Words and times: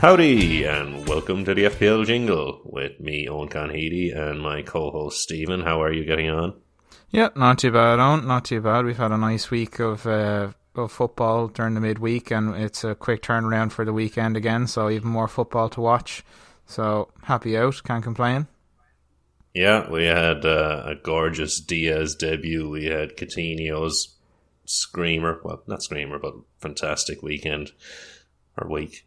Howdy, 0.00 0.64
and 0.64 1.06
welcome 1.06 1.44
to 1.44 1.52
the 1.52 1.64
FPL 1.64 2.06
Jingle 2.06 2.62
with 2.64 2.98
me, 3.00 3.26
Eoin 3.26 3.50
Conheedy, 3.50 4.16
and 4.16 4.40
my 4.40 4.62
co-host 4.62 5.20
Stephen. 5.20 5.60
How 5.60 5.82
are 5.82 5.92
you 5.92 6.06
getting 6.06 6.30
on? 6.30 6.58
Yeah, 7.10 7.28
not 7.36 7.58
too 7.58 7.70
bad, 7.70 7.98
Eoin. 7.98 8.24
Not 8.24 8.46
too 8.46 8.62
bad. 8.62 8.86
We've 8.86 8.96
had 8.96 9.12
a 9.12 9.18
nice 9.18 9.50
week 9.50 9.78
of 9.78 10.06
uh, 10.06 10.52
of 10.74 10.90
football 10.90 11.48
during 11.48 11.74
the 11.74 11.82
midweek, 11.82 12.30
and 12.30 12.54
it's 12.54 12.82
a 12.82 12.94
quick 12.94 13.20
turnaround 13.20 13.72
for 13.72 13.84
the 13.84 13.92
weekend 13.92 14.38
again. 14.38 14.66
So 14.68 14.88
even 14.88 15.10
more 15.10 15.28
football 15.28 15.68
to 15.68 15.82
watch. 15.82 16.24
So 16.64 17.10
happy 17.24 17.58
out. 17.58 17.82
Can't 17.84 18.02
complain. 18.02 18.46
Yeah, 19.52 19.86
we 19.90 20.06
had 20.06 20.46
uh, 20.46 20.82
a 20.86 20.94
gorgeous 20.94 21.60
Diaz 21.60 22.14
debut. 22.14 22.70
We 22.70 22.86
had 22.86 23.18
Coutinho's 23.18 24.16
screamer. 24.64 25.42
Well, 25.44 25.62
not 25.66 25.82
screamer, 25.82 26.18
but 26.18 26.36
fantastic 26.58 27.22
weekend 27.22 27.72
or 28.56 28.66
week. 28.66 29.04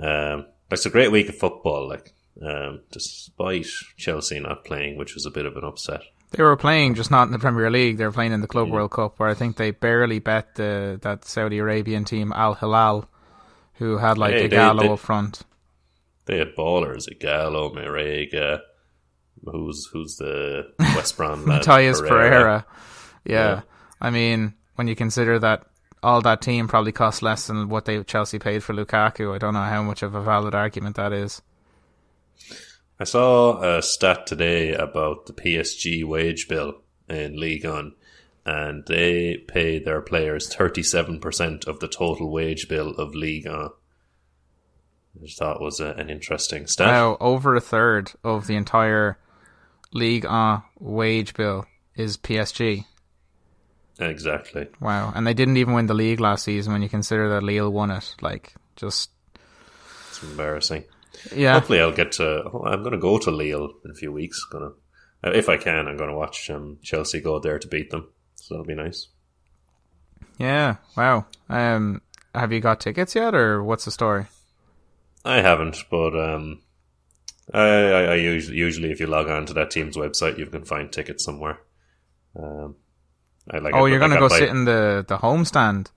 Um, 0.00 0.46
it's 0.70 0.86
a 0.86 0.90
great 0.90 1.12
week 1.12 1.28
of 1.28 1.36
football, 1.36 1.88
like 1.88 2.12
um, 2.42 2.80
despite 2.90 3.66
Chelsea 3.96 4.40
not 4.40 4.64
playing, 4.64 4.98
which 4.98 5.14
was 5.14 5.26
a 5.26 5.30
bit 5.30 5.46
of 5.46 5.56
an 5.56 5.64
upset. 5.64 6.02
They 6.32 6.42
were 6.42 6.56
playing, 6.56 6.94
just 6.96 7.12
not 7.12 7.26
in 7.28 7.32
the 7.32 7.38
Premier 7.38 7.70
League. 7.70 7.96
They 7.96 8.04
were 8.04 8.10
playing 8.12 8.32
in 8.32 8.40
the 8.40 8.48
Club 8.48 8.68
World 8.68 8.90
Cup, 8.90 9.20
where 9.20 9.28
I 9.28 9.34
think 9.34 9.56
they 9.56 9.70
barely 9.70 10.18
bet 10.18 10.56
the, 10.56 10.98
that 11.02 11.24
Saudi 11.24 11.58
Arabian 11.58 12.04
team 12.04 12.32
Al 12.34 12.54
Hilal, 12.54 13.08
who 13.74 13.98
had 13.98 14.18
like 14.18 14.34
Hey, 14.34 14.48
Ighalo 14.48 14.80
they- 14.80 14.88
up 14.88 14.98
front. 14.98 15.42
They 16.26 16.38
had 16.38 16.56
ballers: 16.56 17.06
Ighalo, 17.08 17.72
Marega, 17.74 18.60
who's 19.44 19.86
who's 19.92 20.16
the 20.16 20.72
West 20.78 21.16
Brom 21.16 21.44
lad, 21.44 21.62
Matheus 21.62 22.00
Pereira. 22.00 22.66
Yeah. 23.24 23.32
Yeah. 23.34 23.60
I 24.00 24.10
mean, 24.10 24.54
when 24.74 24.88
you 24.88 24.96
consider 24.96 25.38
that 25.38 25.66
all 26.04 26.20
that 26.22 26.42
team 26.42 26.68
probably 26.68 26.92
cost 26.92 27.22
less 27.22 27.46
than 27.46 27.68
what 27.68 27.86
they 27.86 28.02
Chelsea 28.04 28.38
paid 28.38 28.62
for 28.62 28.74
Lukaku, 28.74 29.34
I 29.34 29.38
don't 29.38 29.54
know 29.54 29.62
how 29.62 29.82
much 29.82 30.02
of 30.02 30.14
a 30.14 30.22
valid 30.22 30.54
argument 30.54 30.96
that 30.96 31.12
is. 31.12 31.42
I 33.00 33.04
saw 33.04 33.60
a 33.60 33.82
stat 33.82 34.26
today 34.26 34.72
about 34.72 35.26
the 35.26 35.32
PSG 35.32 36.04
wage 36.04 36.46
bill 36.46 36.82
in 37.08 37.40
Ligue 37.40 37.64
1, 37.64 37.92
and 38.46 38.84
they 38.86 39.38
pay 39.48 39.78
their 39.78 40.00
players 40.00 40.54
37% 40.54 41.66
of 41.66 41.80
the 41.80 41.88
total 41.88 42.30
wage 42.30 42.68
bill 42.68 42.90
of 42.90 43.14
Ligue 43.14 43.46
1. 43.46 43.56
I 43.56 43.70
just 45.26 45.38
thought 45.38 45.60
was 45.60 45.80
a, 45.80 45.90
an 45.92 46.10
interesting 46.10 46.66
stat. 46.66 46.86
Now, 46.86 47.16
over 47.20 47.56
a 47.56 47.60
third 47.60 48.12
of 48.22 48.46
the 48.46 48.56
entire 48.56 49.18
League 49.92 50.26
uh, 50.26 50.60
wage 50.78 51.34
bill 51.34 51.66
is 51.94 52.16
PSG. 52.16 52.84
Exactly. 53.98 54.66
Wow. 54.80 55.12
And 55.14 55.26
they 55.26 55.34
didn't 55.34 55.56
even 55.56 55.74
win 55.74 55.86
the 55.86 55.94
league 55.94 56.20
last 56.20 56.44
season 56.44 56.72
when 56.72 56.82
you 56.82 56.88
consider 56.88 57.28
that 57.30 57.42
Lille 57.42 57.70
won 57.70 57.90
it. 57.90 58.14
Like, 58.20 58.54
just, 58.76 59.10
It's 60.08 60.22
embarrassing. 60.22 60.84
yeah. 61.34 61.54
Hopefully, 61.54 61.80
I'll 61.80 61.92
get 61.92 62.12
to. 62.12 62.42
oh, 62.52 62.64
I'm 62.66 62.80
going 62.82 62.92
to 62.92 62.98
go 62.98 63.18
to 63.18 63.30
Lille 63.30 63.70
in 63.84 63.90
a 63.90 63.94
few 63.94 64.10
weeks. 64.12 64.44
Gonna, 64.50 64.72
uh, 65.22 65.30
if 65.30 65.48
I 65.48 65.56
can, 65.56 65.86
I'm 65.86 65.96
going 65.96 66.10
to 66.10 66.16
watch 66.16 66.50
um, 66.50 66.78
Chelsea 66.82 67.20
go 67.20 67.38
there 67.38 67.58
to 67.58 67.68
beat 67.68 67.90
them. 67.90 68.08
So 68.34 68.54
that'll 68.54 68.66
be 68.66 68.74
nice. 68.74 69.08
Yeah. 70.38 70.76
Wow. 70.96 71.26
Um, 71.48 72.02
have 72.34 72.52
you 72.52 72.60
got 72.60 72.80
tickets 72.80 73.14
yet, 73.14 73.34
or 73.34 73.62
what's 73.62 73.84
the 73.84 73.90
story? 73.92 74.26
I 75.24 75.40
haven't, 75.40 75.84
but 75.90 76.14
um, 76.18 76.60
I, 77.52 77.60
I, 77.60 78.02
I 78.02 78.14
usually, 78.16 78.58
usually 78.58 78.90
if 78.90 78.98
you 79.00 79.06
log 79.06 79.28
on 79.28 79.46
to 79.46 79.54
that 79.54 79.70
team's 79.70 79.96
website, 79.96 80.36
you 80.36 80.46
can 80.46 80.64
find 80.64 80.92
tickets 80.92 81.24
somewhere. 81.24 81.60
Um, 82.36 82.74
I 83.50 83.58
like. 83.58 83.74
Oh, 83.74 83.86
I- 83.86 83.88
you're 83.88 83.98
going 83.98 84.10
to 84.12 84.16
I 84.16 84.20
go 84.20 84.28
sit 84.28 84.48
in 84.48 84.64
the, 84.64 85.04
the 85.06 85.16
home 85.18 85.44
stand. 85.44 85.90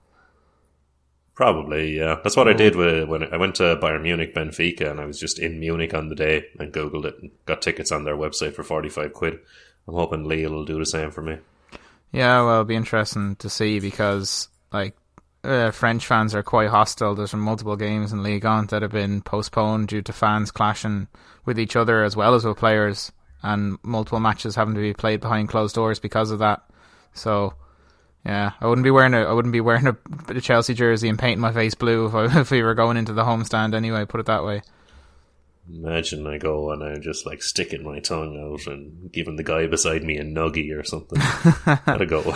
Probably, 1.34 1.96
yeah. 1.96 2.16
That's 2.24 2.36
what 2.36 2.48
I 2.48 2.52
Oh. 2.52 2.56
did 2.56 2.74
with, 2.74 3.08
when 3.08 3.22
I 3.32 3.36
went 3.36 3.54
to 3.56 3.76
Bayern 3.76 4.02
Munich, 4.02 4.34
Benfica, 4.34 4.90
and 4.90 5.00
I 5.00 5.04
was 5.04 5.20
just 5.20 5.38
in 5.38 5.60
Munich 5.60 5.94
on 5.94 6.08
the 6.08 6.16
day 6.16 6.46
and 6.58 6.72
googled 6.72 7.04
it 7.04 7.16
and 7.22 7.30
got 7.46 7.62
tickets 7.62 7.92
on 7.92 8.02
their 8.04 8.16
website 8.16 8.54
for 8.54 8.64
forty 8.64 8.88
five 8.88 9.12
quid. 9.12 9.38
I'm 9.86 9.94
hoping 9.94 10.24
Lille 10.24 10.50
will 10.50 10.64
do 10.64 10.78
the 10.78 10.84
same 10.86 11.10
for 11.12 11.22
me. 11.22 11.38
Yeah, 12.10 12.42
well, 12.42 12.52
it'll 12.54 12.64
be 12.64 12.74
interesting 12.74 13.36
to 13.36 13.48
see 13.48 13.78
because 13.78 14.48
like 14.72 14.96
uh, 15.44 15.70
French 15.70 16.04
fans 16.06 16.34
are 16.34 16.42
quite 16.42 16.70
hostile. 16.70 17.14
There's 17.14 17.30
been 17.30 17.40
multiple 17.40 17.76
games 17.76 18.12
in 18.12 18.22
Ligue 18.24 18.44
1 18.44 18.66
that 18.66 18.82
have 18.82 18.90
been 18.90 19.22
postponed 19.22 19.88
due 19.88 20.02
to 20.02 20.12
fans 20.12 20.50
clashing 20.50 21.06
with 21.44 21.58
each 21.58 21.76
other 21.76 22.02
as 22.02 22.16
well 22.16 22.34
as 22.34 22.44
with 22.44 22.56
players, 22.58 23.12
and 23.44 23.78
multiple 23.84 24.18
matches 24.20 24.56
having 24.56 24.74
to 24.74 24.80
be 24.80 24.92
played 24.92 25.20
behind 25.20 25.48
closed 25.48 25.76
doors 25.76 26.00
because 26.00 26.32
of 26.32 26.40
that. 26.40 26.62
So, 27.14 27.54
yeah, 28.24 28.52
I 28.60 28.66
wouldn't 28.66 28.84
be 28.84 28.90
wearing 28.90 29.14
a 29.14 29.22
I 29.22 29.32
wouldn't 29.32 29.52
be 29.52 29.60
wearing 29.60 29.86
a, 29.86 29.96
a 30.28 30.40
Chelsea 30.40 30.74
jersey 30.74 31.08
and 31.08 31.18
painting 31.18 31.40
my 31.40 31.52
face 31.52 31.74
blue 31.74 32.06
if 32.06 32.14
I, 32.14 32.24
if 32.40 32.50
we 32.50 32.62
were 32.62 32.74
going 32.74 32.96
into 32.96 33.12
the 33.12 33.24
homestand 33.24 33.74
anyway. 33.74 34.04
Put 34.04 34.20
it 34.20 34.26
that 34.26 34.44
way. 34.44 34.62
Imagine 35.70 36.26
I 36.26 36.38
go 36.38 36.70
and 36.72 36.82
I'm 36.82 37.02
just 37.02 37.26
like 37.26 37.42
sticking 37.42 37.84
my 37.84 38.00
tongue 38.00 38.38
out 38.40 38.66
and 38.66 39.12
giving 39.12 39.36
the 39.36 39.42
guy 39.42 39.66
beside 39.66 40.02
me 40.02 40.16
a 40.16 40.24
nuggy 40.24 40.74
or 40.78 40.82
something. 40.82 41.18
Gotta 41.86 42.06
go. 42.06 42.34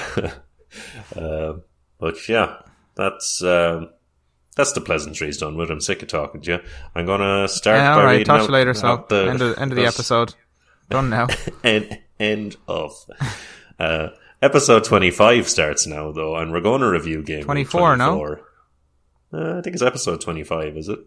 um, 1.17 1.63
but 1.99 2.29
yeah, 2.29 2.57
that's 2.95 3.43
um, 3.43 3.91
that's 4.55 4.73
the 4.73 4.83
pleasantries 4.83 5.39
done 5.39 5.57
with. 5.57 5.71
I'm 5.71 5.81
sick 5.81 6.03
of 6.03 6.09
talking 6.09 6.43
to 6.43 6.51
you. 6.53 6.59
I'm 6.95 7.07
gonna 7.07 7.49
start. 7.49 7.79
Yeah, 7.79 7.95
by 7.95 8.01
all 8.01 8.07
right. 8.07 8.27
Talk 8.27 8.41
to 8.41 8.47
you 8.47 8.53
later. 8.53 8.75
So, 8.75 9.07
the, 9.09 9.31
end 9.31 9.41
of 9.41 9.59
end 9.59 9.73
of 9.73 9.77
the 9.77 9.87
episode. 9.87 10.35
Done 10.91 11.09
now. 11.09 11.29
End, 11.65 11.99
end 12.21 12.57
of. 12.69 12.93
Uh, 13.79 14.09
episode 14.43 14.85
25 14.85 15.49
starts 15.49 15.87
now, 15.87 16.13
though, 16.13 16.37
and 16.37 16.53
we're 16.53 16.61
going 16.61 16.81
to 16.81 16.89
review 16.89 17.23
game 17.23 17.39
week 17.39 17.71
24, 17.71 17.97
no? 17.97 18.37
Uh, 19.33 19.59
I 19.59 19.63
think 19.63 19.75
it's 19.75 19.83
episode 19.83 20.21
25, 20.21 20.77
is 20.77 20.89
it? 20.89 20.99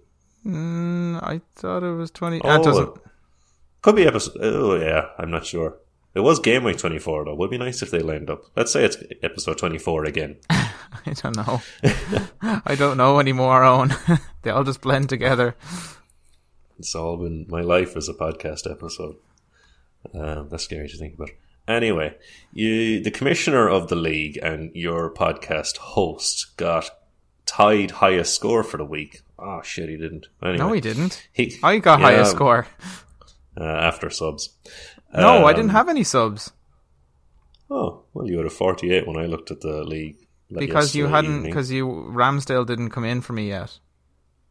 Mm, 0.45 1.21
I 1.23 1.41
thought 1.55 1.83
it 1.83 1.91
was 1.91 2.11
twenty. 2.11 2.39
Oh, 2.43 2.49
ah, 2.49 2.59
it 2.59 2.63
doesn't. 2.63 2.97
Could 3.81 3.95
be 3.95 4.05
episode. 4.05 4.37
Oh, 4.41 4.75
yeah, 4.75 5.09
I'm 5.17 5.31
not 5.31 5.45
sure. 5.45 5.77
It 6.13 6.19
was 6.21 6.39
game 6.39 6.63
week 6.63 6.77
24, 6.77 7.25
though. 7.25 7.35
Would 7.35 7.49
be 7.49 7.57
nice 7.57 7.81
if 7.81 7.91
they 7.91 7.99
lined 7.99 8.29
up. 8.29 8.43
Let's 8.55 8.71
say 8.71 8.85
it's 8.85 8.97
episode 9.21 9.57
24 9.57 10.05
again. 10.05 10.37
I 10.49 11.13
don't 11.13 11.35
know. 11.35 11.61
I 12.65 12.75
don't 12.75 12.95
know 12.95 13.19
anymore, 13.19 13.61
Eoin. 13.61 14.21
they 14.43 14.51
all 14.51 14.63
just 14.63 14.81
blend 14.81 15.09
together. 15.09 15.55
It's 16.79 16.95
all 16.95 17.17
been 17.17 17.47
my 17.49 17.61
life 17.61 17.97
as 17.97 18.07
a 18.07 18.13
podcast 18.13 18.69
episode. 18.69 19.17
Um, 20.13 20.47
that's 20.49 20.63
scary 20.63 20.87
to 20.87 20.97
think 20.97 21.15
about. 21.15 21.31
Anyway, 21.67 22.15
you, 22.53 23.01
the 23.01 23.11
commissioner 23.11 23.67
of 23.67 23.87
the 23.87 23.95
league 23.95 24.37
and 24.41 24.71
your 24.75 25.11
podcast 25.13 25.77
host 25.77 26.55
got 26.57 26.89
tied 27.45 27.91
highest 27.91 28.35
score 28.35 28.63
for 28.63 28.77
the 28.77 28.85
week. 28.85 29.21
Oh 29.39 29.61
shit, 29.63 29.89
he 29.89 29.97
didn't. 29.97 30.27
Anyway, 30.41 30.57
No, 30.57 30.71
he 30.71 30.81
didn't. 30.81 31.27
He, 31.33 31.57
I 31.63 31.79
got 31.79 31.99
Yeah, 31.99 32.05
highest 32.05 32.31
score. 32.31 32.67
uh, 33.59 33.63
after 33.63 34.09
subs. 34.09 34.49
No, 35.13 35.45
I 35.45 35.51
Um, 35.51 35.55
didn't 35.55 35.71
have 35.71 35.89
any 35.89 36.03
subs 36.03 36.51
Oh 37.69 38.03
well, 38.13 38.27
you 38.27 38.37
had 38.37 38.45
a 38.45 38.49
forty-eight 38.51 39.07
when 39.07 39.17
I 39.17 39.25
looked 39.25 39.49
at 39.49 39.61
the 39.61 39.83
league 39.83 40.17
like, 40.51 40.59
because 40.59 40.95
you 40.95 41.07
hadn't 41.07 41.43
because 41.43 41.71
you 41.71 41.87
Ramsdale 41.87 42.65
didn't 42.65 42.91
come 42.91 43.05
in 43.05 43.21
for 43.21 43.33
me 43.33 43.47
yet, 43.47 43.79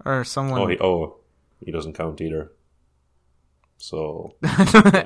or 0.04 0.24
someone. 0.24 0.60
Oh, 0.60 0.66
he, 0.66 0.78
oh, 0.80 1.16
he 1.64 1.70
doesn't 1.70 1.92
count 1.92 2.20
either. 2.20 2.50
So 3.84 4.34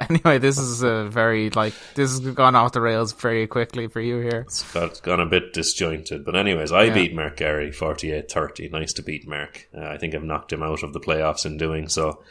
anyway, 0.08 0.38
this 0.38 0.56
is 0.56 0.84
a 0.84 1.08
very 1.08 1.50
like 1.50 1.74
this 1.96 2.12
has 2.12 2.20
gone 2.20 2.54
off 2.54 2.70
the 2.70 2.80
rails 2.80 3.12
very 3.12 3.48
quickly 3.48 3.88
for 3.88 4.00
you 4.00 4.20
here. 4.20 4.44
it's 4.46 4.62
got 4.72 5.02
gone 5.02 5.18
a 5.18 5.26
bit 5.26 5.52
disjointed. 5.52 6.24
But 6.24 6.36
anyways, 6.36 6.70
I 6.70 6.84
Yeah. 6.84 6.94
beat 6.94 7.12
Mark 7.12 7.38
Gary 7.38 7.72
48-30. 7.72 8.70
Nice 8.70 8.92
to 8.92 9.02
beat 9.02 9.26
Mark. 9.26 9.68
Uh, 9.76 9.82
I 9.84 9.98
think 9.98 10.14
I've 10.14 10.22
knocked 10.22 10.52
him 10.52 10.62
out 10.62 10.84
of 10.84 10.92
the 10.92 11.00
playoffs 11.00 11.44
in 11.44 11.56
doing 11.56 11.88
so. 11.88 12.22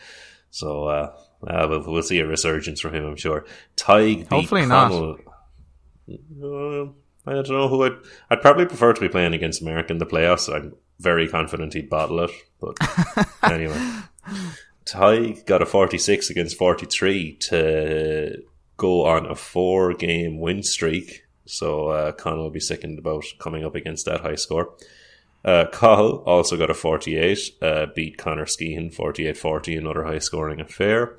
So 0.49 0.85
uh, 0.85 1.13
uh, 1.45 1.67
we'll, 1.69 1.83
we'll 1.85 2.01
see 2.01 2.19
a 2.19 2.25
resurgence 2.25 2.79
from 2.79 2.95
him, 2.95 3.05
I'm 3.05 3.17
sure. 3.17 3.45
Tig 3.75 4.29
Hopefully 4.29 4.65
not. 4.65 4.91
Connell. 4.91 5.17
Uh, 6.09 6.85
I 7.29 7.33
don't 7.33 7.49
know 7.49 7.67
who 7.67 7.83
I'd. 7.83 7.97
I'd 8.29 8.41
probably 8.41 8.67
prefer 8.67 8.93
to 8.93 9.01
be 9.01 9.09
playing 9.09 9.33
against 9.33 9.61
Mark 9.61 9.89
in 9.91 9.97
the 9.97 10.05
playoffs. 10.05 10.47
I'm 10.53 10.77
very 10.97 11.27
confident 11.27 11.73
he'd 11.73 11.89
bottle 11.89 12.21
it. 12.21 12.31
But 12.61 12.77
anyway, 13.51 13.75
Tig 14.87 15.45
got 15.45 15.61
a 15.61 15.65
46 15.65 16.29
against 16.29 16.57
43 16.57 17.33
to 17.33 18.43
go 18.77 19.05
on 19.05 19.25
a 19.25 19.35
four 19.35 19.93
game 19.93 20.39
win 20.39 20.63
streak. 20.63 21.23
So 21.45 21.89
uh, 21.89 22.11
Connell 22.13 22.43
will 22.43 22.49
be 22.49 22.59
sickened 22.59 22.99
about 22.99 23.25
coming 23.39 23.65
up 23.65 23.75
against 23.75 24.05
that 24.05 24.21
high 24.21 24.35
score. 24.35 24.73
Uh, 25.45 25.65
Cahill 25.71 26.23
also 26.25 26.57
got 26.57 26.69
a 26.69 26.73
48, 26.73 27.39
uh, 27.61 27.85
beat 27.95 28.17
Connor 28.17 28.45
Skehan 28.45 28.93
48 28.93 29.37
40, 29.37 29.75
another 29.77 30.03
high 30.03 30.19
scoring 30.19 30.59
affair. 30.59 31.15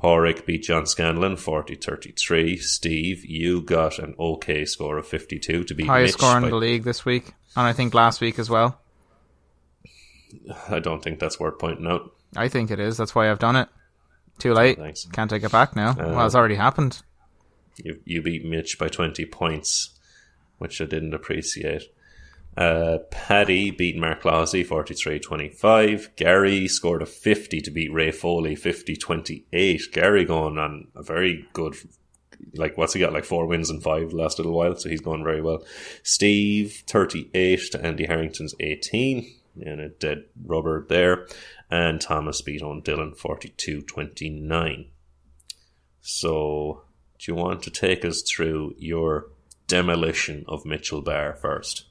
Porrick 0.00 0.44
beat 0.44 0.64
John 0.64 0.84
Scanlon 0.86 1.36
40 1.36 1.76
33. 1.76 2.56
Steve, 2.56 3.24
you 3.24 3.62
got 3.62 3.98
an 4.00 4.14
okay 4.18 4.64
score 4.64 4.98
of 4.98 5.06
52 5.06 5.64
to 5.64 5.74
beat 5.74 5.86
Highest 5.86 6.14
Mitch. 6.14 6.20
score 6.20 6.36
in 6.36 6.42
by- 6.42 6.50
the 6.50 6.56
league 6.56 6.82
this 6.82 7.04
week, 7.04 7.34
and 7.56 7.66
I 7.66 7.72
think 7.72 7.94
last 7.94 8.20
week 8.20 8.38
as 8.38 8.50
well. 8.50 8.80
I 10.68 10.80
don't 10.80 11.02
think 11.02 11.20
that's 11.20 11.38
worth 11.38 11.58
pointing 11.58 11.86
out. 11.86 12.12
I 12.36 12.48
think 12.48 12.70
it 12.70 12.80
is. 12.80 12.96
That's 12.96 13.14
why 13.14 13.30
I've 13.30 13.38
done 13.38 13.56
it. 13.56 13.68
Too 14.38 14.54
late. 14.54 14.78
Thanks. 14.78 15.06
Can't 15.12 15.30
take 15.30 15.44
it 15.44 15.52
back 15.52 15.76
now. 15.76 15.90
Uh, 15.90 16.14
well, 16.14 16.26
it's 16.26 16.34
already 16.34 16.54
happened. 16.54 17.02
You, 17.76 18.00
you 18.04 18.22
beat 18.22 18.44
Mitch 18.44 18.78
by 18.78 18.88
20 18.88 19.24
points, 19.26 19.90
which 20.58 20.80
I 20.80 20.84
didn't 20.84 21.14
appreciate. 21.14 21.84
Uh, 22.56 22.98
Paddy 23.10 23.70
beat 23.70 23.96
Mark 23.96 24.22
Lawsey 24.22 24.66
43-25. 24.66 26.16
Gary 26.16 26.68
scored 26.68 27.02
a 27.02 27.06
50 27.06 27.60
to 27.60 27.70
beat 27.70 27.92
Ray 27.92 28.10
Foley 28.10 28.54
50-28. 28.56 29.92
Gary 29.92 30.24
going 30.24 30.58
on 30.58 30.88
a 30.94 31.02
very 31.02 31.46
good 31.52 31.76
like 32.54 32.76
what's 32.76 32.92
he 32.92 33.00
got 33.00 33.12
like 33.12 33.24
four 33.24 33.46
wins 33.46 33.70
and 33.70 33.82
five 33.82 34.10
the 34.10 34.16
last 34.16 34.36
little 34.36 34.52
while 34.52 34.74
so 34.74 34.88
he's 34.88 35.00
going 35.00 35.22
very 35.22 35.40
well 35.40 35.62
steve 36.02 36.82
38 36.88 37.70
to 37.70 37.84
andy 37.84 38.06
harrington's 38.06 38.52
18 38.58 39.32
and 39.60 39.80
a 39.80 39.88
dead 39.88 40.24
rubber 40.44 40.86
there. 40.88 41.26
And 41.70 42.00
thomas 42.00 42.42
beat 42.42 42.62
on 42.62 42.82
dylan 42.82 43.16
42-29 43.16 44.88
so 46.00 46.82
do 47.18 47.32
you 47.32 47.34
want 47.34 47.62
to 47.62 47.70
take 47.70 48.04
us 48.04 48.22
through 48.22 48.74
your 48.78 49.28
demolition 49.66 50.44
of 50.48 50.66
mitchell 50.66 51.00
bar 51.00 51.34
first 51.34 51.86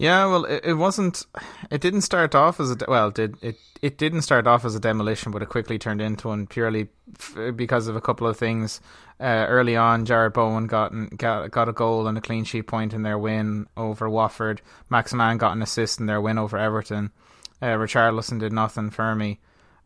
yeah, 0.00 0.24
well, 0.24 0.46
it, 0.46 0.64
it 0.64 0.74
wasn't. 0.74 1.26
It 1.70 1.82
didn't 1.82 2.00
start 2.00 2.34
off 2.34 2.58
as 2.58 2.70
a 2.70 2.76
well. 2.88 3.10
Did 3.10 3.36
it? 3.42 3.56
It 3.82 3.98
didn't 3.98 4.22
start 4.22 4.46
off 4.46 4.64
as 4.64 4.74
a 4.74 4.80
demolition, 4.80 5.30
but 5.30 5.42
it 5.42 5.50
quickly 5.50 5.78
turned 5.78 6.00
into 6.00 6.28
one 6.28 6.46
purely 6.46 6.88
f- 7.18 7.54
because 7.54 7.86
of 7.86 7.96
a 7.96 8.00
couple 8.00 8.26
of 8.26 8.38
things. 8.38 8.80
Uh, 9.20 9.44
early 9.46 9.76
on, 9.76 10.06
Jarrod 10.06 10.32
Bowen 10.32 10.66
got, 10.66 10.92
got 11.18 11.50
got 11.50 11.68
a 11.68 11.74
goal 11.74 12.06
and 12.06 12.16
a 12.16 12.22
clean 12.22 12.44
sheet 12.44 12.62
point 12.62 12.94
in 12.94 13.02
their 13.02 13.18
win 13.18 13.66
over 13.76 14.08
Watford. 14.08 14.62
Maximin 14.88 15.36
got 15.36 15.54
an 15.54 15.60
assist 15.60 16.00
in 16.00 16.06
their 16.06 16.22
win 16.22 16.38
over 16.38 16.56
Everton. 16.56 17.10
Uh, 17.60 17.76
Richarlison 17.76 18.40
did 18.40 18.54
nothing 18.54 18.88
for 18.88 19.14
me, 19.14 19.38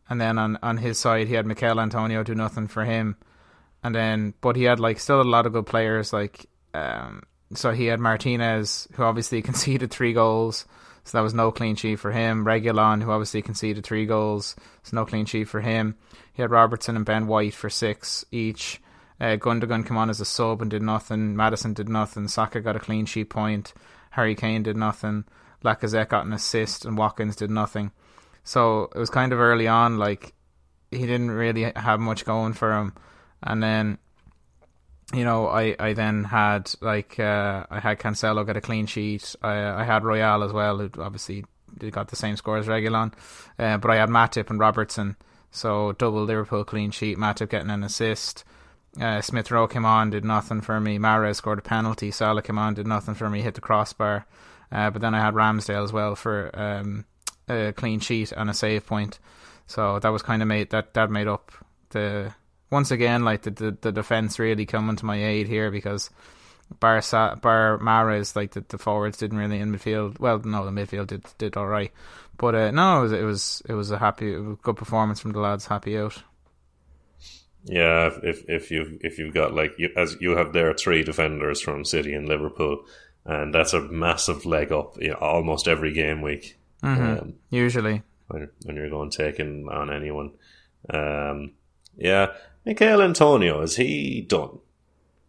and 0.07 0.21
then 0.21 0.37
on 0.37 0.57
on 0.63 0.77
his 0.77 0.97
side, 0.97 1.27
he 1.27 1.33
had 1.33 1.45
Michail 1.45 1.77
Antonio 1.77 2.23
do 2.23 2.35
nothing 2.35 2.67
for 2.69 2.85
him, 2.85 3.17
and 3.83 3.93
then 3.93 4.33
but 4.39 4.55
he 4.55 4.63
had 4.63 4.79
like 4.79 5.01
still 5.01 5.19
a 5.19 5.23
lot 5.23 5.45
of 5.45 5.51
good 5.51 5.65
players 5.65 6.13
like. 6.13 6.45
Um, 6.73 7.23
so 7.53 7.71
he 7.71 7.85
had 7.85 7.99
Martinez, 7.99 8.87
who 8.93 9.03
obviously 9.03 9.41
conceded 9.43 9.91
three 9.91 10.13
goals, 10.13 10.65
so 11.03 11.17
that 11.17 11.23
was 11.23 11.33
no 11.33 11.51
clean 11.51 11.75
sheet 11.75 11.97
for 11.97 12.11
him. 12.11 12.45
Reguilon, 12.45 13.03
who 13.03 13.11
obviously 13.11 13.41
conceded 13.41 13.83
three 13.83 14.05
goals, 14.05 14.55
so 14.83 14.95
no 14.95 15.05
clean 15.05 15.25
sheet 15.25 15.47
for 15.47 15.61
him. 15.61 15.95
He 16.33 16.41
had 16.41 16.51
Robertson 16.51 16.95
and 16.95 17.05
Ben 17.05 17.27
White 17.27 17.53
for 17.53 17.69
six 17.69 18.25
each. 18.31 18.81
Uh, 19.19 19.37
Gundogan 19.37 19.87
came 19.87 19.97
on 19.97 20.09
as 20.09 20.19
a 20.19 20.25
sub 20.25 20.61
and 20.61 20.69
did 20.69 20.81
nothing. 20.81 21.35
Maddison 21.35 21.73
did 21.73 21.87
nothing. 21.87 22.27
Saka 22.27 22.59
got 22.59 22.75
a 22.75 22.79
clean 22.79 23.05
sheet 23.05 23.29
point. 23.29 23.73
Harry 24.11 24.35
Kane 24.35 24.63
did 24.63 24.75
nothing. 24.75 25.25
Lacazette 25.63 26.09
got 26.09 26.25
an 26.25 26.33
assist, 26.33 26.85
and 26.85 26.97
Watkins 26.97 27.35
did 27.35 27.49
nothing. 27.49 27.91
So 28.43 28.89
it 28.95 28.99
was 28.99 29.09
kind 29.09 29.31
of 29.31 29.39
early 29.39 29.67
on, 29.67 29.97
like 29.97 30.33
he 30.91 30.99
didn't 30.99 31.31
really 31.31 31.71
have 31.75 31.99
much 31.99 32.25
going 32.25 32.53
for 32.53 32.73
him. 32.73 32.93
And 33.41 33.61
then 33.61 33.97
you 35.13 35.23
know, 35.23 35.47
I, 35.47 35.75
I 35.79 35.93
then 35.93 36.23
had 36.23 36.71
like 36.81 37.19
uh, 37.19 37.65
I 37.69 37.79
had 37.79 37.99
Cancelo 37.99 38.45
get 38.45 38.57
a 38.57 38.61
clean 38.61 38.85
sheet. 38.85 39.35
I 39.41 39.81
I 39.81 39.83
had 39.83 40.03
Royal 40.03 40.43
as 40.43 40.51
well, 40.51 40.77
who 40.77 40.89
obviously 40.99 41.45
got 41.91 42.07
the 42.07 42.15
same 42.15 42.35
score 42.37 42.57
as 42.57 42.67
Reguilon. 42.67 43.13
Uh, 43.59 43.77
but 43.77 43.91
I 43.91 43.97
had 43.97 44.09
Matip 44.09 44.49
and 44.49 44.59
Robertson, 44.59 45.15
so 45.51 45.91
double 45.93 46.23
Liverpool 46.23 46.63
clean 46.63 46.91
sheet. 46.91 47.17
Matip 47.17 47.49
getting 47.49 47.69
an 47.69 47.83
assist. 47.83 48.43
Uh, 48.99 49.21
Smith 49.21 49.51
Rowe 49.51 49.67
came 49.67 49.85
on, 49.85 50.09
did 50.09 50.23
nothing 50.23 50.61
for 50.61 50.79
me. 50.79 50.97
Mahrez 50.97 51.35
scored 51.35 51.59
a 51.59 51.61
penalty. 51.61 52.11
Salah 52.11 52.41
came 52.41 52.57
on, 52.57 52.75
did 52.75 52.87
nothing 52.87 53.13
for 53.13 53.29
me. 53.29 53.41
Hit 53.41 53.55
the 53.55 53.61
crossbar. 53.61 54.25
Uh, 54.71 54.89
but 54.89 55.01
then 55.01 55.13
I 55.13 55.19
had 55.19 55.33
Ramsdale 55.33 55.83
as 55.83 55.91
well 55.91 56.15
for 56.15 56.49
um, 56.53 57.05
a 57.49 57.73
clean 57.73 57.99
sheet 57.99 58.31
and 58.31 58.49
a 58.49 58.53
save 58.53 58.85
point. 58.85 59.19
So 59.67 59.99
that 59.99 60.09
was 60.09 60.21
kind 60.21 60.41
of 60.41 60.47
made 60.47 60.69
that 60.71 60.93
that 60.93 61.09
made 61.09 61.27
up 61.27 61.51
the 61.89 62.33
once 62.69 62.91
again, 62.91 63.23
like 63.23 63.43
the 63.43 63.51
the, 63.51 63.77
the 63.79 63.91
defense 63.91 64.39
really 64.39 64.65
coming 64.65 64.95
to 64.95 65.05
my 65.05 65.23
aid 65.23 65.47
here 65.47 65.71
because 65.71 66.09
Bar 66.79 67.01
Bar 67.41 67.79
Mahrez, 67.79 68.35
like 68.35 68.51
the, 68.51 68.65
the 68.67 68.77
forwards 68.77 69.17
didn't 69.17 69.37
really 69.37 69.59
in 69.59 69.71
midfield. 69.71 70.19
Well, 70.19 70.39
no, 70.39 70.65
the 70.65 70.71
midfield 70.71 71.07
did 71.07 71.25
did 71.37 71.57
all 71.57 71.67
right, 71.67 71.91
but 72.37 72.55
uh, 72.55 72.71
no, 72.71 72.99
it 72.99 73.01
was, 73.03 73.11
it 73.11 73.23
was 73.23 73.61
it 73.69 73.73
was 73.73 73.91
a 73.91 73.99
happy, 73.99 74.31
good 74.61 74.77
performance 74.77 75.19
from 75.19 75.31
the 75.31 75.39
lads. 75.39 75.67
Happy 75.67 75.97
out. 75.97 76.21
Yeah, 77.65 78.11
if 78.23 78.47
if 78.47 78.71
you 78.71 78.99
if 79.01 79.17
you've 79.17 79.33
got 79.33 79.53
like 79.53 79.73
you, 79.77 79.89
as 79.95 80.17
you 80.19 80.35
have 80.37 80.53
there 80.53 80.73
three 80.73 81.03
defenders 81.03 81.61
from 81.61 81.85
City 81.85 82.13
and 82.13 82.27
Liverpool, 82.27 82.85
and 83.25 83.53
that's 83.53 83.73
a 83.73 83.81
massive 83.81 84.45
leg 84.45 84.71
up 84.71 85.01
you 85.01 85.09
know, 85.09 85.15
almost 85.15 85.67
every 85.67 85.91
game 85.91 86.21
week. 86.21 86.57
Mm-hmm. 86.83 87.03
Um, 87.03 87.33
Usually, 87.49 88.03
when, 88.27 88.49
when 88.65 88.75
you're 88.75 88.89
going 88.89 89.09
taking 89.09 89.67
on 89.69 89.91
anyone, 89.91 90.31
um, 90.91 91.53
yeah, 91.97 92.33
Michail 92.65 93.01
Antonio, 93.01 93.61
is 93.61 93.75
he 93.75 94.21
done? 94.21 94.59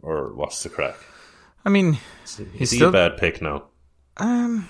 Or 0.02 0.32
what's 0.32 0.62
the 0.62 0.68
crack? 0.68 0.96
I 1.64 1.68
mean, 1.68 1.98
is, 2.24 2.40
is 2.58 2.70
he 2.70 2.76
still, 2.76 2.88
a 2.88 2.92
bad 2.92 3.16
pick 3.18 3.42
now? 3.42 3.64
Um, 4.16 4.68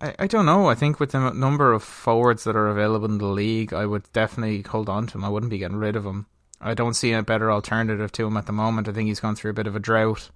I, 0.00 0.14
I 0.20 0.26
don't 0.26 0.46
know. 0.46 0.68
I 0.68 0.74
think 0.74 1.00
with 1.00 1.12
the 1.12 1.30
number 1.32 1.72
of 1.72 1.82
forwards 1.82 2.44
that 2.44 2.54
are 2.54 2.68
available 2.68 3.06
in 3.06 3.18
the 3.18 3.26
league, 3.26 3.72
I 3.72 3.86
would 3.86 4.04
definitely 4.12 4.62
hold 4.62 4.88
on 4.88 5.06
to 5.08 5.18
him. 5.18 5.24
I 5.24 5.28
wouldn't 5.28 5.50
be 5.50 5.58
getting 5.58 5.78
rid 5.78 5.96
of 5.96 6.04
him. 6.04 6.26
I 6.60 6.74
don't 6.74 6.94
see 6.94 7.12
a 7.12 7.22
better 7.22 7.50
alternative 7.50 8.12
to 8.12 8.26
him 8.26 8.36
at 8.36 8.46
the 8.46 8.52
moment. 8.52 8.88
I 8.88 8.92
think 8.92 9.08
he's 9.08 9.20
gone 9.20 9.36
through 9.36 9.50
a 9.50 9.54
bit 9.54 9.66
of 9.66 9.74
a 9.74 9.80
drought. 9.80 10.30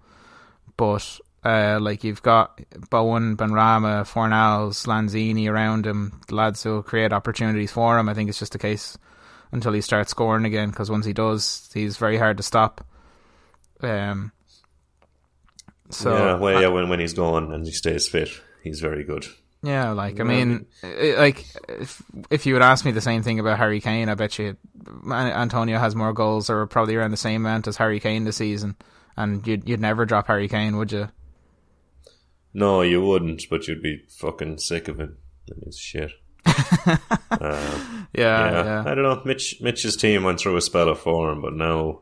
But 0.77 1.21
uh, 1.45 1.79
like 1.81 2.05
you've 2.05 2.23
got 2.23 2.61
Bowen, 2.91 3.37
Benrahma, 3.37 4.03
Fornals, 4.03 4.87
Lanzini 4.87 5.49
around 5.49 5.87
him, 5.87 6.21
the 6.29 6.35
lads 6.35 6.63
who 6.63 6.83
create 6.83 7.13
opportunities 7.13 7.71
for 7.71 7.99
him. 7.99 8.09
I 8.09 8.15
think 8.15 8.29
it's 8.29 8.39
just 8.39 8.55
a 8.55 8.59
case 8.59 8.99
until 9.53 9.73
he 9.73 9.81
starts 9.81 10.11
scoring 10.11 10.45
again. 10.45 10.71
Because 10.71 10.91
once 10.91 11.07
he 11.07 11.13
does, 11.13 11.71
he's 11.73 11.97
very 11.97 12.17
hard 12.17 12.37
to 12.37 12.43
stop. 12.43 12.87
Um. 13.81 14.33
So 15.91 16.15
yeah, 16.15 16.35
well, 16.35 16.61
yeah, 16.61 16.69
when 16.69 16.89
when 16.89 17.01
he's 17.01 17.15
gone 17.15 17.53
and 17.53 17.65
he 17.65 17.73
stays 17.73 18.09
fit, 18.09 18.29
he's 18.63 18.81
very 18.81 19.05
good. 19.05 19.27
Yeah, 19.63 19.91
like 19.91 20.21
I 20.21 20.23
mean, 20.23 20.67
like 20.83 21.45
if 21.69 22.01
if 22.31 22.47
you 22.47 22.53
would 22.53 22.63
ask 22.63 22.85
me 22.85 22.93
the 22.93 23.01
same 23.01 23.23
thing 23.23 23.41
about 23.41 23.59
Harry 23.59 23.81
Kane, 23.81 24.09
I 24.09 24.15
bet 24.15 24.39
you 24.39 24.57
Antonio 25.11 25.79
has 25.79 25.97
more 25.97 26.13
goals 26.13 26.49
or 26.49 26.67
probably 26.67 26.95
around 26.95 27.11
the 27.11 27.17
same 27.17 27.45
amount 27.45 27.67
as 27.67 27.77
Harry 27.77 27.99
Kane 27.99 28.25
this 28.25 28.37
season, 28.37 28.77
and 29.17 29.45
you'd 29.47 29.69
you'd 29.69 29.81
never 29.81 30.05
drop 30.07 30.29
Harry 30.29 30.47
Kane, 30.47 30.77
would 30.77 30.93
you? 30.93 31.09
No, 32.55 32.83
you 32.83 33.03
wouldn't, 33.05 33.43
but 33.51 33.67
you'd 33.67 33.83
be 33.83 34.05
fucking 34.09 34.59
sick 34.59 34.87
of 34.87 35.01
him. 35.01 35.17
He's 35.65 35.79
shit. 35.79 36.13
Uh, 36.47 36.57
yeah, 37.31 38.51
yeah, 38.51 38.65
yeah, 38.65 38.83
I 38.87 38.95
don't 38.95 39.03
know. 39.03 39.23
Mitch 39.25 39.61
Mitch's 39.61 39.97
team 39.97 40.25
went 40.25 40.41
through 40.41 40.57
a 40.57 40.61
spell 40.61 40.89
of 40.89 40.99
form, 40.99 41.43
but 41.43 41.55
now 41.55 42.01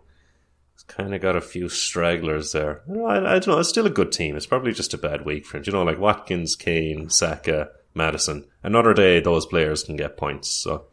it's 0.74 0.84
kind 0.84 1.14
of 1.14 1.20
got 1.20 1.36
a 1.36 1.40
few 1.40 1.68
stragglers 1.68 2.52
there. 2.52 2.82
I, 2.88 3.00
I, 3.00 3.16
I, 3.16 3.38
don't 3.38 3.48
know. 3.48 3.58
It's 3.58 3.68
still 3.68 3.86
a 3.86 3.90
good 3.90 4.12
team. 4.12 4.36
It's 4.36 4.46
probably 4.46 4.72
just 4.72 4.94
a 4.94 4.98
bad 4.98 5.24
week 5.24 5.46
for 5.46 5.56
him. 5.56 5.64
You 5.66 5.72
know, 5.72 5.82
like 5.82 5.98
Watkins, 5.98 6.54
Kane, 6.56 7.10
Saka, 7.10 7.70
Maddison. 7.94 8.44
Another 8.62 8.94
day, 8.94 9.20
those 9.20 9.46
players 9.46 9.82
can 9.82 9.96
get 9.96 10.16
points. 10.16 10.50
So, 10.50 10.84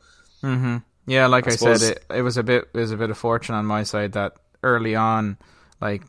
mm-hmm. 0.42 0.78
yeah, 1.06 1.28
like 1.28 1.48
I, 1.48 1.52
I 1.52 1.56
said, 1.56 1.82
it, 1.82 2.06
it 2.10 2.22
was 2.22 2.38
a 2.38 2.44
bit 2.44 2.70
it 2.74 2.78
was 2.78 2.92
a 2.92 2.98
bit 2.98 3.10
of 3.10 3.18
fortune 3.18 3.56
on 3.56 3.66
my 3.66 3.84
side 3.84 4.14
that 4.14 4.34
early 4.64 4.96
on, 4.96 5.38
like 5.82 6.04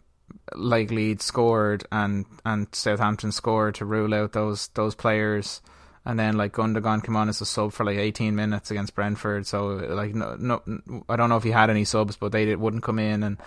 like 0.55 0.91
Leeds 0.91 1.25
scored 1.25 1.85
and 1.91 2.26
and 2.45 2.69
Southampton 2.73 3.33
scored 3.33 3.75
to 3.76 3.85
rule 3.85 4.14
out 4.14 4.33
those 4.33 4.69
those 4.69 4.95
players 4.95 5.61
and 6.04 6.18
then 6.18 6.37
like 6.37 6.52
Gundogan 6.52 7.02
came 7.02 7.16
on 7.16 7.28
as 7.28 7.40
a 7.40 7.46
sub 7.46 7.73
for 7.73 7.84
like 7.84 7.96
18 7.96 8.34
minutes 8.34 8.70
against 8.70 8.94
Brentford. 8.94 9.46
So 9.46 9.66
like 9.68 10.14
no, 10.14 10.37
no 10.38 10.62
I 11.08 11.16
don't 11.16 11.28
know 11.28 11.37
if 11.37 11.44
he 11.44 11.50
had 11.50 11.70
any 11.70 11.84
subs, 11.84 12.16
but 12.16 12.32
they 12.32 12.54
wouldn't 12.54 12.82
come 12.82 12.99
in 12.99 13.23
and 13.23 13.38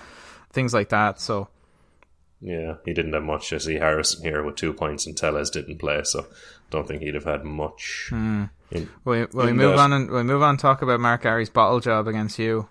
things 0.52 0.74
like 0.74 0.90
that. 0.90 1.20
So 1.20 1.50
yeah, 2.42 2.76
he 2.86 2.94
didn't 2.94 3.14
have 3.14 3.24
much. 3.24 3.52
I 3.52 3.58
see 3.58 3.76
Harrison 3.76 4.24
here 4.24 4.44
with 4.44 4.56
two 4.56 4.74
points, 4.74 5.08
and 5.08 5.18
Telles 5.18 5.50
didn't 5.50 5.80
play, 5.80 6.04
so 6.04 6.28
don't 6.70 6.88
think 6.88 7.02
he'd 7.02 7.16
have 7.16 7.26
had 7.26 7.44
much. 7.44 8.08
Hmm. 8.10 8.46
In, 8.70 8.90
will, 9.06 9.14
we, 9.14 9.26
will 9.34 9.46
we 9.46 9.54
move 9.54 9.78
that. 9.78 9.80
on 9.80 9.94
and 9.94 10.12
we 10.12 10.24
move 10.24 10.44
on? 10.44 10.58
talk 10.58 10.82
about 10.82 11.00
Mark 11.00 11.24
Gary's 11.24 11.50
bottle 11.50 11.80
job 11.80 12.08
against 12.08 12.38
you. 12.38 12.68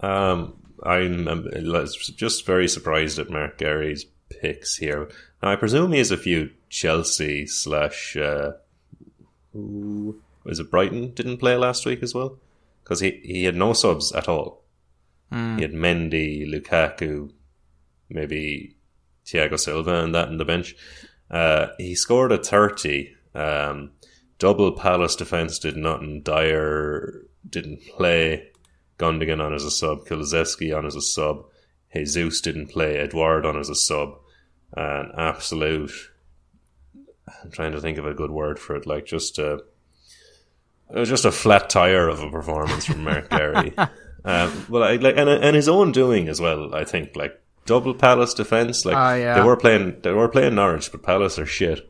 Um, 0.00 0.54
I'm, 0.82 1.26
I'm 1.26 1.48
just 2.16 2.46
very 2.46 2.68
surprised 2.68 3.18
at 3.18 3.30
Mark 3.30 3.58
Gary's 3.58 4.06
picks 4.28 4.76
here. 4.76 5.10
Now, 5.42 5.50
I 5.50 5.56
presume 5.56 5.92
he 5.92 5.98
has 5.98 6.10
a 6.10 6.16
few 6.16 6.50
Chelsea 6.70 7.46
slash 7.46 8.16
uh, 8.16 8.52
who 9.52 10.20
was 10.44 10.60
it 10.60 10.70
Brighton 10.70 11.12
didn't 11.12 11.38
play 11.38 11.56
last 11.56 11.84
week 11.84 12.02
as 12.02 12.14
well 12.14 12.38
because 12.82 13.00
he 13.00 13.20
he 13.22 13.44
had 13.44 13.56
no 13.56 13.72
subs 13.72 14.12
at 14.12 14.28
all. 14.28 14.62
Mm. 15.30 15.56
He 15.56 15.62
had 15.62 15.72
Mendy, 15.72 16.48
Lukaku, 16.48 17.30
maybe 18.08 18.76
Thiago 19.26 19.58
Silva, 19.58 20.02
and 20.02 20.14
that 20.14 20.28
in 20.28 20.38
the 20.38 20.44
bench. 20.44 20.74
Uh, 21.30 21.68
he 21.78 21.94
scored 21.94 22.32
a 22.32 22.38
thirty. 22.38 23.14
Um, 23.34 23.90
double 24.38 24.72
Palace 24.72 25.14
defense 25.16 25.58
did 25.58 25.76
nothing. 25.76 26.22
Dier 26.22 27.26
didn't 27.48 27.82
play. 27.96 28.48
Gundogan 28.98 29.40
on 29.40 29.54
as 29.54 29.64
a 29.64 29.70
sub. 29.70 30.06
Kulusevski 30.06 30.76
on 30.76 30.86
as 30.86 30.96
a 30.96 31.00
sub. 31.00 31.44
Jesus 31.94 32.40
didn't 32.40 32.68
play. 32.68 32.96
Edouard 32.96 33.46
on 33.46 33.58
as 33.58 33.68
a 33.68 33.74
sub. 33.74 34.16
An 34.72 35.10
absolute 35.16 36.09
I'm 37.42 37.50
trying 37.50 37.72
to 37.72 37.80
think 37.80 37.98
of 37.98 38.06
a 38.06 38.14
good 38.14 38.30
word 38.30 38.58
for 38.58 38.76
it, 38.76 38.86
like 38.86 39.06
just 39.06 39.38
a 39.38 39.62
it 40.92 40.98
was 40.98 41.08
just 41.08 41.24
a 41.24 41.32
flat 41.32 41.70
tire 41.70 42.08
of 42.08 42.20
a 42.20 42.30
performance 42.30 42.86
from 42.86 43.04
Mark 43.04 43.30
Gary. 43.30 43.74
Um, 44.24 44.66
well, 44.68 44.82
I, 44.82 44.96
like 44.96 45.16
and 45.16 45.28
and 45.28 45.56
his 45.56 45.68
own 45.68 45.92
doing 45.92 46.28
as 46.28 46.40
well. 46.40 46.74
I 46.74 46.84
think 46.84 47.16
like 47.16 47.40
double 47.66 47.94
Palace 47.94 48.34
defense. 48.34 48.84
Like 48.84 48.96
uh, 48.96 49.16
yeah. 49.16 49.34
they 49.34 49.42
were 49.42 49.56
playing 49.56 50.00
they 50.02 50.12
were 50.12 50.28
playing 50.28 50.54
Norwich, 50.54 50.90
but 50.90 51.02
Palace 51.02 51.38
are 51.38 51.46
shit. 51.46 51.89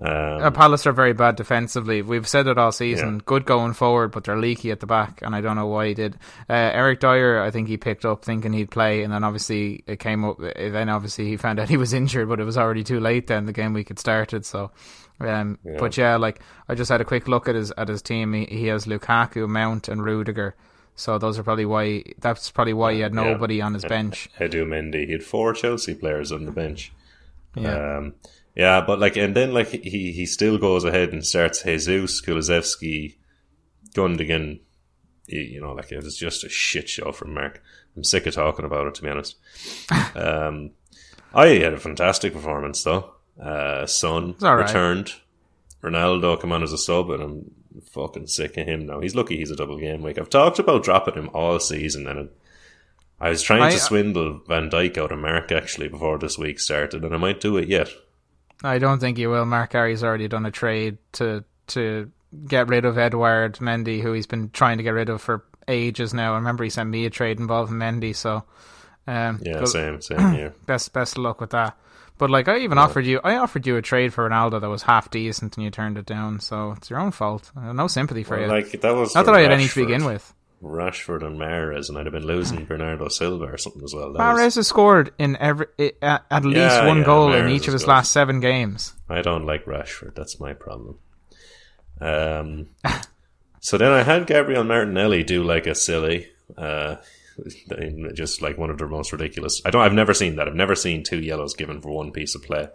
Um, 0.00 0.08
Uh, 0.42 0.50
Palace 0.50 0.86
are 0.86 0.92
very 0.92 1.12
bad 1.12 1.36
defensively. 1.36 2.02
We've 2.02 2.26
said 2.26 2.46
it 2.48 2.58
all 2.58 2.72
season. 2.72 3.14
Yeah. 3.16 3.20
Good 3.26 3.44
going 3.44 3.74
forward, 3.74 4.08
but 4.10 4.24
they're 4.24 4.36
leaky 4.36 4.70
at 4.72 4.80
the 4.80 4.86
back, 4.86 5.20
and 5.22 5.34
I 5.36 5.40
don't 5.40 5.54
know 5.56 5.66
why 5.68 5.88
he 5.88 5.94
did. 5.94 6.14
Uh, 6.50 6.52
Eric 6.72 6.98
Dier, 7.00 7.40
I 7.40 7.50
think 7.52 7.68
he 7.68 7.76
picked 7.76 8.04
up 8.04 8.24
thinking 8.24 8.52
he'd 8.52 8.70
play, 8.72 9.02
and 9.04 9.12
then 9.12 9.22
obviously 9.22 9.84
it 9.86 10.00
came 10.00 10.24
up. 10.24 10.38
Then 10.38 10.88
obviously 10.88 11.28
he 11.28 11.36
found 11.44 11.60
out 11.60 11.68
he 11.68 11.76
was 11.76 11.92
injured, 11.92 12.28
but 12.28 12.40
it 12.40 12.44
was 12.44 12.58
already 12.58 12.82
too 12.82 12.98
late. 12.98 13.28
Then 13.28 13.46
the 13.46 13.52
game 13.52 13.72
week 13.72 13.88
had 13.88 13.98
started. 14.00 14.44
So, 14.44 14.72
um, 15.20 15.58
Yeah. 15.64 15.76
but 15.78 15.96
yeah, 15.96 16.16
like 16.16 16.40
I 16.68 16.74
just 16.74 16.90
had 16.90 17.00
a 17.00 17.04
quick 17.04 17.28
look 17.28 17.48
at 17.48 17.54
his 17.54 17.70
at 17.76 17.86
his 17.88 18.02
team. 18.02 18.32
He, 18.32 18.46
he 18.46 18.66
has 18.66 18.86
Lukaku, 18.86 19.48
Mount, 19.48 19.86
and 19.88 20.04
Rudiger. 20.04 20.56
So 20.96 21.18
those 21.18 21.38
are 21.38 21.44
probably 21.44 21.66
why. 21.66 22.02
That's 22.18 22.50
probably 22.50 22.72
why 22.74 22.94
he 22.94 23.00
had 23.00 23.14
Yeah. 23.14 23.22
nobody 23.32 23.60
on 23.62 23.74
his 23.74 23.84
bench. 23.84 24.28
Edu 24.40 24.66
Mendy. 24.66 25.06
He 25.06 25.12
had 25.12 25.22
four 25.22 25.52
Chelsea 25.52 25.94
players 25.94 26.32
on 26.32 26.46
the 26.46 26.52
bench. 26.52 26.92
Yeah. 27.54 27.98
Um, 27.98 28.14
yeah, 28.54 28.80
but 28.80 29.00
like, 29.00 29.16
and 29.16 29.34
then 29.34 29.52
like 29.52 29.68
he 29.68 30.12
he 30.12 30.26
still 30.26 30.58
goes 30.58 30.84
ahead 30.84 31.12
and 31.12 31.26
starts 31.26 31.62
Jesus 31.62 32.20
Kulusevski, 32.20 33.16
Gundogan. 33.94 34.60
You, 35.26 35.60
know, 35.62 35.72
like 35.72 35.90
it 35.90 36.04
was 36.04 36.18
just 36.18 36.44
a 36.44 36.50
shit 36.50 36.88
show 36.88 37.10
from 37.10 37.32
Mark. 37.32 37.62
I'm 37.96 38.04
sick 38.04 38.26
of 38.26 38.34
talking 38.34 38.66
about 38.66 38.86
it 38.86 38.94
to 38.96 39.02
be 39.02 39.08
honest. 39.08 39.36
um, 40.14 40.70
I 41.32 41.46
had 41.46 41.72
a 41.72 41.78
fantastic 41.78 42.32
performance 42.34 42.82
though. 42.82 43.14
Uh, 43.40 43.86
Son 43.86 44.34
right. 44.40 44.54
returned. 44.54 45.14
Ronaldo 45.82 46.40
come 46.40 46.52
on 46.52 46.62
as 46.62 46.72
a 46.72 46.78
sub, 46.78 47.10
and 47.10 47.22
I'm 47.22 47.50
fucking 47.90 48.28
sick 48.28 48.56
of 48.56 48.66
him 48.66 48.86
now. 48.86 49.00
He's 49.00 49.14
lucky 49.14 49.36
he's 49.36 49.50
a 49.50 49.56
double 49.56 49.78
game 49.78 50.02
week. 50.02 50.18
I've 50.18 50.30
talked 50.30 50.58
about 50.58 50.84
dropping 50.84 51.14
him 51.14 51.30
all 51.34 51.58
season, 51.58 52.06
and 52.06 52.18
it, 52.20 52.36
I 53.20 53.30
was 53.30 53.42
trying 53.42 53.62
I- 53.62 53.70
to 53.70 53.78
swindle 53.78 54.40
Van 54.46 54.70
Dijk 54.70 54.96
out 54.96 55.12
of 55.12 55.18
Mark 55.18 55.50
actually 55.50 55.88
before 55.88 56.18
this 56.18 56.38
week 56.38 56.60
started, 56.60 57.04
and 57.04 57.14
I 57.14 57.18
might 57.18 57.40
do 57.40 57.56
it 57.56 57.68
yet. 57.68 57.88
I 58.64 58.78
don't 58.78 58.98
think 58.98 59.18
you 59.18 59.30
will. 59.30 59.44
Mark 59.44 59.72
Harry's 59.74 60.02
already 60.02 60.26
done 60.26 60.46
a 60.46 60.50
trade 60.50 60.98
to 61.12 61.44
to 61.68 62.10
get 62.48 62.68
rid 62.68 62.84
of 62.84 62.98
Edouard 62.98 63.54
Mendy, 63.58 64.00
who 64.02 64.12
he's 64.12 64.26
been 64.26 64.50
trying 64.50 64.78
to 64.78 64.82
get 64.82 64.90
rid 64.90 65.08
of 65.08 65.20
for 65.22 65.44
ages 65.68 66.12
now. 66.12 66.32
I 66.32 66.36
remember 66.36 66.64
he 66.64 66.70
sent 66.70 66.90
me 66.90 67.06
a 67.06 67.10
trade 67.10 67.38
involving 67.38 67.76
Mendy, 67.76 68.16
so 68.16 68.42
um, 69.06 69.38
Yeah, 69.42 69.58
good- 69.60 69.68
same, 69.68 70.00
same 70.02 70.32
here. 70.32 70.54
best 70.66 70.92
best 70.92 71.16
of 71.16 71.22
luck 71.22 71.40
with 71.40 71.50
that. 71.50 71.76
But 72.16 72.30
like 72.30 72.46
I 72.48 72.58
even 72.60 72.78
offered 72.78 73.04
you, 73.06 73.20
I 73.24 73.36
offered 73.36 73.66
you 73.66 73.76
a 73.76 73.82
trade 73.82 74.14
for 74.14 74.28
Ronaldo 74.28 74.60
that 74.60 74.68
was 74.68 74.82
half 74.84 75.10
decent, 75.10 75.56
and 75.56 75.64
you 75.64 75.70
turned 75.70 75.98
it 75.98 76.06
down. 76.06 76.38
So 76.40 76.72
it's 76.76 76.88
your 76.88 77.00
own 77.00 77.10
fault. 77.10 77.50
No 77.56 77.86
sympathy 77.88 78.22
for 78.22 78.40
you. 78.40 78.46
like 78.46 78.70
that 78.80 78.94
was 78.94 79.14
Not 79.14 79.26
that 79.26 79.34
I 79.34 79.40
had 79.40 79.50
any 79.52 79.66
to 79.68 79.80
begin 79.86 80.04
with. 80.04 80.32
Rashford 80.64 81.22
and 81.24 81.38
Mahrez, 81.38 81.88
and 81.88 81.98
I'd 81.98 82.06
have 82.06 82.12
been 82.12 82.26
losing 82.26 82.64
Bernardo 82.64 83.08
Silva 83.08 83.44
or 83.44 83.58
something 83.58 83.82
as 83.84 83.94
well. 83.94 84.12
That 84.14 84.32
was- 84.34 84.54
has 84.56 84.66
scored 84.66 85.12
in 85.18 85.36
every 85.36 85.66
at, 86.02 86.24
at 86.30 86.44
least 86.44 86.56
Yeah, 86.56 86.86
one 86.86 86.98
yeah, 86.98 87.04
goal 87.04 87.32
in 87.34 87.48
each 87.50 87.66
of 87.68 87.72
his 87.72 87.82
good. 87.82 87.90
last 87.90 88.12
seven 88.12 88.40
games. 88.40 88.94
I 89.08 89.22
don't 89.22 89.46
like 89.46 89.64
Rashford. 89.66 90.14
That's 90.14 90.40
my 90.40 90.52
problem. 90.54 90.98
Um, 92.00 92.68
so 93.60 93.78
then 93.78 93.92
I 93.92 94.02
had 94.02 94.26
Gabriel 94.26 94.64
Martinelli 94.64 95.22
do 95.22 95.42
like 95.44 95.66
a 95.66 95.74
silly, 95.74 96.28
uh, 96.56 96.96
just 98.14 98.42
like 98.42 98.58
one 98.58 98.70
of 98.70 98.78
the 98.78 98.86
most 98.86 99.12
ridiculous. 99.12 99.60
I 99.64 99.70
don't. 99.70 99.82
I've 99.82 99.92
never 99.92 100.14
seen 100.14 100.36
that. 100.36 100.48
I've 100.48 100.54
never 100.54 100.74
seen 100.74 101.02
two 101.02 101.20
yellows 101.20 101.54
given 101.54 101.80
for 101.80 101.90
one 101.90 102.10
piece 102.12 102.34
of 102.34 102.42
play. 102.42 102.68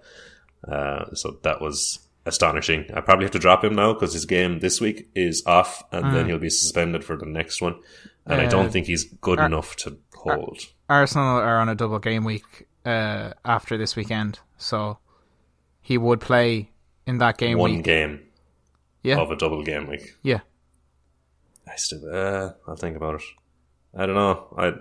Uh, 0.67 1.13
so 1.13 1.37
that 1.43 1.61
was 1.61 1.99
astonishing. 2.29 2.85
I 2.93 3.01
probably 3.01 3.25
have 3.25 3.31
to 3.33 3.39
drop 3.39 3.63
him 3.63 3.75
now 3.75 3.93
because 3.93 4.13
his 4.13 4.25
game 4.25 4.59
this 4.59 4.79
week 4.79 5.09
is 5.15 5.43
off, 5.45 5.83
and 5.91 6.15
then 6.15 6.27
he'll 6.27 6.39
be 6.39 6.49
suspended 6.49 7.03
for 7.03 7.17
the 7.17 7.25
next 7.25 7.61
one. 7.61 7.75
And 8.25 8.39
I 8.41 8.45
Uh, 8.45 8.49
don't 8.49 8.71
think 8.71 8.85
he's 8.87 9.03
good 9.05 9.39
enough 9.39 9.75
to 9.77 9.97
hold. 10.15 10.59
Arsenal 10.87 11.37
are 11.37 11.57
on 11.59 11.67
a 11.69 11.75
double 11.75 11.99
game 11.99 12.23
week 12.23 12.67
uh, 12.85 13.33
after 13.43 13.77
this 13.77 13.95
weekend, 13.95 14.39
so 14.57 14.97
he 15.81 15.97
would 15.97 16.21
play 16.21 16.69
in 17.05 17.17
that 17.17 17.37
game 17.37 17.57
one 17.57 17.75
week. 17.75 17.83
game 17.83 18.21
Yeah, 19.03 19.19
of 19.19 19.31
a 19.31 19.35
double 19.35 19.63
game 19.63 19.87
week. 19.87 20.15
yeah. 20.23 20.39
I 21.67 21.75
still, 21.75 22.01
uh, 22.11 22.51
I'll 22.67 22.75
think 22.75 22.95
about 22.97 23.15
it. 23.15 23.23
I 23.95 24.05
don't 24.05 24.15
know. 24.15 24.53
I 24.57 24.73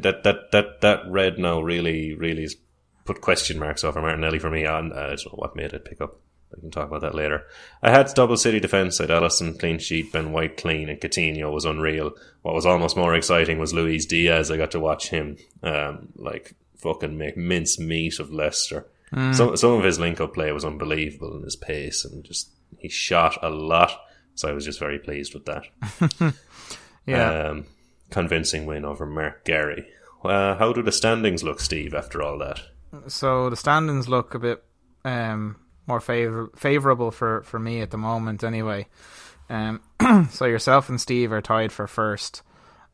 that 0.00 0.22
that 0.24 0.50
that 0.52 0.80
that 0.80 1.00
red 1.08 1.38
now 1.38 1.60
really 1.60 2.14
really 2.14 2.42
has 2.42 2.56
put 3.04 3.20
question 3.20 3.58
marks 3.58 3.84
over 3.84 4.00
Martinelli 4.00 4.38
for 4.38 4.50
me. 4.50 4.64
On 4.66 4.92
I 4.92 5.06
don't 5.08 5.26
know 5.26 5.32
what 5.36 5.54
made 5.56 5.72
it 5.72 5.84
pick 5.84 6.00
up. 6.00 6.20
I 6.56 6.60
can 6.60 6.70
talk 6.70 6.88
about 6.88 7.00
that 7.00 7.14
later. 7.14 7.44
I 7.82 7.90
had 7.90 8.12
double 8.14 8.36
City 8.36 8.60
defense. 8.60 9.00
I 9.00 9.04
had 9.04 9.10
Alisson 9.10 9.58
clean 9.58 9.78
sheet, 9.78 10.12
Ben 10.12 10.32
White 10.32 10.56
clean, 10.56 10.88
and 10.88 11.00
Coutinho 11.00 11.52
was 11.52 11.64
unreal. 11.64 12.12
What 12.42 12.54
was 12.54 12.66
almost 12.66 12.96
more 12.96 13.14
exciting 13.14 13.58
was 13.58 13.74
Luis 13.74 14.06
Diaz. 14.06 14.50
I 14.50 14.56
got 14.56 14.70
to 14.72 14.80
watch 14.80 15.08
him, 15.08 15.36
um, 15.62 16.08
like 16.16 16.54
fucking 16.76 17.18
make 17.18 17.36
mince 17.36 17.78
meat 17.78 18.18
of 18.18 18.32
Leicester. 18.32 18.86
Some 19.32 19.56
some 19.56 19.72
of 19.72 19.84
his 19.84 20.00
link 20.00 20.20
up 20.20 20.34
play 20.34 20.50
was 20.50 20.64
unbelievable, 20.64 21.34
and 21.34 21.44
his 21.44 21.54
pace, 21.54 22.04
and 22.04 22.24
just 22.24 22.50
he 22.78 22.88
shot 22.88 23.38
a 23.42 23.48
lot. 23.48 23.92
So 24.34 24.48
I 24.48 24.52
was 24.52 24.64
just 24.64 24.80
very 24.80 24.98
pleased 24.98 25.34
with 25.34 25.44
that. 25.46 26.34
Yeah. 27.06 27.48
Um, 27.48 27.66
convincing 28.10 28.66
win 28.66 28.84
over 28.84 29.06
Mark 29.06 29.44
Gary. 29.44 29.86
Uh, 30.24 30.56
how 30.56 30.72
do 30.72 30.82
the 30.82 30.92
standings 30.92 31.44
look, 31.44 31.60
Steve, 31.60 31.94
after 31.94 32.22
all 32.22 32.38
that? 32.38 32.60
so 33.08 33.50
the 33.50 33.56
standings 33.56 34.08
look 34.08 34.34
a 34.34 34.38
bit 34.38 34.64
um, 35.04 35.56
more 35.86 36.00
favor- 36.00 36.50
favorable 36.56 37.10
for, 37.10 37.42
for 37.42 37.58
me 37.58 37.80
at 37.80 37.90
the 37.90 37.98
moment, 37.98 38.44
anyway. 38.44 38.86
Um, 39.50 39.80
so 40.30 40.46
yourself 40.46 40.88
and 40.88 41.00
Steve 41.00 41.32
are 41.32 41.42
tied 41.42 41.72
for 41.72 41.86
first 41.86 42.42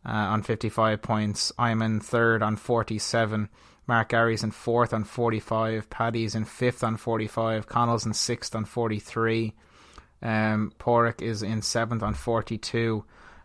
uh, 0.05 0.11
on 0.11 0.43
55 0.43 1.03
points. 1.03 1.53
I'm 1.59 1.83
in 1.83 2.01
third 2.01 2.43
on 2.43 2.57
47. 2.57 3.49
Mark 3.87 4.11
Gary's 4.11 4.45
in 4.45 4.51
fourth 4.51 4.93
on 4.93 5.05
45. 5.05 5.91
Paddy's 5.91 6.35
in 6.35 6.45
fifth 6.45 6.85
on 6.85 6.97
45. 6.97 7.67
Connell's 7.67 8.07
in 8.07 8.15
sixth 8.15 8.55
on 8.55 8.65
43. 8.65 9.53
Um, 10.23 10.73
Porrick 10.79 11.23
is 11.23 11.43
in 11.43 11.63
seventh 11.63 12.03
on 12.03 12.15
42. 12.15 13.05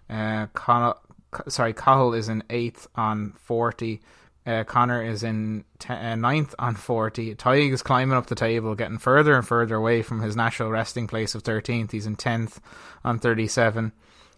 Uh, 0.09 0.47
Connell, 0.53 0.99
sorry, 1.47 1.73
Cahill 1.73 2.13
is 2.13 2.29
in 2.29 2.43
eighth 2.49 2.87
on 2.95 3.33
40. 3.39 4.01
Uh, 4.45 4.63
Connor 4.63 5.01
is 5.01 5.23
in 5.23 5.65
te- 5.79 5.93
uh, 5.93 6.15
ninth 6.15 6.53
on 6.59 6.75
40. 6.75 7.35
Tig 7.35 7.73
is 7.73 7.81
climbing 7.81 8.15
up 8.15 8.27
the 8.27 8.35
table, 8.35 8.75
getting 8.75 8.99
further 8.99 9.35
and 9.35 9.47
further 9.47 9.75
away 9.75 10.03
from 10.03 10.21
his 10.21 10.35
natural 10.35 10.69
resting 10.69 11.07
place 11.07 11.33
of 11.33 11.43
13th. 11.43 11.91
He's 11.91 12.05
in 12.05 12.15
10th 12.15 12.59
on 13.03 13.17
37. 13.17 13.91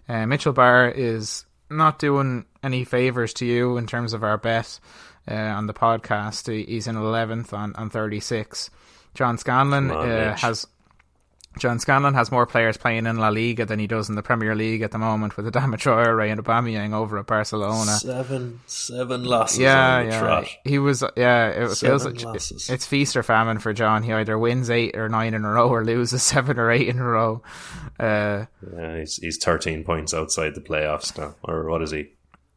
Uh, 0.08 0.26
Mitchell 0.26 0.54
Barr 0.54 0.90
is 0.90 1.46
not 1.70 2.00
doing 2.00 2.46
any 2.64 2.86
favours 2.86 3.34
to 3.36 3.46
you 3.46 3.76
in 3.78 3.88
terms 3.88 4.14
of 4.14 4.24
our 4.24 4.38
bet 4.38 4.80
uh, 5.30 5.34
on 5.34 5.68
the 5.68 5.74
podcast. 5.74 6.48
He's 6.66 6.88
in 6.88 6.96
11th 6.96 7.52
on, 7.52 7.76
on 7.76 7.90
36. 7.90 8.70
John 9.14 9.38
Scanlon 9.38 9.92
on, 9.92 10.10
uh, 10.10 10.38
has 10.38 10.66
John 11.58 11.80
Scanlon 11.80 12.14
has 12.14 12.32
more 12.32 12.46
players 12.46 12.78
playing 12.78 13.06
in 13.06 13.18
La 13.18 13.30
Liga 13.30 13.66
than 13.66 13.80
he 13.80 13.88
does 13.88 14.10
in 14.10 14.16
the 14.16 14.22
Premier 14.24 14.56
League 14.56 14.82
at 14.82 14.92
the 14.92 14.98
moment 14.98 15.38
with 15.38 15.46
Adama 15.52 15.76
Traore 15.76 16.32
and 16.32 16.44
Aubameyang 16.44 16.94
over 16.94 17.18
at 17.18 17.26
Barcelona. 17.28 17.92
Seven, 17.98 18.60
seven 18.66 19.24
losses 19.24 19.60
Yeah, 19.60 19.98
on 19.98 20.06
the 20.06 20.12
yeah. 20.12 20.20
trot. 20.20 20.48
He 20.64 20.80
was, 20.80 21.04
yeah. 21.16 21.48
It 21.50 21.76
feels 21.78 22.06
like 22.06 22.22
losses. 22.24 22.70
it's 22.70 22.86
feast 22.86 23.16
or 23.18 23.24
famine 23.24 23.60
for 23.60 23.74
John. 23.74 24.04
He 24.04 24.14
either 24.14 24.38
wins 24.38 24.70
eight 24.70 24.96
or 24.98 25.10
nine 25.10 25.34
in 25.34 25.44
a 25.46 25.50
row, 25.50 25.70
or 25.70 25.84
loses 25.84 26.24
seven 26.24 26.58
or 26.60 26.72
eight 26.72 26.88
in 26.88 27.00
a 27.00 27.04
row. 27.06 27.42
Uh, 28.00 28.46
Yeah, 28.76 29.00
he's, 29.00 29.18
he's 29.18 29.38
13 29.44 29.84
points 29.84 30.14
outside 30.14 30.56
the 30.56 30.62
playoffs 30.62 31.18
now. 31.18 31.36
Or 31.44 31.70
what 31.70 31.82
is 31.82 31.92
he? 31.92 32.12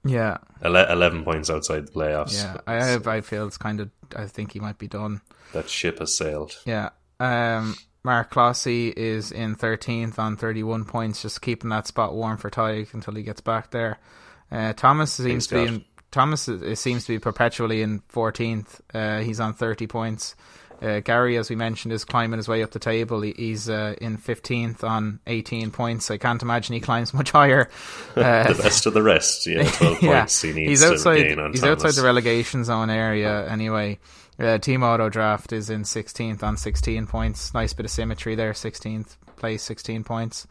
yeah, 0.05 0.39
Ele- 0.63 0.91
11 0.91 1.25
points 1.25 1.51
outside 1.51 1.87
the 1.87 1.93
playoffs. 1.93 2.35
yeah. 2.35 2.57
I, 2.67 3.17
I 3.17 3.21
feel 3.21 3.47
it's 3.47 3.59
kind 3.59 3.81
of. 3.81 3.91
I 4.17 4.27
think 4.27 4.53
he 4.53 4.61
might 4.61 4.79
be 4.79 4.89
done. 4.89 5.21
That 5.53 5.69
ship 5.69 5.99
has 5.99 6.17
sailed. 6.17 6.57
Yeah. 6.65 6.91
Um, 7.21 7.77
Mark 8.03 8.31
Clossy 8.31 8.89
is 8.89 9.31
in 9.31 9.57
13th 9.57 10.19
on 10.19 10.37
31 10.37 10.85
points, 10.87 11.23
just 11.23 11.43
keeping 11.43 11.71
that 11.71 11.87
spot 11.87 12.15
warm 12.15 12.37
for 12.39 12.49
Tig 12.51 12.89
until 12.93 13.15
he 13.15 13.23
gets 13.23 13.41
back 13.41 13.71
there. 13.71 13.99
Uh, 14.51 14.73
Thomas 14.73 15.13
seems 15.13 15.47
to 15.49 15.55
be 15.57 15.67
in, 15.67 15.85
Thomas 16.11 16.49
is, 16.49 16.63
is- 16.63 16.81
seems 16.81 17.05
to 17.05 17.13
be 17.13 17.19
perpetually 17.19 17.83
in 17.83 18.01
14th. 18.13 18.81
Uh, 18.95 19.21
he's 19.23 19.39
on 19.41 19.53
30 19.55 19.87
points. 19.87 20.35
Uh, 20.83 21.01
Gary, 21.01 21.37
as 21.37 21.51
we 21.51 21.57
mentioned, 21.57 21.93
is 21.93 22.07
climbing 22.07 22.39
his 22.39 22.49
way 22.49 22.63
up 22.63 22.71
the 22.71 22.79
table. 22.79 23.21
He, 23.21 23.33
he's 23.37 23.69
uh, 23.69 23.97
in 24.01 24.17
15th 24.17 24.83
on 24.83 25.21
18 25.27 25.71
points. 25.71 26.11
I 26.11 26.17
can't 26.17 26.41
imagine 26.43 26.73
he 26.73 26.81
climbs 26.81 27.13
much 27.13 27.33
higher. 27.33 27.69
Uh, 28.17 28.51
The 28.53 28.63
best 28.63 28.87
of 28.87 28.95
the 28.95 29.03
rest. 29.03 29.47
Yeah, 29.47 29.71
12 29.71 30.03
yeah, 30.03 30.21
points 30.21 30.41
he 30.43 30.53
needs 30.55 30.71
he's 30.71 30.81
to 30.81 30.93
outside. 30.95 31.23
gain 31.23 31.39
on 31.39 31.53
He's 31.53 31.61
Thomas. 31.61 31.85
outside 31.85 32.01
the 32.01 32.07
relegation 32.07 32.65
zone 32.65 32.89
area 32.91 33.47
anyway. 33.49 33.99
Uh, 34.41 34.59
team 34.59 34.83
auto 34.83 35.11
draft 35.11 35.53
is 35.53 35.69
in 35.69 35.83
16th 35.83 36.43
on 36.43 36.57
16 36.57 37.07
points. 37.07 37.53
Nice 37.53 37.75
bit 37.75 37.85
of 37.85 37.91
symmetry 37.91 38.35
there. 38.35 38.53
16th 38.53 39.17
place, 39.37 39.63
16 39.63 40.03
points. 40.05 40.47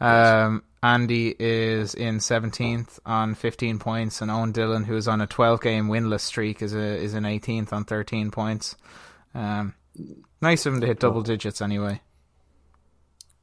Um, 0.00 0.62
Andy 0.82 1.34
is 1.38 1.94
in 1.94 2.18
17th 2.18 2.98
on 3.04 3.34
15 3.34 3.78
points, 3.78 4.20
and 4.20 4.30
Owen 4.30 4.52
Dillon, 4.52 4.84
who 4.84 4.96
is 4.96 5.08
on 5.08 5.20
a 5.20 5.26
12 5.26 5.60
game 5.60 5.88
winless 5.88 6.20
streak, 6.20 6.62
is 6.62 6.74
a, 6.74 6.78
is 6.78 7.14
in 7.14 7.24
18th 7.24 7.72
on 7.72 7.84
13 7.84 8.30
points. 8.30 8.76
Um, 9.34 9.74
nice 10.40 10.64
of 10.64 10.74
him 10.74 10.80
to 10.80 10.86
hit 10.86 11.00
double 11.00 11.22
digits 11.22 11.60
anyway. 11.60 12.00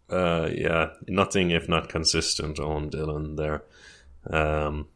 Uh, 0.09 0.49
yeah, 0.53 0.89
nothing 1.07 1.51
if 1.51 1.67
not 1.67 1.89
consistent 1.89 2.59
on 2.59 2.89
Dylan 2.89 3.35
there. 3.35 3.63
Um, 4.29 4.87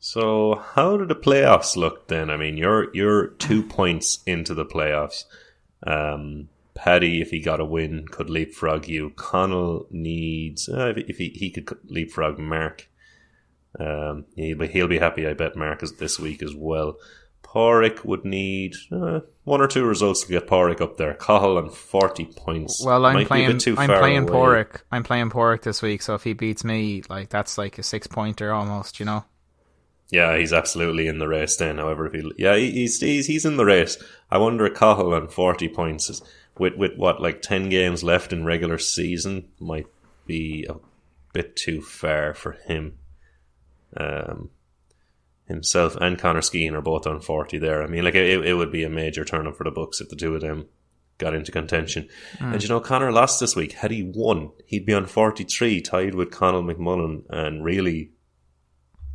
so 0.00 0.64
how 0.74 0.96
do 0.96 1.06
the 1.06 1.14
playoffs 1.14 1.76
look 1.76 2.08
then? 2.08 2.30
I 2.30 2.36
mean, 2.36 2.56
you're 2.56 2.92
you're 2.94 3.28
two 3.28 3.62
points 3.62 4.18
into 4.26 4.54
the 4.54 4.64
playoffs. 4.64 5.24
Um, 5.86 6.48
Paddy, 6.74 7.20
if 7.20 7.30
he 7.30 7.40
got 7.40 7.60
a 7.60 7.64
win, 7.64 8.06
could 8.08 8.30
leapfrog 8.30 8.88
you. 8.88 9.10
Connell 9.10 9.86
needs 9.90 10.68
uh, 10.68 10.94
if 10.96 11.18
he 11.18 11.28
he 11.28 11.50
could 11.50 11.78
leapfrog 11.84 12.38
Mark. 12.38 12.88
Um, 13.78 14.24
he'll 14.34 14.58
be, 14.58 14.66
he'll 14.66 14.88
be 14.88 14.98
happy, 14.98 15.28
I 15.28 15.34
bet, 15.34 15.54
Mark 15.54 15.84
is 15.84 15.92
this 15.92 16.18
week 16.18 16.42
as 16.42 16.54
well. 16.56 16.96
Porrick 17.42 18.04
would 18.04 18.24
need 18.24 18.74
uh, 18.92 19.20
one 19.44 19.60
or 19.60 19.66
two 19.66 19.84
results 19.84 20.22
to 20.22 20.28
get 20.28 20.46
Porrick 20.46 20.80
up 20.80 20.96
there. 20.96 21.14
Cahill 21.14 21.58
and 21.58 21.72
forty 21.72 22.24
points. 22.24 22.82
Well, 22.84 23.04
I'm 23.04 23.26
playing. 23.26 23.60
I'm 23.76 23.88
playing 23.88 24.28
away. 24.28 24.32
Porrick. 24.32 24.80
I'm 24.92 25.02
playing 25.02 25.30
Porrick 25.30 25.62
this 25.62 25.82
week. 25.82 26.02
So 26.02 26.14
if 26.14 26.22
he 26.22 26.32
beats 26.32 26.64
me, 26.64 27.02
like 27.08 27.28
that's 27.28 27.58
like 27.58 27.78
a 27.78 27.82
six 27.82 28.06
pointer 28.06 28.52
almost. 28.52 29.00
You 29.00 29.06
know. 29.06 29.24
Yeah, 30.10 30.36
he's 30.36 30.52
absolutely 30.52 31.06
in 31.06 31.18
the 31.18 31.28
race 31.28 31.56
then. 31.56 31.78
However, 31.78 32.06
if 32.06 32.12
he, 32.12 32.32
yeah, 32.36 32.56
he's 32.56 33.00
he's 33.00 33.26
he's 33.26 33.44
in 33.44 33.56
the 33.56 33.64
race. 33.64 33.96
I 34.30 34.38
wonder 34.38 34.68
Cahill 34.68 35.14
on 35.14 35.28
forty 35.28 35.68
points 35.68 36.10
is, 36.10 36.22
with 36.58 36.74
with 36.74 36.96
what 36.96 37.22
like 37.22 37.42
ten 37.42 37.68
games 37.68 38.02
left 38.02 38.32
in 38.32 38.44
regular 38.44 38.78
season 38.78 39.48
might 39.60 39.86
be 40.26 40.66
a 40.68 40.74
bit 41.32 41.56
too 41.56 41.80
far 41.80 42.34
for 42.34 42.52
him. 42.66 42.98
Um, 43.96 44.50
himself 45.50 45.96
and 45.96 46.18
Connor 46.18 46.40
Skeen 46.40 46.72
are 46.74 46.80
both 46.80 47.06
on 47.06 47.20
40 47.20 47.58
there. 47.58 47.82
I 47.82 47.88
mean, 47.88 48.04
like, 48.04 48.14
it, 48.14 48.46
it 48.46 48.54
would 48.54 48.70
be 48.70 48.84
a 48.84 48.88
major 48.88 49.24
turn 49.24 49.48
up 49.48 49.56
for 49.56 49.64
the 49.64 49.72
Bucks 49.72 50.00
if 50.00 50.08
the 50.08 50.14
two 50.14 50.34
of 50.34 50.40
them 50.40 50.68
got 51.18 51.34
into 51.34 51.52
contention. 51.52 52.08
Mm. 52.38 52.54
And 52.54 52.62
you 52.62 52.68
know, 52.68 52.80
Connor 52.80 53.12
lost 53.12 53.40
this 53.40 53.56
week. 53.56 53.72
Had 53.72 53.90
he 53.90 54.02
won, 54.02 54.52
he'd 54.66 54.86
be 54.86 54.94
on 54.94 55.06
43, 55.06 55.80
tied 55.82 56.14
with 56.14 56.30
Conall 56.30 56.64
McMullen 56.64 57.24
and 57.28 57.64
really 57.64 58.12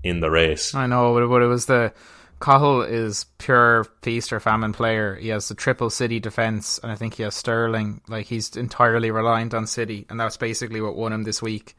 in 0.06 0.20
the 0.20 0.30
race. 0.30 0.74
I 0.74 0.88
know, 0.88 1.28
but 1.28 1.42
it 1.42 1.48
was 1.48 1.66
the. 1.66 1.94
Cahill 2.42 2.82
is 2.82 3.26
pure 3.38 3.86
feast 4.02 4.34
or 4.34 4.40
famine 4.40 4.74
player. 4.74 5.16
He 5.16 5.30
has 5.30 5.48
the 5.48 5.56
triple 5.56 5.90
City 5.90 6.20
defense, 6.20 6.80
and 6.84 6.92
I 6.92 6.96
think 6.96 7.16
he 7.16 7.24
has 7.24 7.34
Sterling. 7.34 8.02
Like 8.08 8.28
he's 8.28 8.56
entirely 8.56 9.10
reliant 9.10 9.54
on 9.54 9.66
City, 9.68 10.06
and 10.10 10.20
that's 10.20 10.38
basically 10.38 10.82
what 10.82 10.96
won 10.96 11.14
him 11.14 11.24
this 11.24 11.42
week. 11.42 11.76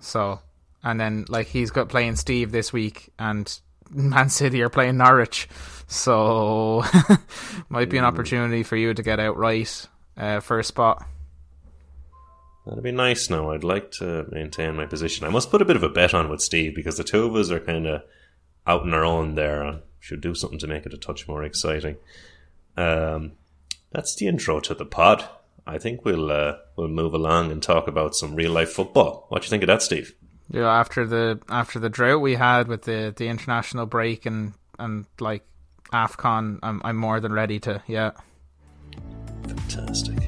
So 0.00 0.40
and 0.82 0.98
then 1.00 1.26
like 1.28 1.48
he's 1.48 1.70
got 1.70 1.88
playing 1.88 2.16
Steve 2.16 2.52
this 2.52 2.72
week, 2.72 3.10
and 3.18 3.60
Man 3.90 4.30
City 4.30 4.62
are 4.62 4.70
playing 4.70 4.96
Norwich, 4.96 5.48
so 5.86 6.84
might 7.68 7.90
be 7.90 7.98
an 7.98 8.04
opportunity 8.04 8.62
for 8.62 8.76
you 8.76 8.94
to 8.94 9.02
get 9.02 9.20
out 9.20 9.36
right 9.36 9.88
uh, 10.16 10.40
for 10.40 10.58
a 10.58 10.64
spot. 10.64 11.04
That'd 12.66 12.84
be 12.84 12.92
nice. 12.92 13.30
Now 13.30 13.50
I'd 13.50 13.64
like 13.64 13.90
to 13.92 14.26
maintain 14.30 14.76
my 14.76 14.86
position. 14.86 15.26
I 15.26 15.30
must 15.30 15.50
put 15.50 15.62
a 15.62 15.64
bit 15.64 15.76
of 15.76 15.82
a 15.82 15.88
bet 15.88 16.14
on 16.14 16.28
with 16.28 16.42
Steve 16.42 16.74
because 16.74 16.96
the 16.96 17.04
two 17.04 17.24
of 17.24 17.34
us 17.34 17.50
are 17.50 17.60
kind 17.60 17.86
of 17.86 18.02
out 18.66 18.82
on 18.82 18.94
our 18.94 19.04
own 19.04 19.34
there. 19.34 19.64
I 19.64 19.78
should 19.98 20.20
do 20.20 20.34
something 20.34 20.58
to 20.58 20.66
make 20.66 20.86
it 20.86 20.94
a 20.94 20.98
touch 20.98 21.26
more 21.26 21.42
exciting. 21.42 21.96
Um, 22.76 23.32
that's 23.92 24.14
the 24.14 24.26
intro 24.28 24.60
to 24.60 24.74
the 24.74 24.84
pod. 24.84 25.24
I 25.66 25.78
think 25.78 26.04
we'll 26.04 26.30
uh, 26.30 26.56
we'll 26.76 26.88
move 26.88 27.14
along 27.14 27.50
and 27.50 27.62
talk 27.62 27.86
about 27.88 28.14
some 28.14 28.34
real 28.34 28.52
life 28.52 28.72
football. 28.72 29.26
What 29.28 29.42
do 29.42 29.46
you 29.46 29.50
think 29.50 29.62
of 29.62 29.68
that, 29.68 29.82
Steve? 29.82 30.14
Yeah, 30.50 30.68
after 30.68 31.06
the 31.06 31.40
after 31.48 31.78
the 31.78 31.88
drought 31.88 32.20
we 32.20 32.34
had 32.34 32.66
with 32.68 32.82
the, 32.82 33.12
the 33.16 33.28
international 33.28 33.86
break 33.86 34.26
and 34.26 34.54
and 34.78 35.06
like 35.18 35.44
Afcon, 35.92 36.58
I'm 36.62 36.80
I'm 36.84 36.96
more 36.96 37.20
than 37.20 37.32
ready 37.32 37.60
to 37.60 37.82
yeah. 37.86 38.12
Fantastic. 39.46 40.18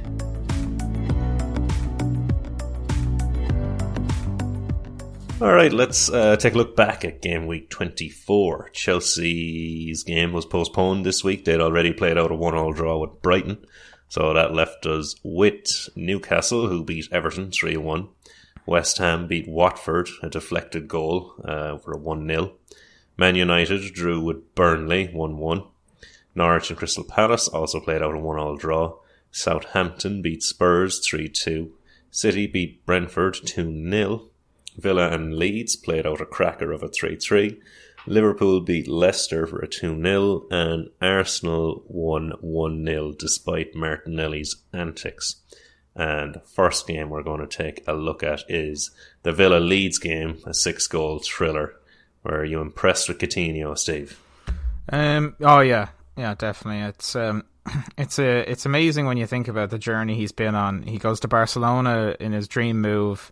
All 5.42 5.52
right, 5.52 5.72
let's 5.72 6.08
uh, 6.08 6.36
take 6.36 6.54
a 6.54 6.56
look 6.56 6.76
back 6.76 7.04
at 7.04 7.20
game 7.20 7.48
week 7.48 7.68
24. 7.68 8.70
Chelsea's 8.72 10.04
game 10.04 10.32
was 10.32 10.46
postponed 10.46 11.04
this 11.04 11.24
week. 11.24 11.44
They'd 11.44 11.60
already 11.60 11.92
played 11.92 12.16
out 12.16 12.30
a 12.30 12.36
one-all 12.36 12.72
draw 12.72 12.98
with 12.98 13.20
Brighton. 13.22 13.66
So 14.08 14.32
that 14.34 14.54
left 14.54 14.86
us 14.86 15.16
with 15.24 15.88
Newcastle, 15.96 16.68
who 16.68 16.84
beat 16.84 17.08
Everton 17.10 17.50
3 17.50 17.76
1. 17.76 18.08
West 18.66 18.98
Ham 18.98 19.26
beat 19.26 19.48
Watford, 19.48 20.10
a 20.22 20.30
deflected 20.30 20.86
goal 20.86 21.34
uh, 21.44 21.76
for 21.78 21.92
a 21.92 21.98
1 21.98 22.24
0. 22.28 22.52
Man 23.16 23.34
United 23.34 23.92
drew 23.92 24.20
with 24.20 24.54
Burnley 24.54 25.08
1 25.08 25.38
1. 25.38 25.64
Norwich 26.36 26.70
and 26.70 26.78
Crystal 26.78 27.02
Palace 27.02 27.48
also 27.48 27.80
played 27.80 28.00
out 28.00 28.14
a 28.14 28.18
1 28.20 28.38
all 28.38 28.56
draw. 28.56 28.96
Southampton 29.32 30.22
beat 30.22 30.44
Spurs 30.44 31.04
3 31.04 31.28
2. 31.28 31.72
City 32.12 32.46
beat 32.46 32.86
Brentford 32.86 33.38
2 33.44 33.90
0. 33.90 34.28
Villa 34.76 35.10
and 35.10 35.34
Leeds 35.34 35.76
played 35.76 36.06
out 36.06 36.20
a 36.20 36.26
cracker 36.26 36.72
of 36.72 36.82
a 36.82 36.88
3 36.88 37.16
3. 37.16 37.60
Liverpool 38.06 38.60
beat 38.60 38.88
Leicester 38.88 39.46
for 39.46 39.60
a 39.60 39.68
2 39.68 40.00
0. 40.02 40.46
And 40.50 40.90
Arsenal 41.00 41.82
won 41.86 42.32
1 42.40 42.84
0 42.84 43.12
despite 43.18 43.74
Martinelli's 43.74 44.56
antics. 44.72 45.36
And 45.94 46.40
first 46.46 46.86
game 46.86 47.10
we're 47.10 47.22
going 47.22 47.46
to 47.46 47.46
take 47.46 47.84
a 47.86 47.92
look 47.92 48.22
at 48.22 48.44
is 48.48 48.90
the 49.22 49.32
Villa 49.32 49.58
Leeds 49.58 49.98
game, 49.98 50.38
a 50.46 50.54
six 50.54 50.86
goal 50.86 51.18
thriller. 51.18 51.74
Were 52.24 52.44
you 52.44 52.60
impressed 52.60 53.08
with 53.08 53.18
Coutinho, 53.18 53.76
Steve? 53.76 54.18
Um. 54.88 55.36
Oh 55.40 55.60
yeah, 55.60 55.88
yeah, 56.16 56.34
definitely. 56.34 56.80
It's 56.82 57.14
um, 57.14 57.44
it's 57.98 58.18
a 58.18 58.50
it's 58.50 58.64
amazing 58.64 59.06
when 59.06 59.16
you 59.16 59.26
think 59.26 59.48
about 59.48 59.70
the 59.70 59.78
journey 59.78 60.14
he's 60.14 60.32
been 60.32 60.54
on. 60.54 60.82
He 60.82 60.98
goes 60.98 61.20
to 61.20 61.28
Barcelona 61.28 62.16
in 62.18 62.32
his 62.32 62.48
dream 62.48 62.80
move. 62.80 63.30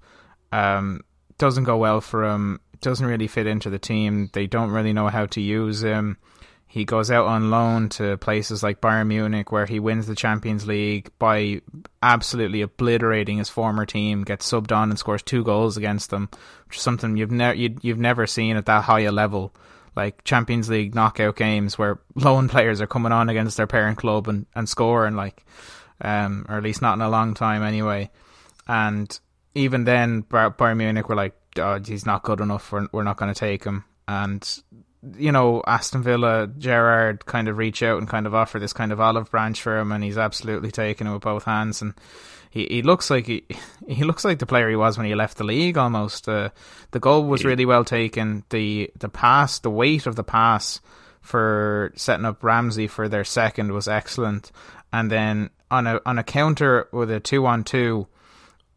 Um, 0.52 1.00
doesn't 1.40 1.64
go 1.64 1.78
well 1.78 2.00
for 2.02 2.22
him. 2.24 2.60
Doesn't 2.82 3.06
really 3.06 3.26
fit 3.26 3.46
into 3.46 3.70
the 3.70 3.78
team. 3.78 4.30
They 4.32 4.46
don't 4.46 4.70
really 4.70 4.92
know 4.92 5.08
how 5.08 5.26
to 5.26 5.40
use 5.40 5.82
him. 5.82 6.18
He 6.66 6.84
goes 6.84 7.10
out 7.10 7.26
on 7.26 7.50
loan 7.50 7.88
to 7.90 8.16
places 8.18 8.62
like 8.62 8.80
Bayern 8.80 9.08
Munich, 9.08 9.50
where 9.50 9.66
he 9.66 9.80
wins 9.80 10.06
the 10.06 10.14
Champions 10.14 10.68
League 10.68 11.10
by 11.18 11.62
absolutely 12.00 12.62
obliterating 12.62 13.38
his 13.38 13.48
former 13.48 13.84
team. 13.86 14.22
Gets 14.22 14.48
subbed 14.48 14.70
on 14.70 14.90
and 14.90 14.98
scores 14.98 15.22
two 15.22 15.42
goals 15.42 15.76
against 15.76 16.10
them, 16.10 16.28
which 16.68 16.76
is 16.76 16.82
something 16.82 17.16
you've 17.16 17.32
never 17.32 17.56
you've 17.56 17.98
never 17.98 18.26
seen 18.26 18.56
at 18.56 18.66
that 18.66 18.84
high 18.84 19.00
a 19.00 19.10
level. 19.10 19.52
Like 19.96 20.22
Champions 20.22 20.68
League 20.68 20.94
knockout 20.94 21.36
games 21.36 21.76
where 21.76 21.98
loan 22.14 22.48
players 22.48 22.80
are 22.80 22.86
coming 22.86 23.12
on 23.12 23.28
against 23.30 23.56
their 23.56 23.66
parent 23.66 23.98
club 23.98 24.28
and 24.28 24.46
and 24.54 24.68
scoring 24.68 25.16
like, 25.16 25.44
um, 26.02 26.46
or 26.48 26.58
at 26.58 26.62
least 26.62 26.82
not 26.82 26.94
in 26.94 27.00
a 27.00 27.10
long 27.10 27.34
time 27.34 27.62
anyway. 27.62 28.10
And 28.68 29.18
even 29.54 29.84
then, 29.84 30.22
Bayern 30.24 30.76
Munich 30.76 31.08
were 31.08 31.16
like, 31.16 31.34
oh, 31.56 31.80
he's 31.80 32.06
not 32.06 32.22
good 32.22 32.40
enough. 32.40 32.70
We're 32.72 32.88
we're 32.92 33.04
not 33.04 33.16
going 33.16 33.32
to 33.32 33.38
take 33.38 33.64
him. 33.64 33.84
And 34.06 34.46
you 35.16 35.32
know, 35.32 35.62
Aston 35.66 36.02
Villa, 36.02 36.46
Gerrard 36.58 37.24
kind 37.26 37.48
of 37.48 37.56
reach 37.56 37.82
out 37.82 37.98
and 37.98 38.08
kind 38.08 38.26
of 38.26 38.34
offer 38.34 38.58
this 38.58 38.72
kind 38.72 38.92
of 38.92 39.00
olive 39.00 39.30
branch 39.30 39.62
for 39.62 39.78
him, 39.78 39.92
and 39.92 40.04
he's 40.04 40.18
absolutely 40.18 40.70
taken 40.70 41.06
it 41.06 41.12
with 41.12 41.22
both 41.22 41.44
hands. 41.44 41.80
And 41.80 41.94
he, 42.50 42.66
he 42.66 42.82
looks 42.82 43.10
like 43.10 43.26
he 43.26 43.44
he 43.88 44.04
looks 44.04 44.24
like 44.24 44.38
the 44.38 44.46
player 44.46 44.68
he 44.68 44.76
was 44.76 44.96
when 44.96 45.06
he 45.06 45.14
left 45.14 45.38
the 45.38 45.44
league. 45.44 45.78
Almost, 45.78 46.28
uh, 46.28 46.50
the 46.90 47.00
goal 47.00 47.24
was 47.24 47.44
really 47.44 47.66
well 47.66 47.84
taken. 47.84 48.44
the 48.50 48.90
The 48.98 49.08
pass, 49.08 49.58
the 49.58 49.70
weight 49.70 50.06
of 50.06 50.16
the 50.16 50.24
pass 50.24 50.80
for 51.20 51.92
setting 51.96 52.24
up 52.24 52.42
Ramsey 52.42 52.86
for 52.86 53.08
their 53.08 53.24
second 53.24 53.72
was 53.72 53.88
excellent. 53.88 54.52
And 54.92 55.10
then 55.10 55.50
on 55.70 55.86
a 55.86 56.00
on 56.04 56.18
a 56.18 56.24
counter 56.24 56.88
with 56.92 57.10
a 57.10 57.20
two 57.20 57.46
on 57.46 57.64
two, 57.64 58.06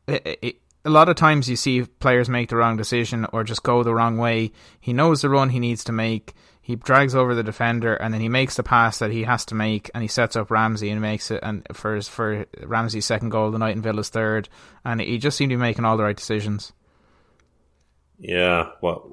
it, 0.07 0.39
it, 0.41 0.55
a 0.86 0.89
lot 0.89 1.10
of 1.10 1.15
times 1.15 1.50
you 1.50 1.56
see 1.56 1.84
players 1.84 2.30
make 2.30 2.50
the 2.50 2.58
wrong 2.58 2.76
decision 2.76 3.26
or 3.32 3.43
just 3.43 3.63
go 3.63 3.84
the 3.84 3.96
wrong 3.96 4.17
way. 4.17 4.52
He 4.80 4.93
knows 4.93 5.22
the 5.22 5.30
run 5.30 5.50
he 5.50 5.60
needs 5.60 5.84
to 5.86 5.91
make. 5.91 6.34
He 6.62 6.76
drags 6.76 7.15
over 7.15 7.36
the 7.36 7.43
defender 7.43 7.96
and 7.96 8.13
then 8.13 8.22
he 8.22 8.30
makes 8.30 8.56
the 8.56 8.63
pass 8.63 9.00
that 9.00 9.12
he 9.12 9.24
has 9.24 9.46
to 9.46 9.56
make 9.56 9.91
and 9.93 10.02
he 10.02 10.08
sets 10.08 10.36
up 10.36 10.52
Ramsey 10.52 10.89
and 10.89 11.02
makes 11.02 11.32
it 11.32 11.41
and 11.43 11.65
for 11.74 11.96
his, 11.96 12.08
for 12.08 12.46
Ramsey's 12.62 13.06
second 13.06 13.30
goal 13.30 13.52
the 13.52 13.60
night 13.60 13.76
and 13.76 13.84
Villa's 13.84 14.10
third 14.10 14.50
and 14.86 15.02
he 15.02 15.17
just 15.17 15.38
seemed 15.38 15.52
to 15.52 15.58
be 15.58 15.62
making 15.62 15.86
all 15.86 15.98
the 15.98 16.04
right 16.04 16.15
decisions. 16.15 16.74
Yeah, 18.17 18.69
what 18.80 19.04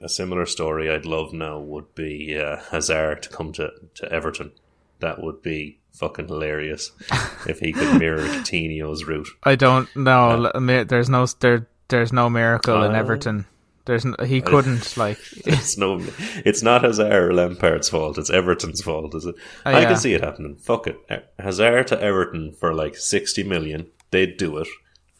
a 0.00 0.08
similar 0.08 0.46
story 0.46 0.90
I'd 0.90 1.04
love 1.04 1.32
now 1.32 1.58
would 1.58 1.94
be 1.94 2.38
uh, 2.38 2.56
Hazard 2.70 3.22
to 3.24 3.28
come 3.28 3.52
to, 3.52 3.70
to 3.96 4.10
Everton. 4.10 4.52
That 5.00 5.22
would 5.22 5.42
be 5.42 5.80
fucking 5.94 6.28
hilarious 6.28 6.92
if 7.46 7.60
he 7.60 7.72
could 7.72 7.98
mirror 7.98 8.18
Coutinho's 8.44 9.04
route. 9.04 9.28
I 9.42 9.54
don't 9.54 9.94
know. 9.96 10.46
Uh, 10.46 10.84
there's 10.84 11.08
no 11.08 11.26
there. 11.40 11.68
There's 11.88 12.12
no 12.12 12.28
miracle 12.28 12.82
uh, 12.82 12.88
in 12.88 12.94
Everton. 12.94 13.46
There's 13.86 14.04
no, 14.04 14.16
he 14.24 14.40
couldn't 14.40 14.96
like. 14.96 15.18
It's 15.46 15.76
no. 15.76 16.00
It's 16.44 16.62
not 16.62 16.84
Hazard 16.84 17.12
or 17.12 17.34
Lampard's 17.34 17.88
fault. 17.88 18.18
It's 18.18 18.30
Everton's 18.30 18.82
fault. 18.82 19.14
Is 19.14 19.26
it? 19.26 19.34
Uh, 19.64 19.70
I 19.70 19.80
yeah. 19.80 19.88
can 19.88 19.96
see 19.96 20.14
it 20.14 20.22
happening. 20.22 20.56
Fuck 20.56 20.86
it. 20.86 20.98
Hazard 21.38 21.88
to 21.88 22.00
Everton 22.00 22.52
for 22.52 22.74
like 22.74 22.96
sixty 22.96 23.42
million. 23.42 23.86
They'd 24.10 24.36
do 24.36 24.58
it. 24.58 24.68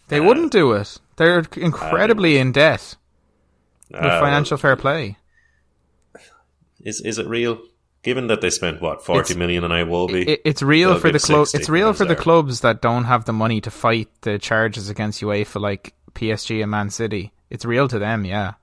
They 0.08 0.18
uh, 0.18 0.24
wouldn't 0.24 0.52
do 0.52 0.72
it. 0.72 0.98
They're 1.16 1.44
incredibly 1.56 2.38
in 2.38 2.52
debt 2.52 2.96
with 3.90 4.00
uh, 4.00 4.20
financial 4.20 4.56
fair 4.56 4.76
play. 4.76 5.18
Is 6.80 7.00
is 7.00 7.18
it 7.18 7.26
real? 7.26 7.60
Given 8.04 8.26
that 8.28 8.40
they 8.42 8.50
spent 8.50 8.80
what 8.80 9.04
forty 9.04 9.32
it's, 9.32 9.36
million 9.36 9.64
on 9.64 9.70
Iwobi, 9.70 10.28
it, 10.28 10.42
it's 10.44 10.62
real 10.62 10.98
for 10.98 11.10
the 11.10 11.18
club. 11.18 11.48
It's 11.54 11.68
real 11.68 11.92
for 11.94 12.04
the 12.04 12.14
clubs 12.14 12.60
that 12.60 12.82
don't 12.82 13.04
have 13.04 13.24
the 13.24 13.32
money 13.32 13.60
to 13.62 13.70
fight 13.70 14.08
the 14.20 14.38
charges 14.38 14.90
against 14.90 15.22
UEFA, 15.22 15.60
like 15.60 15.94
PSG 16.14 16.62
and 16.62 16.70
Man 16.70 16.90
City. 16.90 17.32
It's 17.50 17.64
real 17.64 17.88
to 17.88 17.98
them, 17.98 18.24
yeah. 18.24 18.54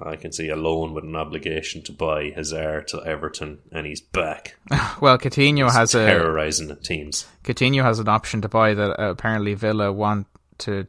I 0.00 0.16
can 0.16 0.32
see 0.32 0.48
a 0.48 0.56
loan 0.56 0.94
with 0.94 1.04
an 1.04 1.16
obligation 1.16 1.82
to 1.82 1.92
buy 1.92 2.30
Hazard 2.30 2.88
to 2.88 3.02
Everton, 3.04 3.58
and 3.72 3.86
he's 3.86 4.00
back. 4.00 4.56
well, 5.00 5.18
Coutinho 5.18 5.64
he's 5.64 5.74
has 5.74 5.92
terrorizing 5.92 6.70
a, 6.70 6.76
teams. 6.76 7.26
Coutinho 7.44 7.82
has 7.82 7.98
an 7.98 8.08
option 8.08 8.42
to 8.42 8.48
buy 8.48 8.74
that 8.74 9.00
uh, 9.00 9.10
apparently 9.10 9.54
Villa 9.54 9.92
want 9.92 10.26
to. 10.58 10.86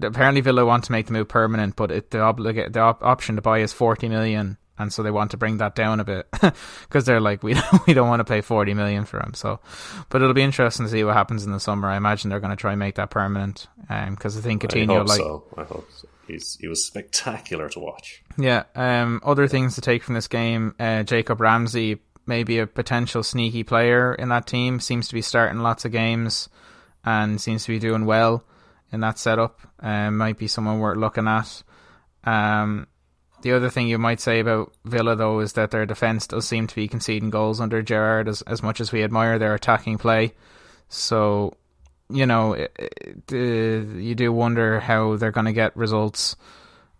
Apparently, 0.00 0.40
Villa 0.40 0.64
want 0.64 0.84
to 0.84 0.92
make 0.92 1.06
the 1.06 1.12
move 1.12 1.28
permanent, 1.28 1.76
but 1.76 1.90
it, 1.90 2.10
the, 2.10 2.18
obliga- 2.18 2.72
the 2.72 2.80
op- 2.80 3.02
option 3.02 3.36
to 3.36 3.42
buy 3.42 3.58
is 3.58 3.72
forty 3.72 4.08
million, 4.08 4.56
and 4.78 4.92
so 4.92 5.02
they 5.02 5.10
want 5.10 5.30
to 5.32 5.36
bring 5.36 5.58
that 5.58 5.74
down 5.74 6.00
a 6.00 6.04
bit 6.04 6.26
because 6.82 7.04
they're 7.04 7.20
like, 7.20 7.42
we 7.42 7.54
don't, 7.54 7.86
we 7.86 7.94
don't 7.94 8.08
want 8.08 8.20
to 8.20 8.24
pay 8.24 8.40
forty 8.40 8.74
million 8.74 9.04
for 9.04 9.20
him. 9.20 9.34
So, 9.34 9.60
but 10.08 10.22
it'll 10.22 10.34
be 10.34 10.42
interesting 10.42 10.86
to 10.86 10.92
see 10.92 11.04
what 11.04 11.14
happens 11.14 11.44
in 11.44 11.52
the 11.52 11.60
summer. 11.60 11.88
I 11.88 11.96
imagine 11.96 12.30
they're 12.30 12.40
going 12.40 12.50
to 12.50 12.56
try 12.56 12.72
and 12.72 12.78
make 12.78 12.96
that 12.96 13.10
permanent, 13.10 13.68
because 13.80 14.36
um, 14.36 14.40
I 14.40 14.42
think 14.42 14.62
Coutinho, 14.62 14.94
I 14.94 14.98
hope 14.98 15.08
like, 15.08 15.18
so. 15.18 15.44
I 15.56 15.64
hope 15.64 15.88
so. 15.94 16.08
He's 16.26 16.56
he 16.56 16.68
was 16.68 16.84
spectacular 16.84 17.68
to 17.70 17.78
watch. 17.80 18.22
Yeah. 18.38 18.64
Um. 18.74 19.20
Other 19.24 19.48
things 19.48 19.74
to 19.74 19.80
take 19.80 20.02
from 20.02 20.14
this 20.14 20.28
game: 20.28 20.74
uh, 20.78 21.02
Jacob 21.02 21.40
Ramsey, 21.40 21.98
maybe 22.26 22.58
a 22.58 22.66
potential 22.66 23.22
sneaky 23.22 23.64
player 23.64 24.14
in 24.14 24.28
that 24.30 24.46
team, 24.46 24.80
seems 24.80 25.08
to 25.08 25.14
be 25.14 25.22
starting 25.22 25.60
lots 25.60 25.84
of 25.84 25.92
games, 25.92 26.48
and 27.04 27.40
seems 27.40 27.64
to 27.64 27.72
be 27.72 27.78
doing 27.78 28.06
well 28.06 28.44
in 28.92 29.00
that 29.00 29.18
setup. 29.18 29.60
Um, 29.80 30.16
might 30.18 30.38
be 30.38 30.46
someone 30.46 30.78
worth 30.78 30.96
looking 30.96 31.28
at. 31.28 31.62
Um. 32.24 32.86
The 33.42 33.52
other 33.52 33.70
thing 33.70 33.88
you 33.88 33.98
might 33.98 34.20
say 34.20 34.40
about 34.40 34.72
Villa, 34.84 35.14
though, 35.14 35.40
is 35.40 35.52
that 35.54 35.70
their 35.70 35.86
defence 35.86 36.26
does 36.26 36.46
seem 36.46 36.66
to 36.66 36.74
be 36.74 36.88
conceding 36.88 37.30
goals 37.30 37.60
under 37.60 37.82
Gerrard 37.82 38.28
as, 38.28 38.42
as 38.42 38.62
much 38.62 38.80
as 38.80 38.92
we 38.92 39.02
admire 39.02 39.38
their 39.38 39.54
attacking 39.54 39.98
play. 39.98 40.32
So 40.88 41.54
you 42.12 42.26
know, 42.26 42.52
it, 42.52 42.72
it, 42.78 43.32
uh, 43.32 43.96
you 43.96 44.14
do 44.14 44.32
wonder 44.32 44.80
how 44.80 45.16
they're 45.16 45.30
going 45.30 45.46
to 45.46 45.52
get 45.52 45.76
results. 45.76 46.36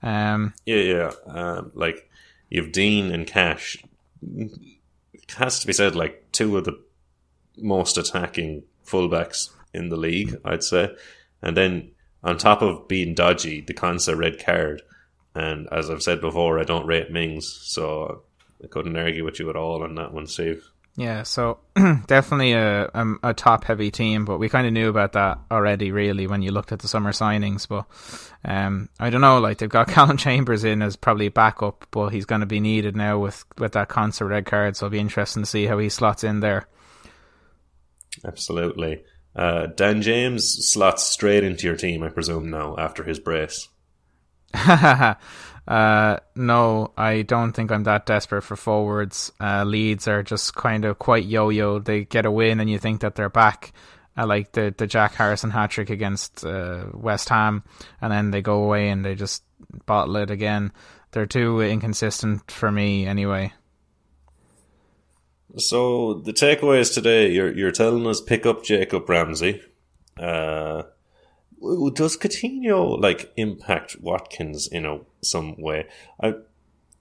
Um, 0.03 0.55
yeah, 0.65 0.77
yeah. 0.77 1.13
Um, 1.27 1.73
like 1.75 2.11
you've 2.49 2.73
Digne 2.73 3.13
and 3.13 3.27
Cash. 3.27 3.83
It 4.23 5.33
has 5.37 5.61
to 5.61 5.67
be 5.67 5.73
said, 5.73 5.95
like 5.95 6.33
two 6.33 6.57
of 6.57 6.65
the 6.65 6.81
most 7.59 7.99
attacking 7.99 8.65
fullbacks 8.87 9.51
in 9.75 9.91
the 9.91 9.97
league, 9.97 10.37
I'd 10.45 10.65
say. 10.65 10.95
And 11.43 11.57
then 11.57 11.91
on 12.25 12.39
top 12.39 12.63
of 12.63 12.89
being 12.89 13.15
dodgy, 13.15 13.61
the 13.61 13.75
Konsa 13.75 14.17
red 14.17 14.45
card. 14.45 14.83
And 15.35 15.69
as 15.73 15.91
I've 15.91 16.03
said 16.03 16.21
before, 16.21 16.59
I 16.59 16.65
don't 16.65 16.87
rate 16.87 17.11
Mings, 17.11 17.47
so 17.63 18.23
I 18.63 18.67
couldn't 18.67 18.97
argue 18.97 19.25
with 19.25 19.39
you 19.39 19.49
at 19.51 19.57
all 19.57 19.83
on 19.83 19.95
that 19.95 20.13
one, 20.13 20.27
Steve. 20.27 20.63
Yeah, 20.95 21.23
so 21.23 21.59
definitely 22.07 22.53
a, 22.53 22.85
a, 22.93 23.15
a 23.23 23.35
top 23.35 23.65
heavy 23.65 23.91
team, 23.91 24.27
but 24.27 24.39
we 24.39 24.51
kind 24.51 24.67
of 24.67 24.75
knew 24.75 24.91
about 24.91 25.13
that 25.13 25.39
already, 25.51 25.91
really, 25.91 26.27
when 26.27 26.43
you 26.43 26.53
looked 26.53 26.71
at 26.71 26.81
the 26.81 26.89
summer 26.89 27.13
signings. 27.13 27.67
But 27.67 27.87
um, 28.45 28.91
I 29.01 29.09
don't 29.09 29.23
know, 29.23 29.39
like 29.39 29.59
they've 29.59 29.71
got 29.71 29.89
Calum 29.89 30.19
Chambers 30.19 30.65
in 30.65 30.83
as 30.83 30.97
probably 30.97 31.31
backup, 31.31 31.87
but 31.91 32.09
he's 32.09 32.27
going 32.27 32.43
to 32.43 32.47
be 32.47 32.61
needed 32.61 32.95
now 32.95 33.19
with 33.19 33.43
with 33.57 33.73
that 33.73 33.89
Konsa 33.89 34.29
red 34.29 34.45
card. 34.45 34.77
So 34.77 34.87
it'll 34.87 34.93
be 34.93 34.99
interesting 34.99 35.45
to 35.45 35.49
see 35.49 35.65
how 35.65 35.79
he 35.79 35.89
slots 35.89 36.25
in 36.25 36.41
there. 36.41 36.69
Absolutely, 38.23 39.03
uh, 39.35 39.69
Dan 39.69 40.03
James 40.03 40.69
slots 40.69 41.05
straight 41.05 41.43
into 41.43 41.67
your 41.67 41.77
team, 41.77 42.03
I 42.03 42.11
presume 42.11 42.51
now 42.51 42.77
after 42.79 43.03
his 43.03 43.19
brace. 43.19 43.69
Uh, 45.67 46.19
no, 46.35 46.93
I 46.97 47.23
don't 47.23 47.53
think 47.53 47.71
I'm 47.71 47.85
that 47.85 48.05
desperate 48.07 48.43
for 48.43 48.57
forwards. 48.57 49.31
Uh, 49.41 49.65
Leeds 49.65 50.09
are 50.09 50.23
just 50.23 50.55
kind 50.55 50.85
of 50.85 50.99
quite 50.99 51.25
yo-yo. 51.25 51.79
They 51.79 52.05
get 52.05 52.27
a 52.27 52.31
win 52.31 52.59
and 52.59 52.69
you 52.69 52.79
think 52.79 53.03
that 53.03 53.15
they're 53.15 53.29
back. 53.29 53.73
I 54.17 54.25
like 54.25 54.53
the 54.53 54.75
the 54.77 54.87
Jack 54.87 55.15
Harrison 55.15 55.51
hat 55.51 55.71
trick 55.71 55.89
against 55.89 56.45
uh, 56.45 56.85
West 56.93 57.31
Ham, 57.31 57.63
and 58.01 58.13
then 58.13 58.31
they 58.31 58.43
go 58.43 58.63
away 58.63 58.91
and 58.91 59.05
they 59.05 59.15
just 59.15 59.43
bottle 59.87 60.17
it 60.17 60.31
again. 60.31 60.73
They're 61.13 61.27
too 61.27 61.61
inconsistent 61.63 62.51
for 62.51 62.71
me, 62.71 63.07
anyway. 63.07 63.53
So 65.57 66.15
the 66.15 66.33
takeaways 66.33 66.93
today, 66.93 67.31
you're 67.31 67.57
you're 67.57 67.73
telling 67.73 68.07
us 68.07 68.21
pick 68.21 68.45
up 68.45 68.65
Jacob 68.65 69.09
Ramsey. 69.09 69.63
Uh, 70.19 70.83
does 71.63 72.17
Coutinho 72.17 73.01
like 73.01 73.33
impact 73.37 73.97
Watkins 74.01 74.67
in 74.67 74.85
a 74.85 75.01
some 75.23 75.57
way? 75.61 75.87
I 76.21 76.35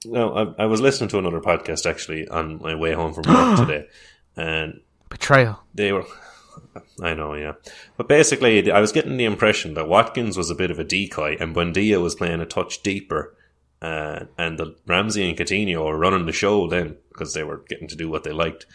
no, 0.06 0.34
I, 0.34 0.64
I 0.64 0.66
was 0.66 0.82
listening 0.82 1.10
to 1.10 1.20
another 1.20 1.40
podcast 1.40 1.90
actually 1.90 2.28
on 2.28 2.60
my 2.62 2.76
way 2.76 2.94
home 2.94 3.14
from 3.14 3.34
work 3.34 3.58
today, 3.68 3.88
and 4.36 4.82
betrayal. 5.10 5.60
They 5.74 5.92
were, 5.92 6.06
I 7.02 7.14
know, 7.14 7.34
yeah, 7.34 7.54
but 7.98 8.08
basically, 8.08 8.72
I 8.72 8.80
was 8.80 8.92
getting 8.92 9.18
the 9.18 9.26
impression 9.26 9.74
that 9.76 9.88
Watkins 9.88 10.38
was 10.38 10.50
a 10.50 10.56
bit 10.56 10.72
of 10.72 10.80
a 10.80 10.84
decoy, 10.84 11.38
and 11.40 11.56
Buendia 11.56 12.02
was 12.02 12.16
playing 12.16 12.42
a 12.42 12.46
touch 12.46 12.82
deeper, 12.84 13.36
uh, 13.82 14.26
and 14.38 14.58
the 14.58 14.76
Ramsey 14.86 15.28
and 15.28 15.38
Coutinho 15.38 15.86
were 15.86 15.98
running 15.98 16.26
the 16.26 16.32
show 16.32 16.68
then 16.68 16.98
because 17.10 17.34
they 17.34 17.44
were 17.44 17.64
getting 17.70 17.88
to 17.88 17.96
do 17.96 18.10
what 18.10 18.24
they 18.24 18.32
liked. 18.32 18.66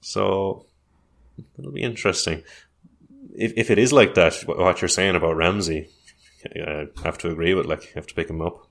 So 0.00 0.66
it'll 1.58 1.72
be 1.72 1.82
interesting 1.82 2.42
if 3.36 3.52
if 3.56 3.70
it 3.70 3.78
is 3.78 3.92
like 3.92 4.14
that, 4.14 4.34
what 4.46 4.80
you're 4.80 4.88
saying 4.88 5.16
about 5.16 5.36
Ramsey, 5.36 5.88
I 6.56 6.86
have 7.04 7.18
to 7.18 7.30
agree 7.30 7.54
with. 7.54 7.66
Like, 7.66 7.84
you 7.84 7.90
have 7.94 8.06
to 8.06 8.14
pick 8.14 8.28
him 8.28 8.40
up. 8.40 8.66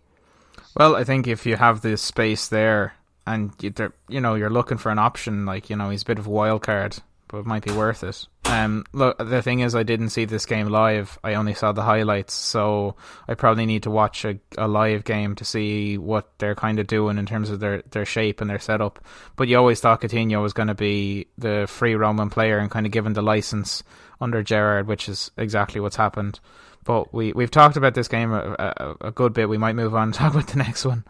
Well, 0.75 0.95
I 0.95 1.03
think 1.03 1.27
if 1.27 1.45
you 1.45 1.57
have 1.57 1.81
the 1.81 1.97
space 1.97 2.47
there, 2.47 2.93
and 3.27 3.51
you, 3.61 3.73
you 4.07 4.21
know 4.21 4.35
you're 4.35 4.49
looking 4.49 4.77
for 4.77 4.91
an 4.91 4.99
option, 4.99 5.45
like 5.45 5.69
you 5.69 5.75
know 5.75 5.89
he's 5.89 6.03
a 6.03 6.05
bit 6.05 6.19
of 6.19 6.27
a 6.27 6.31
wild 6.31 6.61
card, 6.63 6.97
but 7.31 7.39
it 7.39 7.45
might 7.45 7.63
be 7.63 7.71
worth 7.71 8.03
it. 8.03 8.27
Um, 8.45 8.85
look, 8.91 9.17
the 9.17 9.41
thing 9.41 9.61
is, 9.61 9.73
I 9.73 9.83
didn't 9.83 10.09
see 10.09 10.25
this 10.25 10.45
game 10.45 10.67
live. 10.67 11.17
I 11.23 11.35
only 11.35 11.53
saw 11.53 11.71
the 11.71 11.83
highlights, 11.83 12.33
so 12.33 12.95
I 13.27 13.35
probably 13.35 13.65
need 13.65 13.83
to 13.83 13.89
watch 13.89 14.25
a, 14.25 14.37
a 14.57 14.67
live 14.67 15.05
game 15.05 15.35
to 15.35 15.45
see 15.45 15.97
what 15.97 16.37
they're 16.37 16.55
kind 16.55 16.77
of 16.79 16.87
doing 16.87 17.17
in 17.17 17.25
terms 17.25 17.49
of 17.49 17.61
their, 17.61 17.81
their 17.91 18.05
shape 18.05 18.41
and 18.41 18.49
their 18.49 18.59
setup. 18.59 18.99
But 19.37 19.47
you 19.47 19.57
always 19.57 19.79
thought 19.79 20.01
Coutinho 20.01 20.41
was 20.41 20.51
going 20.51 20.67
to 20.67 20.75
be 20.75 21.27
the 21.37 21.65
free 21.69 21.95
roaming 21.95 22.29
player 22.29 22.57
and 22.57 22.69
kind 22.69 22.85
of 22.85 22.91
given 22.91 23.13
the 23.13 23.21
license 23.21 23.83
under 24.19 24.43
Gerrard, 24.43 24.87
which 24.87 25.07
is 25.07 25.31
exactly 25.37 25.79
what's 25.79 25.95
happened. 25.95 26.39
But 26.83 27.13
we 27.13 27.31
we've 27.31 27.51
talked 27.51 27.77
about 27.77 27.93
this 27.93 28.07
game 28.07 28.33
a, 28.33 28.55
a, 28.59 28.95
a 29.07 29.11
good 29.11 29.33
bit. 29.33 29.47
We 29.47 29.57
might 29.57 29.75
move 29.75 29.95
on 29.95 30.09
and 30.09 30.13
talk 30.13 30.33
about 30.33 30.47
the 30.47 30.57
next 30.57 30.83
one. 30.83 31.05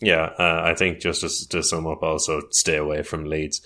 Yeah, 0.00 0.32
uh, 0.38 0.62
I 0.64 0.74
think 0.74 0.98
just 1.00 1.20
to, 1.20 1.48
to, 1.50 1.62
sum 1.62 1.86
up, 1.86 2.02
also 2.02 2.42
stay 2.50 2.76
away 2.76 3.02
from 3.02 3.24
Leeds. 3.24 3.62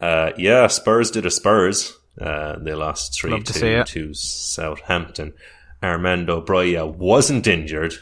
Uh, 0.00 0.32
yeah, 0.36 0.66
Spurs 0.68 1.10
did 1.10 1.26
a 1.26 1.30
Spurs. 1.30 1.96
Uh, 2.20 2.58
they 2.58 2.74
lost 2.74 3.18
three 3.20 3.42
two 3.42 3.84
to 3.84 4.14
Southampton. 4.14 5.34
Armando 5.82 6.44
Broja 6.44 6.92
wasn't 6.92 7.46
injured, 7.46 7.94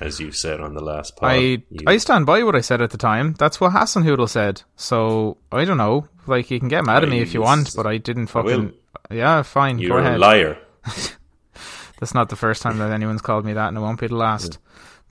as 0.00 0.20
you 0.20 0.30
said 0.30 0.60
on 0.60 0.74
the 0.74 0.82
last 0.82 1.16
pod. 1.16 1.30
I 1.30 1.36
you... 1.36 1.64
I 1.86 1.96
stand 1.96 2.26
by 2.26 2.42
what 2.42 2.54
I 2.54 2.60
said 2.60 2.80
at 2.80 2.90
the 2.90 2.98
time. 2.98 3.34
That's 3.38 3.60
what 3.60 3.72
Hasenhüttl 3.72 4.28
said. 4.28 4.62
So 4.76 5.38
I 5.50 5.64
don't 5.64 5.78
know. 5.78 6.08
Like 6.26 6.50
you 6.50 6.60
can 6.60 6.68
get 6.68 6.84
mad 6.84 7.02
at 7.02 7.08
me 7.08 7.20
if 7.20 7.34
you 7.34 7.42
want, 7.42 7.74
but 7.74 7.86
I 7.86 7.98
didn't 7.98 8.28
fucking. 8.28 8.72
Yeah, 9.10 9.42
fine. 9.42 9.78
You're 9.78 9.90
go 9.90 9.98
ahead. 9.98 10.16
a 10.16 10.18
liar. 10.18 10.58
That's 11.98 12.14
not 12.14 12.28
the 12.28 12.36
first 12.36 12.62
time 12.62 12.78
that 12.78 12.92
anyone's 12.92 13.22
called 13.22 13.44
me 13.44 13.54
that, 13.54 13.68
and 13.68 13.76
it 13.76 13.80
won't 13.80 14.00
be 14.00 14.08
the 14.08 14.16
last. 14.16 14.58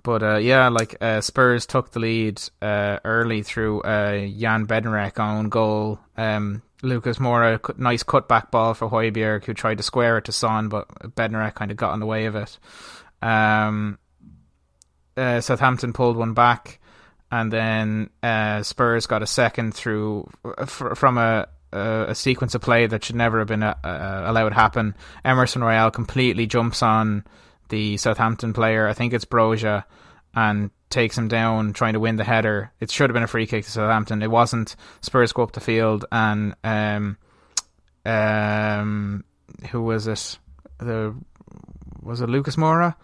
But 0.06 0.22
uh, 0.22 0.38
yeah, 0.38 0.70
like 0.70 0.96
uh, 1.02 1.20
Spurs 1.22 1.66
took 1.66 1.92
the 1.92 2.00
lead 2.00 2.40
uh, 2.62 3.00
early 3.04 3.42
through 3.42 3.82
uh, 3.82 4.28
Jan 4.28 4.68
Bednarek 4.68 5.20
on 5.20 5.50
goal. 5.50 6.00
Um, 6.16 6.62
Lucas 6.84 7.18
Moura, 7.18 7.60
nice 7.80 8.04
cutback 8.04 8.52
ball 8.52 8.76
for 8.76 8.88
Højbjerg, 8.88 9.46
who 9.46 9.56
tried 9.56 9.78
to 9.78 9.84
square 9.84 10.20
it 10.20 10.26
to 10.26 10.32
Son, 10.32 10.70
but 10.70 10.88
Bednarek 11.16 11.56
kind 11.56 11.72
of 11.72 11.78
got 11.78 11.96
in 11.96 12.00
the 12.00 12.06
way 12.06 12.28
of 12.28 12.36
it. 12.36 12.60
Um, 13.24 13.98
uh, 15.18 15.42
Southampton 15.42 15.92
pulled 15.92 16.18
one 16.18 16.36
back, 16.36 16.80
and 17.32 17.52
then 17.52 18.12
uh, 18.22 18.62
Spurs 18.62 19.08
got 19.08 19.24
a 19.24 19.28
second 19.28 19.74
through 19.74 20.30
from 20.68 21.18
a 21.18 21.48
a, 21.74 22.06
a 22.10 22.16
sequence 22.16 22.54
of 22.54 22.62
play 22.62 22.86
that 22.86 23.04
should 23.04 23.16
never 23.16 23.40
have 23.40 23.48
been 23.48 23.64
uh, 23.64 23.76
uh, 23.84 24.24
allowed 24.28 24.50
to 24.50 24.56
happen. 24.56 24.96
Emerson 25.24 25.64
Royal 25.64 25.90
completely 25.90 26.46
jumps 26.46 26.84
on 26.84 27.26
the 27.70 27.98
Southampton 27.98 28.54
player. 28.54 28.88
I 28.88 28.94
think 28.94 29.14
it's 29.14 29.26
Broja 29.26 29.84
and 30.34 30.72
takes 30.90 31.18
him 31.18 31.28
down 31.28 31.74
trying 31.74 31.94
to 31.94 32.00
win 32.00 32.16
the 32.16 32.24
header. 32.24 32.72
It 32.80 32.92
should 32.92 33.10
have 33.10 33.14
been 33.14 33.24
a 33.24 33.28
free 33.28 33.48
kick 33.48 33.66
to 33.66 33.72
Southampton. 33.72 34.22
It 34.22 34.32
wasn't. 34.32 34.76
Spurs 35.02 35.34
go 35.34 35.44
up 35.44 35.52
the 35.54 35.60
field 35.60 36.06
and 36.12 36.56
um 36.64 37.18
um 38.06 39.24
who 39.72 39.82
was 39.82 40.08
it? 40.08 40.38
The 40.78 41.16
was 42.02 42.22
it 42.22 42.30
Lucas 42.30 42.56
Moura? 42.56 42.96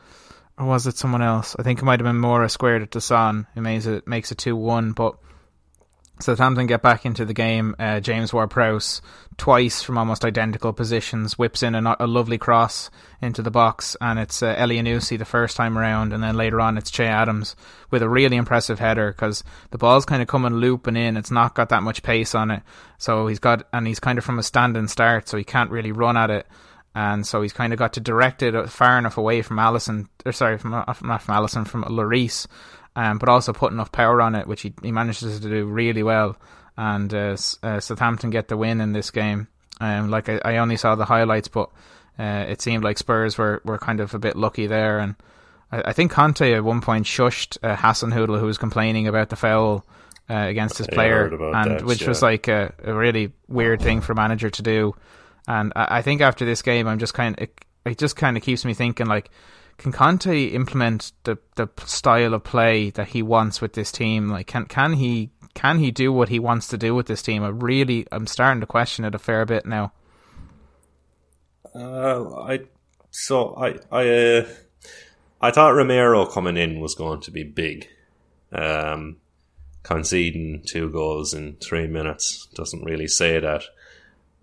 Or 0.58 0.66
was 0.68 0.86
it 0.86 0.98
someone 0.98 1.22
else? 1.22 1.56
I 1.58 1.64
think 1.64 1.80
it 1.80 1.86
might 1.86 2.00
have 2.00 2.06
been 2.06 2.22
Moura 2.22 2.50
squared 2.52 2.84
it 2.84 2.92
to 2.92 3.02
Son, 3.02 3.48
who 3.56 3.62
makes 3.62 3.86
it 3.86 4.08
makes 4.08 4.32
it 4.32 4.38
two 4.38 4.56
one, 4.56 4.92
but 4.92 5.16
Southampton 6.24 6.68
get 6.68 6.82
back 6.82 7.06
into 7.06 7.26
the 7.26 7.34
game. 7.34 7.76
Uh, 7.80 8.00
James 8.00 8.34
Ward-Prowse 8.34 9.02
twice 9.38 9.82
from 9.82 9.98
almost 9.98 10.26
identical 10.26 10.74
positions 10.74 11.38
whips 11.38 11.64
in 11.64 11.76
a, 11.76 11.96
a, 12.00 12.08
lovely 12.08 12.38
cross 12.38 12.90
into 13.22 13.42
the 13.42 13.52
box, 13.52 13.96
and 14.02 14.20
it's 14.20 14.44
uh, 14.44 14.56
Elyounoussi 14.56 15.18
the 15.18 15.26
first 15.26 15.58
time 15.58 15.78
around, 15.78 16.14
and 16.14 16.22
then 16.22 16.36
later 16.36 16.62
on 16.62 16.78
it's 16.78 16.92
Che 16.92 17.06
Adams 17.06 17.56
with 17.90 18.02
a 18.02 18.10
really 18.10 18.38
impressive 18.38 18.80
header 18.80 19.12
because 19.12 19.44
the 19.72 19.78
ball's 19.78 20.06
kind 20.06 20.22
of 20.22 20.28
coming 20.28 20.56
looping 20.56 20.96
in. 20.96 21.18
It's 21.18 21.32
not 21.32 21.56
got 21.56 21.70
that 21.70 21.84
much 21.84 22.04
pace 22.04 22.36
on 22.36 22.52
it, 22.52 22.64
so 22.98 23.28
he's 23.28 23.40
got 23.40 23.68
and 23.74 23.88
he's 23.88 24.00
kind 24.00 24.18
of 24.18 24.26
from 24.26 24.40
a 24.40 24.44
standing 24.44 24.88
start, 24.88 25.28
so 25.28 25.38
he 25.38 25.44
can't 25.44 25.72
really 25.72 25.92
run 25.92 26.18
at 26.18 26.30
it. 26.30 26.48
And 26.94 27.26
so 27.26 27.42
he's 27.42 27.54
kind 27.54 27.72
of 27.72 27.80
got 27.80 27.94
to 27.94 28.02
direct 28.02 28.44
it 28.44 28.70
far 28.70 28.98
enough 28.98 29.18
away 29.18 29.42
from 29.42 29.58
Alisson, 29.58 30.10
or 30.26 30.34
sorry, 30.34 30.58
from 30.58 30.72
not 30.72 30.98
from 30.98 31.10
Alisson, 31.10 31.66
from 31.66 31.86
Lloris, 31.86 32.48
um, 32.96 33.18
but 33.18 33.30
also 33.30 33.54
put 33.54 33.72
enough 33.72 33.92
power 33.92 34.22
on 34.22 34.36
it, 34.36 34.48
which 34.48 34.62
he, 34.62 34.74
he 34.82 34.92
manages 34.92 35.40
to 35.40 35.50
do 35.50 35.66
really 35.66 36.04
well. 36.04 36.38
And 36.78 37.14
uh, 37.14 37.38
uh, 37.64 37.80
Southampton 37.80 38.30
get 38.30 38.48
the 38.48 38.58
win 38.58 38.82
in 38.82 38.94
this 38.94 39.12
game. 39.12 39.48
Um, 39.80 40.10
like 40.10 40.30
I, 40.30 40.40
I 40.44 40.58
only 40.58 40.78
saw 40.78 40.96
the 40.96 41.06
highlights, 41.06 41.48
but 41.48 41.70
uh, 42.20 42.46
it 42.48 42.62
seemed 42.62 42.84
like 42.84 42.98
Spurs 42.98 43.38
were, 43.38 43.62
were 43.66 43.78
kind 43.78 44.00
of 44.00 44.14
a 44.14 44.20
bit 44.20 44.36
lucky 44.36 44.68
there. 44.68 45.00
And 45.00 45.16
I, 45.72 45.82
I 45.86 45.94
think 45.94 46.12
Conte 46.12 46.54
at 46.54 46.64
one 46.64 46.82
point 46.82 47.06
shushed 47.06 47.58
uh, 47.64 47.76
Hasenhüttl, 47.76 48.40
who 48.40 48.46
was 48.46 48.58
complaining 48.58 49.08
about 49.08 49.30
the 49.30 49.36
foul 49.36 49.86
uh, 50.30 50.46
against 50.48 50.78
his 50.78 50.88
player, 50.88 51.28
and 51.28 51.72
that, 51.72 51.86
which 51.86 52.04
yeah. 52.04 52.08
was 52.08 52.22
like 52.22 52.48
a, 52.48 52.74
a, 52.84 52.94
really 52.94 53.34
weird 53.48 53.82
thing 53.82 54.02
for 54.02 54.14
a 54.14 54.16
manager 54.16 54.50
to 54.50 54.62
do. 54.62 54.96
And 55.48 55.74
I, 55.76 55.98
I 55.98 56.02
think 56.02 56.22
after 56.22 56.46
this 56.46 56.62
game, 56.62 56.88
I'm 56.88 57.00
just 57.00 57.14
kind 57.14 57.38
of 57.38 57.44
it, 57.44 57.66
it 57.86 57.98
just 57.98 58.16
kind 58.16 58.38
of 58.38 58.44
keeps 58.44 58.64
me 58.64 58.74
thinking 58.74 59.08
like 59.08 59.30
can 59.82 59.92
Conte 59.92 60.46
implement 60.50 61.12
the 61.24 61.40
the 61.56 61.68
style 61.86 62.36
of 62.36 62.44
play 62.44 62.92
that 62.92 63.08
he 63.08 63.24
wants 63.24 63.62
with 63.62 63.74
this 63.74 63.92
team? 63.92 64.30
Like, 64.30 64.46
can 64.46 64.66
can 64.66 64.94
he 64.94 65.32
can 65.56 65.80
he 65.80 65.90
do 65.90 66.14
what 66.14 66.30
he 66.30 66.38
wants 66.38 66.68
to 66.68 66.78
do 66.78 66.94
with 66.94 67.08
this 67.08 67.24
team? 67.24 67.44
I 67.44 67.50
really 67.50 68.06
I'm 68.12 68.28
starting 68.28 68.62
to 68.62 68.68
question 68.68 69.06
it 69.06 69.16
a 69.16 69.20
fair 69.20 69.44
bit 69.44 69.66
now. 69.66 69.92
Uh, 71.74 72.42
I 72.42 72.60
so 73.10 73.56
I 73.56 73.80
I 73.92 74.10
uh, 74.10 74.48
I 75.42 75.50
thought 75.50 75.74
Romero 75.74 76.28
coming 76.28 76.58
in 76.58 76.80
was 76.80 76.94
going 76.94 77.22
to 77.22 77.32
be 77.32 77.44
big. 77.44 77.88
Um, 78.52 79.18
conceding 79.82 80.62
two 80.64 80.92
goals 80.92 81.34
in 81.34 81.56
three 81.56 81.88
minutes 81.88 82.48
doesn't 82.54 82.84
really 82.84 83.08
say 83.08 83.40
that. 83.40 83.64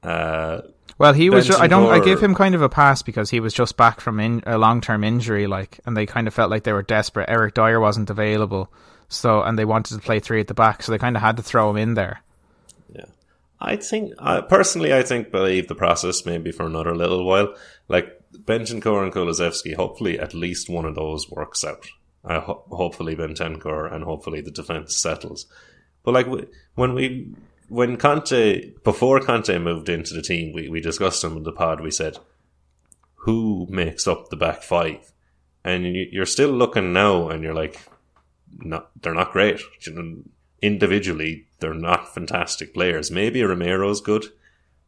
Uh, 0.02 0.62
well, 0.98 1.12
he 1.12 1.30
was. 1.30 1.46
Just, 1.46 1.60
I 1.60 1.68
don't. 1.68 1.90
I 1.92 2.00
give 2.00 2.20
him 2.20 2.34
kind 2.34 2.54
of 2.54 2.62
a 2.62 2.68
pass 2.68 3.02
because 3.02 3.30
he 3.30 3.38
was 3.38 3.54
just 3.54 3.76
back 3.76 4.00
from 4.00 4.18
in, 4.18 4.42
a 4.46 4.58
long 4.58 4.80
term 4.80 5.04
injury, 5.04 5.46
like, 5.46 5.80
and 5.86 5.96
they 5.96 6.06
kind 6.06 6.26
of 6.26 6.34
felt 6.34 6.50
like 6.50 6.64
they 6.64 6.72
were 6.72 6.82
desperate. 6.82 7.30
Eric 7.30 7.54
Dier 7.54 7.78
wasn't 7.78 8.10
available, 8.10 8.72
so 9.08 9.42
and 9.42 9.58
they 9.58 9.64
wanted 9.64 9.94
to 9.94 10.00
play 10.00 10.18
three 10.18 10.40
at 10.40 10.48
the 10.48 10.54
back, 10.54 10.82
so 10.82 10.90
they 10.90 10.98
kind 10.98 11.16
of 11.16 11.22
had 11.22 11.36
to 11.36 11.42
throw 11.42 11.70
him 11.70 11.76
in 11.76 11.94
there. 11.94 12.20
Yeah, 12.92 13.06
I 13.60 13.76
think 13.76 14.12
uh, 14.18 14.42
personally, 14.42 14.92
I 14.92 15.02
think 15.02 15.30
believe 15.30 15.68
the 15.68 15.76
process 15.76 16.26
maybe 16.26 16.50
for 16.50 16.66
another 16.66 16.96
little 16.96 17.24
while. 17.24 17.54
Like 17.86 18.20
Bentancur 18.32 19.04
and 19.04 19.12
Kulusevski, 19.12 19.74
hopefully 19.74 20.18
at 20.18 20.34
least 20.34 20.68
one 20.68 20.84
of 20.84 20.96
those 20.96 21.30
works 21.30 21.64
out. 21.64 21.86
Uh, 22.24 22.40
ho- 22.40 22.64
hopefully 22.70 23.14
Bentancur 23.14 23.92
and 23.92 24.02
hopefully 24.02 24.40
the 24.40 24.50
defense 24.50 24.96
settles. 24.96 25.46
But 26.02 26.14
like 26.14 26.26
when 26.74 26.94
we 26.94 27.32
when 27.68 27.96
Conte 27.96 28.70
before 28.82 29.20
Conte 29.20 29.56
moved 29.58 29.88
into 29.88 30.14
the 30.14 30.22
team, 30.22 30.52
we, 30.52 30.68
we 30.68 30.80
discussed 30.80 31.22
him 31.22 31.36
in 31.36 31.42
the 31.42 31.52
pod. 31.52 31.80
We 31.80 31.90
said, 31.90 32.18
who 33.22 33.66
makes 33.68 34.06
up 34.06 34.30
the 34.30 34.36
back 34.36 34.62
five? 34.62 35.12
And 35.64 35.84
you're 35.86 36.26
still 36.26 36.50
looking 36.50 36.92
now, 36.92 37.28
and 37.28 37.42
you're 37.42 37.54
like, 37.54 37.78
not 38.58 38.90
they're 39.02 39.14
not 39.14 39.32
great. 39.32 39.60
You 39.86 39.92
know, 39.92 40.16
individually, 40.62 41.46
they're 41.60 41.74
not 41.74 42.14
fantastic 42.14 42.72
players. 42.72 43.10
Maybe 43.10 43.42
Romero's 43.42 44.00
good. 44.00 44.26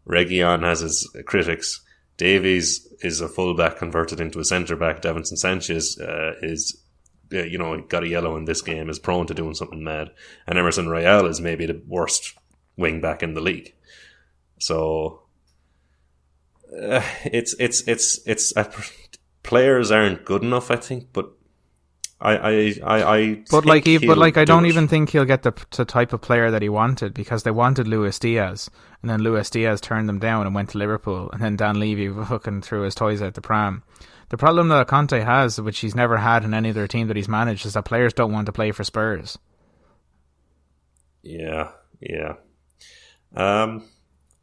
Reguilón 0.07 0.63
has 0.63 0.81
his 0.81 1.15
critics. 1.27 1.81
Davies 2.17 2.87
is 3.01 3.21
a 3.21 3.29
fullback 3.29 3.77
converted 3.77 4.21
into 4.21 4.41
a 4.41 4.45
centre 4.45 4.77
back. 4.77 5.03
Davinson 5.03 5.37
Sanchez 5.37 5.99
uh, 5.99 6.35
is, 6.43 6.83
uh, 7.33 7.43
you 7.43 7.59
know, 7.59 7.81
got 7.83 8.05
a 8.05 8.09
yellow 8.09 8.37
in 8.37 8.45
this 8.45 8.63
game, 8.63 8.89
is 8.89 8.99
prone 8.99 9.27
to 9.27 9.35
doing 9.35 9.55
something 9.55 9.83
mad. 9.83 10.11
And 10.47 10.59
Emerson 10.59 10.89
Royal 10.89 11.27
is 11.27 11.41
maybe 11.41 11.67
the 11.67 11.83
worst 11.87 12.35
wing 12.81 13.01
back 13.01 13.23
in 13.23 13.35
the 13.35 13.41
league. 13.41 13.75
So 14.59 15.23
uh, 16.73 17.03
it's 17.25 17.55
it's 17.59 17.87
it's 17.87 18.21
it's 18.27 18.57
uh, 18.57 18.71
players 19.43 19.91
aren't 19.91 20.25
good 20.25 20.43
enough, 20.43 20.71
I 20.71 20.77
think. 20.77 21.09
But 21.13 21.33
I 22.21 22.37
I 22.37 22.75
I, 22.83 23.17
I 23.17 23.45
but 23.51 23.65
like 23.65 23.85
but 23.85 24.19
like 24.19 24.37
I 24.37 24.45
don't 24.45 24.67
it. 24.67 24.69
even 24.69 24.89
think 24.89 25.11
he'll 25.11 25.25
get 25.25 25.43
the, 25.43 25.53
the 25.77 25.85
type 25.85 26.13
of 26.13 26.21
player 26.21 26.51
that 26.51 26.63
he 26.63 26.69
wanted 26.69 27.15
because 27.15 27.43
they 27.43 27.51
wanted 27.51 27.89
Luis 27.89 28.19
Diaz, 28.19 28.71
and 29.03 29.11
then 29.11 29.23
Luis 29.23 29.51
Diaz 29.51 29.81
turned 29.81 30.09
them 30.09 30.19
down 30.19 30.47
and 30.47 30.55
went 30.55 30.71
to 30.71 30.79
Liverpool, 30.79 31.31
and 31.33 31.43
then 31.43 31.57
Dan 31.57 31.81
Levy 31.81 32.09
fucking 32.09 32.63
threw 32.63 32.83
his 32.83 32.95
toys 32.95 33.23
out 33.23 33.35
the 33.35 33.41
pram. 33.41 33.83
The 34.29 34.37
problem 34.37 34.69
that 34.69 34.87
Conte 34.87 35.19
has, 35.19 35.61
which 35.61 35.81
he's 35.81 35.97
never 35.97 36.17
had 36.17 36.45
in 36.45 36.55
any 36.55 36.71
other 36.71 36.87
team 36.87 37.09
that 37.09 37.17
he's 37.17 37.29
managed, 37.29 37.67
is 37.67 37.73
that 37.75 37.85
players 37.85 38.13
don't 38.13 38.33
want 38.33 38.47
to 38.47 38.53
play 38.53 38.71
for 38.71 38.85
Spurs. 38.85 39.39
Yeah, 41.23 41.71
yeah. 42.01 42.35
Um, 43.35 43.85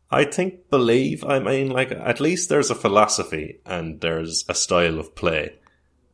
I 0.10 0.24
think 0.24 0.70
believe. 0.70 1.24
I 1.26 1.40
mean, 1.40 1.70
like 1.70 1.92
at 1.92 2.20
least 2.20 2.50
there's 2.50 2.70
a 2.70 2.76
philosophy 2.76 3.60
and 3.66 4.00
there's 4.00 4.46
a 4.48 4.54
style 4.54 5.00
of 5.00 5.16
play, 5.16 5.56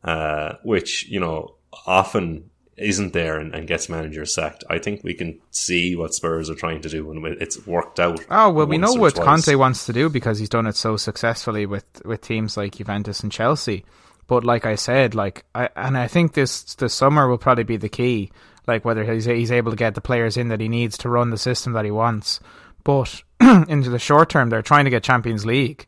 uh, 0.03 0.53
which 0.63 1.07
you 1.07 1.19
know 1.19 1.55
often 1.86 2.49
isn't 2.75 3.13
there 3.13 3.39
and, 3.39 3.53
and, 3.53 3.67
gets 3.67 3.88
managers 3.88 4.33
sacked. 4.33 4.63
I 4.67 4.79
think 4.79 5.03
we 5.03 5.13
can 5.13 5.39
see 5.51 5.95
what 5.95 6.13
Spurs 6.13 6.49
are 6.49 6.55
trying 6.55 6.81
to 6.81 6.89
do 6.89 7.12
and 7.12 7.23
it's 7.39 7.67
worked 7.67 7.99
out. 7.99 8.19
Oh 8.31 8.49
well, 8.51 8.65
we 8.65 8.79
know 8.79 8.93
what 8.93 9.15
twice. 9.15 9.25
Conte 9.45 9.55
wants 9.55 9.86
to 9.86 9.93
do 9.93 10.09
because 10.09 10.39
he's 10.39 10.49
done 10.49 10.65
it 10.65 10.75
so 10.75 10.97
successfully 10.97 11.65
with 11.65 11.86
with 12.03 12.21
teams 12.21 12.57
like 12.57 12.75
Juventus 12.75 13.19
and 13.21 13.31
Chelsea. 13.31 13.86
But 14.25 14.43
like 14.43 14.65
I 14.65 14.75
said, 14.75 15.13
like 15.13 15.45
I 15.53 15.69
and 15.75 15.97
I 15.97 16.07
think 16.07 16.33
this 16.33 16.75
the 16.75 16.89
summer 16.89 17.27
will 17.27 17.38
probably 17.38 17.63
be 17.63 17.77
the 17.77 17.89
key. 17.89 18.31
Like 18.65 18.86
whether 18.86 19.03
he's 19.03 19.25
he's 19.25 19.51
able 19.51 19.71
to 19.71 19.77
get 19.77 19.93
the 19.93 20.01
players 20.01 20.38
in 20.38 20.47
that 20.47 20.62
he 20.62 20.69
needs 20.69 20.97
to 20.99 21.09
run 21.09 21.29
the 21.29 21.38
system 21.38 21.73
that 21.73 21.86
he 21.86 21.91
wants. 21.91 22.39
But 22.84 23.24
into 23.41 23.89
the 23.89 24.00
short 24.00 24.30
term, 24.30 24.50
they're 24.50 24.62
trying 24.62 24.86
to 24.86 24.91
get 24.91 25.04
Champions 25.04 25.46
League, 25.46 25.86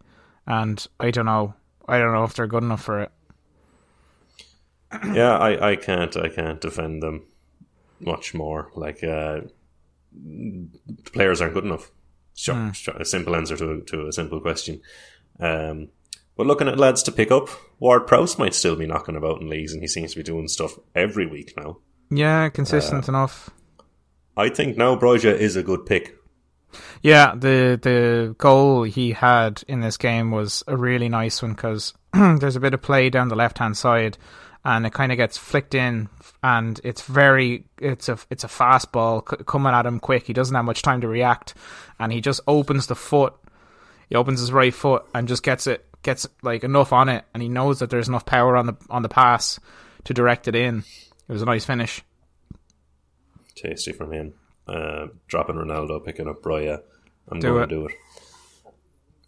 and 0.48 0.86
I 1.00 1.12
don't 1.12 1.26
know. 1.26 1.56
I 1.88 1.98
don't 2.00 2.14
know 2.14 2.24
if 2.24 2.34
they're 2.34 2.48
good 2.48 2.64
enough 2.64 2.84
for 2.84 3.02
it. 3.02 3.12
yeah, 5.14 5.38
I, 5.38 5.72
I 5.72 5.76
can't 5.76 6.16
I 6.16 6.30
can't 6.30 6.62
defend 6.62 7.04
them 7.04 7.26
much 8.00 8.34
more. 8.34 8.72
Like 8.76 9.04
uh, 9.04 9.42
the 10.14 10.70
players 11.12 11.42
aren't 11.42 11.54
good 11.54 11.66
enough. 11.66 11.92
Sure, 12.34 12.56
mm. 12.56 13.00
a 13.00 13.06
simple 13.06 13.36
answer 13.36 13.58
to 13.58 13.82
to 13.82 14.08
a 14.08 14.14
simple 14.14 14.40
question. 14.40 14.82
Um, 15.40 15.90
but 16.38 16.48
looking 16.48 16.68
at 16.68 16.80
lads 16.80 17.02
to 17.04 17.12
pick 17.12 17.32
up, 17.32 17.50
Ward 17.80 18.08
Prowse 18.08 18.38
might 18.38 18.54
still 18.54 18.76
be 18.76 18.86
knocking 18.86 19.16
about 19.16 19.42
in 19.42 19.50
leagues, 19.50 19.74
and 19.74 19.82
he 19.82 19.88
seems 19.88 20.12
to 20.12 20.18
be 20.18 20.24
doing 20.24 20.48
stuff 20.48 20.78
every 20.94 21.26
week 21.26 21.54
now. 21.58 21.78
Yeah, 22.10 22.50
consistent 22.50 23.08
uh, 23.08 23.12
enough. 23.12 23.50
I 24.38 24.50
think 24.50 24.78
now 24.78 24.98
Broja 24.98 25.34
is 25.34 25.56
a 25.56 25.64
good 25.64 25.86
pick. 25.86 26.18
Yeah, 27.02 27.36
the 27.36 27.80
the 27.82 28.36
goal 28.38 28.84
he 28.84 29.12
had 29.12 29.64
in 29.68 29.82
this 29.82 29.98
game 29.98 30.32
was 30.32 30.64
a 30.68 30.76
really 30.76 31.10
nice 31.10 31.42
one 31.42 31.54
because 31.54 31.94
there's 32.14 32.56
a 32.56 32.60
bit 32.60 32.74
of 32.74 32.82
play 32.82 33.10
down 33.10 33.28
the 33.28 33.36
left 33.36 33.60
hand 33.60 33.78
side, 33.78 34.18
and 34.64 34.86
it 34.86 34.94
kind 34.94 35.12
of 35.12 35.18
gets 35.18 35.38
flicked 35.38 35.76
in, 35.76 36.10
and 36.44 36.80
it's 36.84 37.04
very 37.04 37.66
it's 37.80 38.10
a 38.10 38.18
it's 38.30 38.44
a 38.44 38.48
fast 38.48 38.92
ball 38.92 39.24
c- 39.30 39.38
coming 39.46 39.74
at 39.74 39.86
him 39.86 40.00
quick. 40.00 40.26
He 40.28 40.34
doesn't 40.34 40.56
have 40.56 40.66
much 40.66 40.82
time 40.82 41.02
to 41.02 41.08
react, 41.08 41.54
and 42.00 42.12
he 42.12 42.22
just 42.22 42.42
opens 42.48 42.88
the 42.88 42.96
foot. 42.96 43.34
He 44.10 44.16
opens 44.16 44.40
his 44.40 44.52
right 44.52 44.74
foot 44.74 45.06
and 45.14 45.28
just 45.28 45.44
gets 45.44 45.68
it 45.68 45.86
gets 46.02 46.28
like 46.42 46.64
enough 46.64 46.94
on 46.94 47.10
it, 47.10 47.26
and 47.34 47.44
he 47.44 47.50
knows 47.50 47.80
that 47.80 47.90
there's 47.90 48.08
enough 48.08 48.26
power 48.26 48.56
on 48.56 48.68
the 48.68 48.76
on 48.90 49.04
the 49.04 49.10
pass 49.10 49.60
to 50.06 50.14
direct 50.14 50.48
it 50.48 50.56
in. 50.56 50.84
It 51.28 51.34
was 51.34 51.42
a 51.42 51.46
nice 51.46 51.66
finish. 51.66 52.04
Tasty 53.56 53.92
from 53.92 54.12
him 54.12 54.34
uh, 54.68 55.08
dropping 55.28 55.56
Ronaldo, 55.56 56.04
picking 56.04 56.28
up 56.28 56.42
Broja. 56.42 56.82
I'm 57.30 57.40
do 57.40 57.48
going 57.50 57.64
it. 57.64 57.68
to 57.68 57.76
do 57.76 57.88
it. 57.88 57.96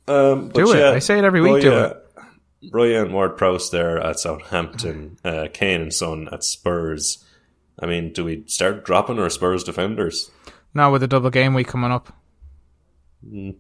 Um, 0.08 0.50
do 0.50 0.72
it. 0.72 0.80
Yeah, 0.80 0.92
I 0.92 1.00
say 1.00 1.18
it 1.18 1.24
every 1.24 1.42
week. 1.42 1.54
Broja, 1.54 1.62
do 1.62 1.74
it. 1.74 2.72
Broja 2.72 3.04
and 3.04 3.14
Ward 3.14 3.38
Prowse 3.38 3.70
there 3.70 4.00
at 4.00 4.20
Southampton, 4.20 5.18
uh, 5.24 5.48
Kane 5.54 5.82
and 5.82 5.94
Son 5.94 6.28
at 6.32 6.44
Spurs. 6.44 7.24
I 7.80 7.86
mean, 7.86 8.12
do 8.14 8.26
we 8.26 8.44
start 8.48 8.84
dropping 8.86 9.20
our 9.20 9.30
Spurs 9.30 9.64
defenders? 9.64 10.32
Now 10.74 10.92
with 10.92 11.02
the 11.02 11.08
double 11.08 11.30
game 11.30 11.54
week 11.54 11.68
coming 11.68 11.92
up. 11.92 12.14
Mm, 13.26 13.56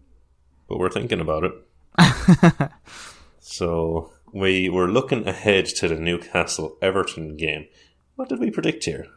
but 0.68 0.80
we're 0.80 0.90
thinking 0.90 1.22
about 1.22 1.44
it. 1.44 2.72
so 3.40 4.12
we 4.34 4.70
were 4.70 4.88
looking 4.88 5.28
ahead 5.28 5.66
to 5.66 5.88
the 5.88 5.96
Newcastle 5.96 6.78
Everton 6.82 7.38
game. 7.38 7.68
What 8.16 8.30
did 8.30 8.40
we 8.40 8.52
predict 8.52 8.86
here? 8.86 9.08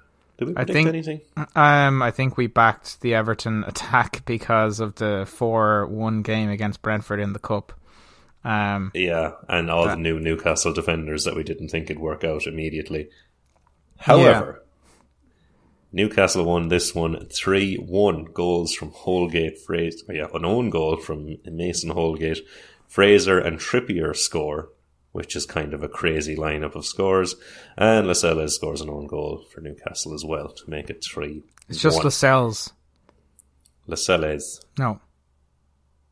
Did 0.40 0.48
we 0.48 0.54
predict 0.54 0.70
I 0.70 0.72
think, 0.72 0.88
anything? 0.88 1.20
Um, 1.54 2.00
I 2.00 2.10
think 2.10 2.38
we 2.38 2.46
backed 2.46 3.02
the 3.02 3.14
Everton 3.14 3.62
attack 3.68 4.24
because 4.24 4.80
of 4.80 4.94
the 4.94 5.26
four-one 5.28 6.22
game 6.22 6.48
against 6.48 6.80
Brentford 6.80 7.20
in 7.20 7.34
the 7.34 7.38
cup. 7.38 7.74
Um, 8.42 8.90
yeah, 8.94 9.32
and 9.50 9.70
all 9.70 9.84
that, 9.84 9.96
the 9.96 10.00
new 10.00 10.18
Newcastle 10.18 10.72
defenders 10.72 11.24
that 11.24 11.36
we 11.36 11.42
didn't 11.42 11.68
think 11.68 11.90
it 11.90 12.00
would 12.00 12.02
work 12.02 12.24
out 12.24 12.46
immediately. 12.46 13.10
However, 13.98 14.62
yeah. 14.62 14.66
Newcastle 15.92 16.46
won 16.46 16.68
this 16.68 16.94
one 16.94 17.26
3 17.26 17.76
1 17.76 18.24
goals 18.32 18.72
from 18.72 18.92
Holgate, 18.92 19.58
Fraser, 19.58 20.06
yeah, 20.08 20.28
an 20.32 20.46
own 20.46 20.70
goal 20.70 20.96
from 20.96 21.36
Mason 21.44 21.90
Holgate, 21.90 22.40
Fraser 22.88 23.38
and 23.38 23.58
Trippier 23.58 24.16
score 24.16 24.70
which 25.12 25.34
is 25.34 25.46
kind 25.46 25.74
of 25.74 25.82
a 25.82 25.88
crazy 25.88 26.36
lineup 26.36 26.74
of 26.74 26.86
scores. 26.86 27.34
And 27.76 28.06
Lascelles 28.06 28.54
scores 28.54 28.80
an 28.80 28.90
own 28.90 29.06
goal 29.06 29.44
for 29.52 29.60
Newcastle 29.60 30.14
as 30.14 30.24
well 30.24 30.48
to 30.48 30.70
make 30.70 30.90
it 30.90 31.04
three. 31.04 31.42
It's 31.68 31.80
just 31.80 32.04
Lascelles. 32.04 32.72
Lascelles. 33.86 34.64
No. 34.78 35.00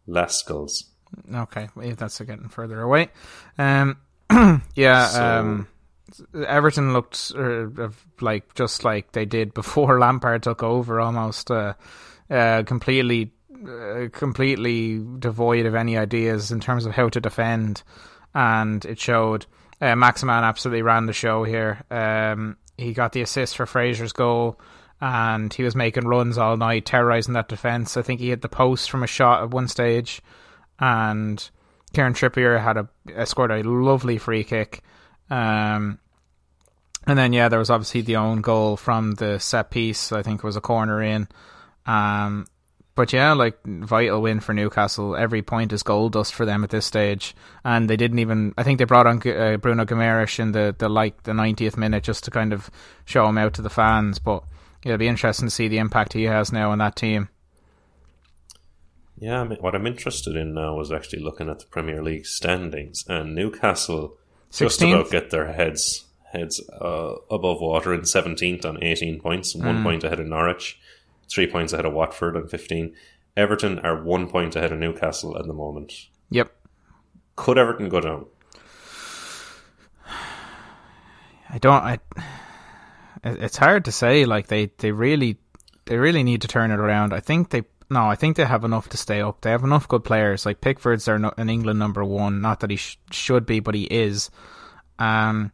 Lascelles. 0.07 0.85
Okay, 1.33 1.69
that's 1.77 2.21
getting 2.21 2.49
further 2.49 2.81
away. 2.81 3.09
Um, 3.57 3.99
yeah, 4.75 5.07
so, 5.07 5.25
um, 5.25 5.69
Everton 6.35 6.93
looked 6.93 7.33
uh, 7.37 7.89
like 8.21 8.55
just 8.55 8.85
like 8.85 9.13
they 9.13 9.25
did 9.25 9.55
before 9.55 9.99
Lampard 10.01 10.43
took 10.43 10.63
over, 10.63 11.01
almost 11.01 11.51
uh, 11.51 11.75
uh, 12.31 12.63
completely, 12.65 13.33
uh, 13.67 14.09
completely 14.13 15.03
devoid 15.19 15.67
of 15.67 15.75
any 15.75 15.97
ideas 15.97 16.51
in 16.51 16.61
terms 16.61 16.87
of 16.87 16.93
how 16.93 17.09
to 17.09 17.21
defend, 17.21 17.83
and 18.35 18.85
it 18.85 18.99
showed. 18.99 19.47
Uh, 19.81 19.95
Maximin 19.95 20.45
absolutely 20.45 20.83
ran 20.83 21.07
the 21.07 21.13
show 21.13 21.45
here. 21.45 21.85
Um, 21.91 22.57
he 22.77 22.93
got 22.93 23.13
the 23.13 23.23
assist 23.23 23.57
for 23.57 23.67
Fraser's 23.67 24.13
goal, 24.13 24.61
and 25.01 25.53
he 25.53 25.63
was 25.63 25.77
making 25.77 26.07
runs 26.07 26.39
all 26.39 26.57
night, 26.57 26.87
terrorizing 26.87 27.35
that 27.35 27.49
defense. 27.49 27.97
I 27.97 28.03
think 28.03 28.21
he 28.21 28.31
hit 28.31 28.43
the 28.43 28.49
post 28.49 28.91
from 28.91 29.03
a 29.03 29.07
shot 29.07 29.43
at 29.43 29.51
one 29.51 29.69
stage, 29.69 30.21
and 30.79 31.49
Kieran 31.93 32.15
Trippier 32.15 32.61
had 32.63 32.77
a, 32.77 32.89
a 33.15 33.27
scored 33.27 33.51
a 33.51 33.63
lovely 33.63 34.19
free 34.19 34.45
kick. 34.45 34.83
Um, 35.31 35.99
and 37.07 37.19
then 37.19 37.33
yeah, 37.33 37.49
there 37.49 37.59
was 37.59 37.71
obviously 37.71 38.03
the 38.03 38.17
own 38.17 38.41
goal 38.41 38.77
from 38.77 39.13
the 39.13 39.39
set 39.39 39.71
piece. 39.71 40.13
I 40.13 40.23
think 40.23 40.41
it 40.41 40.47
was 40.47 40.57
a 40.57 40.61
corner 40.61 41.03
in. 41.03 41.29
Um, 41.87 42.47
but 42.99 43.13
yeah, 43.13 43.33
like 43.33 43.57
vital 43.65 44.21
win 44.21 44.41
for 44.41 44.53
Newcastle. 44.53 45.15
Every 45.15 45.41
point 45.41 45.73
is 45.73 45.85
gold 45.85 46.15
dust 46.15 46.35
for 46.35 46.45
them 46.45 46.65
at 46.65 46.71
this 46.71 46.85
stage, 46.85 47.33
and 47.65 47.89
they 47.89 47.97
didn't 47.97 48.19
even. 48.19 48.53
I 48.59 48.65
think 48.65 48.81
they 48.81 48.85
brought 48.87 49.07
on 49.07 49.19
uh, 49.19 49.57
Bruno 49.59 49.85
Guimaraes 49.85 50.41
in 50.41 50.51
the 50.51 50.75
the 50.77 50.89
like 50.89 51.23
the 51.23 51.31
90th 51.31 51.77
minute 51.77 52.03
just 52.03 52.25
to 52.25 52.33
kind 52.33 52.53
of 52.53 52.73
show 53.05 53.25
him 53.29 53.39
out 53.39 53.55
to 53.55 53.63
the 53.63 53.71
fans. 53.71 54.19
But 54.19 54.43
it'll 54.85 54.99
be 54.99 55.07
interesting 55.07 55.47
to 55.47 55.55
see 55.55 55.69
the 55.69 55.79
impact 55.79 56.13
he 56.13 56.25
has 56.25 56.51
now 56.51 56.73
on 56.73 56.79
that 56.79 56.97
team. 56.97 57.29
Yeah, 59.17 59.43
I 59.43 59.45
mean, 59.45 59.59
what 59.61 59.77
I'm 59.77 59.87
interested 59.87 60.35
in 60.35 60.53
now 60.53 60.81
is 60.81 60.91
actually 60.91 61.23
looking 61.23 61.49
at 61.49 61.61
the 61.61 61.67
Premier 61.67 62.03
League 62.03 62.27
standings, 62.27 63.05
and 63.09 63.33
Newcastle 63.33 64.17
16th? 64.51 64.59
just 64.59 64.83
about 64.83 65.11
get 65.13 65.31
their 65.31 65.53
heads 65.53 66.05
heads 66.33 66.61
uh, 66.69 67.15
above 67.31 67.61
water 67.61 67.95
in 67.95 68.01
17th 68.01 68.65
on 68.65 68.83
18 68.83 69.21
points, 69.21 69.55
mm. 69.55 69.65
one 69.65 69.85
point 69.85 70.03
ahead 70.03 70.19
of 70.19 70.27
Norwich, 70.27 70.81
three 71.29 71.47
points 71.47 71.73
ahead 71.73 71.85
of 71.85 71.93
Watford 71.93 72.37
on 72.37 72.49
15. 72.49 72.95
Everton 73.37 73.79
are 73.81 74.03
one 74.03 74.29
point 74.29 74.57
ahead 74.57 74.73
of 74.73 74.79
Newcastle 74.79 75.37
at 75.39 75.47
the 75.47 75.53
moment. 75.53 76.09
Yep. 76.31 76.51
Could 77.37 77.59
Everton 77.59 77.89
go 77.89 78.01
down? 78.01 78.27
I 81.51 81.59
don't. 81.59 81.83
I. 81.83 81.99
It's 83.25 83.57
hard 83.57 83.87
to 83.87 83.93
say. 83.93 84.25
Like 84.25 84.49
they, 84.49 84.71
they 84.79 84.93
really, 84.93 85.39
they 85.87 85.97
really 85.97 86.23
need 86.23 86.43
to 86.43 86.49
turn 86.49 86.71
it 86.71 86.81
around. 86.81 87.13
I 87.13 87.21
think 87.21 87.51
they 87.51 87.63
no, 87.91 88.07
I 88.07 88.17
think 88.17 88.37
they 88.37 88.45
have 88.45 88.65
enough 88.65 88.91
to 88.91 88.97
stay 88.97 89.23
up. 89.23 89.41
They 89.41 89.51
have 89.51 89.65
enough 89.65 89.89
good 89.89 90.05
players. 90.05 90.45
Like 90.45 90.61
Pickford's 90.61 91.07
their 91.07 91.17
in 91.17 91.49
England 91.49 91.79
number 91.79 92.05
one. 92.05 92.41
Not 92.41 92.61
that 92.61 92.71
he 92.71 92.77
sh- 92.77 92.99
should 93.11 93.47
be, 93.47 93.61
but 93.61 93.75
he 93.75 93.85
is. 93.85 94.31
Um, 94.99 95.53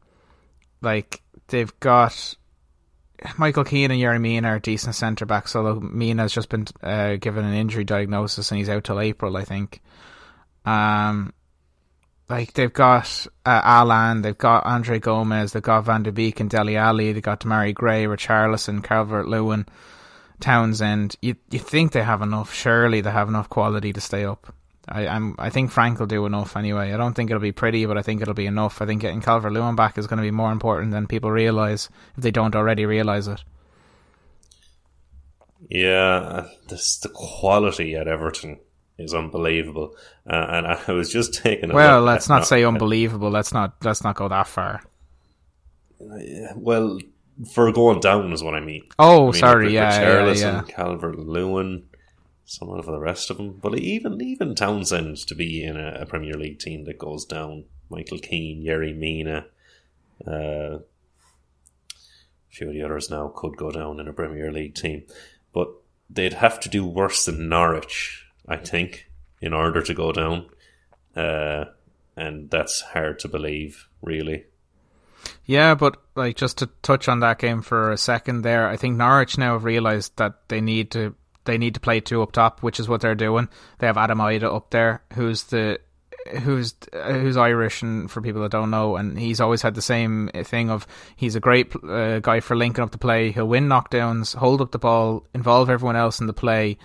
like 0.83 1.23
they've 1.47 1.79
got 1.79 2.35
Michael 3.39 3.65
Keane 3.65 3.91
and 3.91 4.01
Yerry 4.01 4.21
Mina 4.21 4.49
are 4.49 4.59
decent 4.59 4.95
centre 4.95 5.27
backs. 5.27 5.55
Although 5.57 5.81
Mina's 5.81 6.33
just 6.33 6.49
been 6.49 6.67
uh, 6.83 7.17
given 7.17 7.45
an 7.45 7.55
injury 7.55 7.85
diagnosis 7.85 8.51
and 8.51 8.59
he's 8.59 8.69
out 8.69 8.85
till 8.85 9.01
April, 9.01 9.37
I 9.37 9.45
think. 9.45 9.81
Um, 10.65 11.33
like 12.29 12.55
they've 12.55 12.73
got 12.73 13.27
uh, 13.45 13.61
Allan, 13.63 14.23
they've 14.23 14.37
got 14.37 14.65
Andre 14.65 14.99
Gomes, 14.99 15.53
they've 15.53 15.63
got 15.63 15.85
Van 15.85 16.03
de 16.03 16.13
Beek 16.13 16.41
and 16.41 16.49
Dele 16.49 16.77
Alli, 16.77 17.13
they've 17.13 17.23
got 17.23 17.41
Demarai 17.41 17.75
Gray, 17.75 18.05
Richarlison, 18.05 18.83
Calvert 18.83 19.29
Lewin. 19.29 19.67
Townsend, 20.41 21.17
you 21.23 21.37
you 21.51 21.61
think 21.61 21.93
they 21.93 22.03
have 22.03 22.21
enough? 22.21 22.53
Surely 22.53 23.01
they 23.01 23.11
have 23.11 23.29
enough 23.29 23.49
quality 23.49 23.93
to 23.93 24.01
stay 24.01 24.25
up. 24.25 24.53
I 24.89 25.07
I'm, 25.07 25.35
I 25.39 25.51
think 25.51 25.71
Frank 25.71 25.99
will 25.99 26.07
do 26.07 26.27
enough 26.27 26.57
anyway. 26.57 26.93
I 26.93 26.97
don't 26.97 27.15
think 27.15 27.31
it'll 27.31 27.41
be 27.41 27.53
pretty, 27.53 27.87
but 27.87 27.99
I 27.99 28.03
think 28.03 28.23
it'll 28.23 28.35
be 28.35 28.47
enough. 28.47 28.83
I 28.83 28.87
think 28.87 29.01
getting 29.01 29.21
Calvert 29.21 29.53
Lewin 29.53 29.77
back 29.77 29.99
is 29.99 30.07
going 30.07 30.19
to 30.19 30.23
be 30.23 30.31
more 30.31 30.53
important 30.53 30.93
than 30.93 31.07
people 31.07 31.31
realise 31.31 31.89
if 32.17 32.23
they 32.23 32.31
don't 32.31 32.55
already 32.55 32.87
realise 32.87 33.27
it. 33.27 33.43
Yeah, 35.69 36.47
this 36.69 36.99
the 36.99 37.09
quality 37.09 37.95
at 37.95 38.07
Everton 38.07 38.59
is 38.99 39.15
unbelievable, 39.15 39.97
uh, 40.29 40.47
and 40.51 40.67
I 40.67 40.93
was 40.93 41.13
just 41.13 41.43
taking. 41.43 41.73
well, 41.73 42.03
let's 42.03 42.29
not, 42.29 42.41
not 42.41 42.47
say 42.47 42.65
unbelievable. 42.65 43.31
Let's 43.31 43.53
not 43.53 43.75
let's 43.83 44.05
not 44.05 44.17
go 44.17 44.29
that 44.29 44.47
far. 44.47 44.83
Well, 46.57 46.99
for 47.53 47.73
going 47.73 48.01
down 48.01 48.33
is 48.33 48.43
what 48.43 48.55
I 48.55 48.61
mean. 48.61 48.87
Oh, 48.99 49.29
I 49.29 49.33
mean, 49.33 49.41
sorry, 49.41 49.75
yeah, 49.75 50.01
yeah, 50.01 50.33
yeah. 50.33 50.63
Calvert 50.69 51.19
Lewin, 51.19 51.85
some 52.45 52.71
of 52.71 52.87
the 52.87 52.99
rest 52.99 53.31
of 53.31 53.39
them, 53.39 53.59
but 53.61 53.79
even 53.79 54.21
even 54.21 54.55
Townsend 54.55 55.17
to 55.29 55.35
be 55.35 55.63
in 55.63 55.77
a, 55.77 56.01
a, 56.01 56.07
Premier 56.07 56.35
League 56.35 56.59
team 56.59 56.85
that 56.85 56.99
goes 56.99 57.25
down. 57.25 57.65
Michael 57.91 58.19
Keane, 58.19 58.63
Yerry 58.63 58.97
Mina, 58.97 59.47
uh, 60.27 60.31
a 60.31 60.81
few 62.49 62.69
of 62.69 62.73
the 62.73 62.83
others 62.83 63.11
now 63.11 63.33
could 63.35 63.57
go 63.57 63.71
down 63.71 64.01
in 64.01 64.09
a 64.09 64.13
Premier 64.13 64.51
League 64.51 64.75
team, 64.75 65.05
but 65.53 65.69
they'd 66.09 66.33
have 66.35 66.59
to 66.61 66.69
do 66.69 66.85
worse 66.85 67.27
than 67.27 67.49
Norwich, 67.49 68.27
I 68.49 68.57
think, 68.57 69.11
in 69.41 69.53
order 69.53 69.83
to 69.83 69.95
go 69.95 70.13
down, 70.13 70.47
uh, 71.15 71.67
and 72.17 72.51
that's 72.51 72.81
hard 72.81 73.19
to 73.21 73.29
believe, 73.29 73.87
really. 74.03 74.47
Yeah, 75.47 75.75
but 75.75 75.99
like 76.15 76.37
just 76.37 76.59
to 76.59 76.71
touch 76.83 77.09
on 77.09 77.21
that 77.21 77.39
game 77.39 77.63
for 77.63 77.91
a 77.91 77.99
second 77.99 78.43
there, 78.43 78.69
I 78.69 78.77
think 78.77 78.97
Norwich 78.97 79.39
now 79.39 79.55
have 79.55 79.65
realised 79.65 80.17
that 80.17 80.49
they 80.49 80.61
need 80.61 80.91
to 80.93 81.15
they 81.45 81.59
need 81.59 81.75
to 81.75 81.81
play 81.81 82.01
two 82.01 82.23
up 82.23 82.33
top, 82.33 82.63
which 82.63 82.81
is 82.81 82.89
what 82.89 83.01
they're 83.01 83.15
doing. 83.15 83.49
They 83.79 83.87
have 83.87 83.97
Adam 83.97 84.19
Idah 84.19 84.55
up 84.55 84.71
there, 84.71 85.03
who's 85.15 85.45
the 85.45 85.81
who's 86.41 86.75
who's 86.93 87.37
Irish, 87.37 87.83
and 87.83 88.11
for 88.11 88.21
people 88.21 88.43
that 88.43 88.51
don't 88.51 88.71
know, 88.71 88.97
and 88.97 89.19
he's 89.19 89.41
always 89.41 89.63
had 89.63 89.75
the 89.75 89.83
same 89.83 90.31
thing 90.45 90.71
of 90.71 90.87
he's 91.17 91.37
a 91.37 91.41
great 91.41 91.75
uh, 91.85 92.21
guy 92.21 92.41
for 92.41 92.57
linking 92.57 92.83
up 92.83 92.91
the 92.91 92.99
play. 92.99 93.31
He'll 93.31 93.49
win 93.49 93.69
knockdowns, 93.69 94.35
hold 94.35 94.61
up 94.61 94.73
the 94.73 94.79
ball, 94.79 95.27
involve 95.35 95.71
everyone 95.71 95.97
else 95.97 96.21
in 96.21 96.27
the 96.27 96.33
play, 96.33 96.79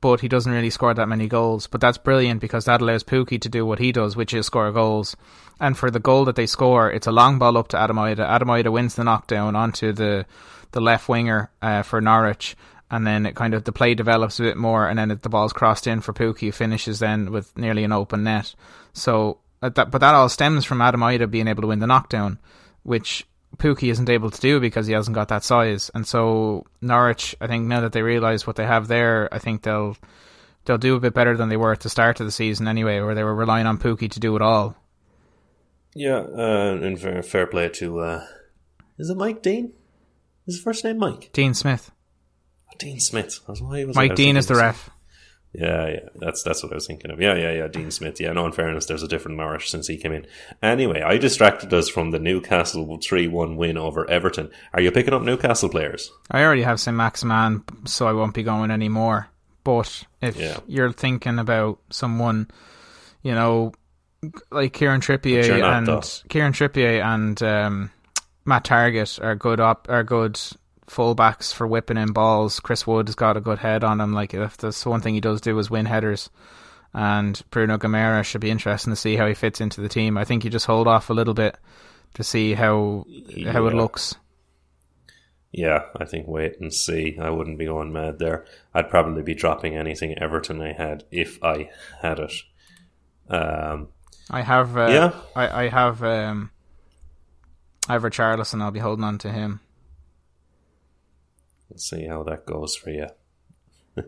but 0.00 0.20
he 0.20 0.28
doesn't 0.28 0.52
really 0.52 0.70
score 0.70 0.94
that 0.94 1.08
many 1.08 1.28
goals. 1.28 1.66
But 1.66 1.80
that's 1.80 1.98
brilliant 1.98 2.40
because 2.40 2.64
that 2.64 2.80
allows 2.80 3.04
Pukki 3.04 3.40
to 3.40 3.48
do 3.48 3.64
what 3.64 3.78
he 3.78 3.92
does, 3.92 4.16
which 4.16 4.34
is 4.34 4.46
score 4.46 4.72
goals. 4.72 5.16
And 5.60 5.76
for 5.76 5.90
the 5.90 6.00
goal 6.00 6.24
that 6.24 6.36
they 6.36 6.46
score, 6.46 6.90
it's 6.90 7.06
a 7.06 7.12
long 7.12 7.38
ball 7.38 7.58
up 7.58 7.68
to 7.68 7.78
Adam 7.78 7.96
Idah. 7.96 8.26
Adam 8.26 8.48
Idah 8.48 8.72
wins 8.72 8.94
the 8.94 9.04
knockdown 9.04 9.54
onto 9.56 9.92
the 9.92 10.26
the 10.72 10.80
left 10.80 11.08
winger 11.08 11.50
uh, 11.60 11.82
for 11.82 12.00
Norwich, 12.00 12.56
and 12.90 13.06
then 13.06 13.26
it 13.26 13.36
kind 13.36 13.54
of 13.54 13.64
the 13.64 13.72
play 13.72 13.94
develops 13.94 14.40
a 14.40 14.44
bit 14.44 14.56
more, 14.56 14.88
and 14.88 14.98
then 14.98 15.08
the 15.08 15.28
ball's 15.28 15.52
crossed 15.52 15.86
in 15.86 16.00
for 16.00 16.12
who 16.12 16.52
finishes 16.52 16.98
then 16.98 17.30
with 17.30 17.56
nearly 17.56 17.84
an 17.84 17.92
open 17.92 18.24
net. 18.24 18.54
So, 18.92 19.38
that, 19.60 19.90
but 19.90 19.98
that 19.98 20.14
all 20.14 20.28
stems 20.28 20.64
from 20.64 20.82
Adam 20.82 21.00
Idah 21.00 21.30
being 21.30 21.48
able 21.48 21.62
to 21.62 21.68
win 21.68 21.78
the 21.78 21.86
knockdown, 21.86 22.38
which 22.82 23.26
Pukki 23.56 23.90
isn't 23.90 24.08
able 24.08 24.30
to 24.30 24.40
do 24.40 24.58
because 24.58 24.86
he 24.86 24.92
hasn't 24.94 25.14
got 25.14 25.28
that 25.28 25.44
size. 25.44 25.90
And 25.94 26.06
so 26.06 26.64
Norwich, 26.80 27.36
I 27.40 27.46
think 27.46 27.66
now 27.66 27.80
that 27.82 27.92
they 27.92 28.02
realise 28.02 28.46
what 28.46 28.56
they 28.56 28.66
have 28.66 28.88
there, 28.88 29.28
I 29.32 29.38
think 29.38 29.62
they'll 29.62 29.96
they'll 30.64 30.78
do 30.78 30.96
a 30.96 31.00
bit 31.00 31.14
better 31.14 31.36
than 31.36 31.48
they 31.48 31.56
were 31.56 31.72
at 31.72 31.80
the 31.80 31.88
start 31.88 32.20
of 32.20 32.26
the 32.26 32.32
season 32.32 32.68
anyway, 32.68 33.00
where 33.00 33.14
they 33.14 33.24
were 33.24 33.34
relying 33.34 33.66
on 33.66 33.78
Pukki 33.78 34.10
to 34.10 34.20
do 34.20 34.34
it 34.36 34.42
all. 34.42 34.76
Yeah, 35.94 36.18
uh, 36.18 36.78
and 36.80 37.00
fair, 37.00 37.22
fair 37.22 37.46
play 37.46 37.68
to 37.68 38.00
uh, 38.00 38.26
is 38.98 39.10
it 39.10 39.16
Mike 39.16 39.42
Dean? 39.42 39.72
Is 40.46 40.56
his 40.56 40.64
first 40.64 40.84
name 40.84 40.98
Mike? 40.98 41.30
Dean 41.32 41.54
Smith. 41.54 41.90
Dean 42.80 42.98
Smith. 42.98 43.40
Why 43.46 43.84
Was 43.84 43.94
Mike 43.94 44.16
Dean 44.16 44.36
is 44.36 44.46
the 44.46 44.56
ref. 44.56 44.90
Yeah, 45.52 45.88
yeah, 45.88 46.00
that's 46.14 46.44
that's 46.44 46.62
what 46.62 46.70
I 46.72 46.76
was 46.76 46.86
thinking 46.86 47.10
of. 47.10 47.20
Yeah, 47.20 47.34
yeah, 47.34 47.50
yeah. 47.52 47.68
Dean 47.68 47.90
Smith. 47.90 48.20
Yeah, 48.20 48.32
no. 48.32 48.46
In 48.46 48.52
fairness, 48.52 48.86
there's 48.86 49.02
a 49.02 49.08
different 49.08 49.36
Norwich 49.36 49.68
since 49.68 49.88
he 49.88 49.96
came 49.96 50.12
in. 50.12 50.26
Anyway, 50.62 51.02
I 51.02 51.18
distracted 51.18 51.74
us 51.74 51.88
from 51.88 52.12
the 52.12 52.20
Newcastle 52.20 52.98
three-one 53.02 53.56
win 53.56 53.76
over 53.76 54.08
Everton. 54.08 54.50
Are 54.72 54.80
you 54.80 54.92
picking 54.92 55.12
up 55.12 55.22
Newcastle 55.22 55.68
players? 55.68 56.12
I 56.30 56.44
already 56.44 56.62
have 56.62 56.78
Saint 56.78 56.96
Maximin, 56.96 57.64
so 57.84 58.06
I 58.06 58.12
won't 58.12 58.34
be 58.34 58.44
going 58.44 58.70
anymore. 58.70 59.28
But 59.64 60.04
if 60.22 60.36
yeah. 60.36 60.58
you're 60.68 60.92
thinking 60.92 61.40
about 61.40 61.80
someone, 61.90 62.48
you 63.22 63.34
know, 63.34 63.72
like 64.52 64.72
Kieran 64.72 65.00
Trippier 65.00 65.62
and 65.62 65.86
though. 65.86 66.02
Kieran 66.28 66.52
Trippier 66.52 67.02
and 67.04 67.42
um, 67.42 67.90
Matt 68.44 68.64
Targett 68.64 69.22
are 69.22 69.34
good 69.34 69.60
up 69.60 69.86
are 69.88 70.04
good 70.04 70.38
fullbacks 70.90 71.54
for 71.54 71.66
whipping 71.66 71.96
in 71.96 72.12
balls. 72.12 72.60
Chris 72.60 72.86
Wood 72.86 73.08
has 73.08 73.14
got 73.14 73.36
a 73.36 73.40
good 73.40 73.58
head 73.58 73.84
on 73.84 74.00
him. 74.00 74.12
Like 74.12 74.34
if 74.34 74.56
that's 74.56 74.84
one 74.84 75.00
thing 75.00 75.14
he 75.14 75.20
does 75.20 75.40
do 75.40 75.58
is 75.58 75.70
win 75.70 75.86
headers. 75.86 76.30
And 76.92 77.40
Bruno 77.50 77.78
Guimaraes 77.78 78.24
should 78.24 78.40
be 78.40 78.50
interesting 78.50 78.92
to 78.92 78.96
see 78.96 79.14
how 79.14 79.26
he 79.26 79.34
fits 79.34 79.60
into 79.60 79.80
the 79.80 79.88
team. 79.88 80.18
I 80.18 80.24
think 80.24 80.44
you 80.44 80.50
just 80.50 80.66
hold 80.66 80.88
off 80.88 81.08
a 81.08 81.14
little 81.14 81.34
bit 81.34 81.56
to 82.14 82.24
see 82.24 82.54
how 82.54 83.04
yeah. 83.06 83.52
how 83.52 83.66
it 83.66 83.74
looks. 83.74 84.16
Yeah, 85.52 85.84
I 85.96 86.04
think 86.04 86.26
wait 86.26 86.60
and 86.60 86.72
see. 86.72 87.16
I 87.20 87.30
wouldn't 87.30 87.58
be 87.58 87.66
going 87.66 87.92
mad 87.92 88.18
there. 88.18 88.44
I'd 88.74 88.90
probably 88.90 89.22
be 89.22 89.34
dropping 89.34 89.76
anything 89.76 90.18
Everton 90.18 90.60
I 90.60 90.72
had 90.72 91.04
if 91.10 91.42
I 91.42 91.70
had 92.02 92.18
it. 92.18 92.32
Um, 93.28 93.88
I 94.28 94.42
have. 94.42 94.76
Uh, 94.76 94.88
yeah. 94.88 95.12
I 95.36 95.64
I 95.64 95.68
have. 95.68 96.02
Um, 96.02 96.50
I 97.88 97.94
have 97.94 98.02
Richarlison. 98.02 98.62
I'll 98.62 98.70
be 98.70 98.80
holding 98.80 99.04
on 99.04 99.18
to 99.18 99.30
him. 99.30 99.60
Let's 101.70 101.88
see 101.88 102.06
how 102.06 102.22
that 102.24 102.46
goes 102.46 102.74
for 102.74 102.90
you. 102.90 103.06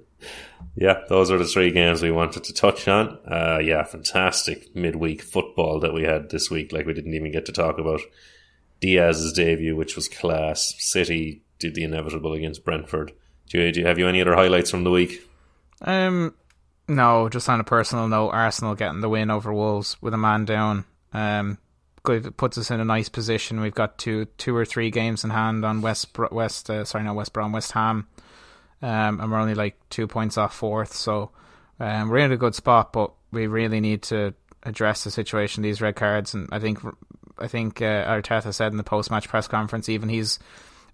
yeah, 0.76 1.02
those 1.08 1.30
are 1.30 1.38
the 1.38 1.44
three 1.44 1.70
games 1.70 2.02
we 2.02 2.10
wanted 2.10 2.44
to 2.44 2.52
touch 2.52 2.88
on. 2.88 3.18
Uh, 3.26 3.58
yeah, 3.62 3.82
fantastic 3.84 4.74
midweek 4.74 5.22
football 5.22 5.80
that 5.80 5.94
we 5.94 6.02
had 6.02 6.30
this 6.30 6.50
week. 6.50 6.72
Like 6.72 6.86
we 6.86 6.94
didn't 6.94 7.14
even 7.14 7.32
get 7.32 7.46
to 7.46 7.52
talk 7.52 7.78
about 7.78 8.00
Diaz's 8.80 9.32
debut, 9.32 9.76
which 9.76 9.96
was 9.96 10.08
class. 10.08 10.74
City 10.78 11.42
did 11.58 11.74
the 11.74 11.84
inevitable 11.84 12.32
against 12.32 12.64
Brentford. 12.64 13.12
Do 13.48 13.60
you, 13.60 13.72
do 13.72 13.80
you 13.80 13.86
have 13.86 13.98
you 13.98 14.08
any 14.08 14.20
other 14.20 14.34
highlights 14.34 14.70
from 14.70 14.84
the 14.84 14.90
week? 14.90 15.28
Um, 15.82 16.34
no, 16.88 17.28
just 17.28 17.48
on 17.48 17.60
a 17.60 17.64
personal 17.64 18.08
note, 18.08 18.30
Arsenal 18.30 18.74
getting 18.74 19.00
the 19.00 19.08
win 19.08 19.30
over 19.30 19.52
Wolves 19.52 19.96
with 20.00 20.14
a 20.14 20.18
man 20.18 20.44
down. 20.44 20.84
Um, 21.12 21.58
puts 22.02 22.58
us 22.58 22.70
in 22.70 22.80
a 22.80 22.84
nice 22.84 23.08
position. 23.08 23.60
We've 23.60 23.74
got 23.74 23.98
two, 23.98 24.26
two 24.38 24.56
or 24.56 24.64
three 24.64 24.90
games 24.90 25.24
in 25.24 25.30
hand 25.30 25.64
on 25.64 25.82
West, 25.82 26.16
West, 26.30 26.70
uh, 26.70 26.84
sorry, 26.84 27.04
not 27.04 27.16
West 27.16 27.32
Brom, 27.32 27.52
West 27.52 27.72
Ham, 27.72 28.08
um, 28.80 29.20
and 29.20 29.30
we're 29.30 29.38
only 29.38 29.54
like 29.54 29.76
two 29.90 30.06
points 30.06 30.36
off 30.36 30.54
fourth. 30.54 30.92
So, 30.92 31.30
um, 31.78 32.08
we're 32.08 32.18
in 32.18 32.32
a 32.32 32.36
good 32.36 32.54
spot, 32.54 32.92
but 32.92 33.12
we 33.30 33.46
really 33.46 33.80
need 33.80 34.02
to 34.04 34.34
address 34.62 35.04
the 35.04 35.10
situation. 35.10 35.62
These 35.62 35.80
red 35.80 35.96
cards, 35.96 36.34
and 36.34 36.48
I 36.52 36.58
think, 36.58 36.80
I 37.38 37.48
think 37.48 37.80
uh, 37.80 38.04
Arteta 38.04 38.52
said 38.52 38.72
in 38.72 38.78
the 38.78 38.84
post 38.84 39.10
match 39.10 39.28
press 39.28 39.48
conference, 39.48 39.88
even 39.88 40.08
he's 40.08 40.38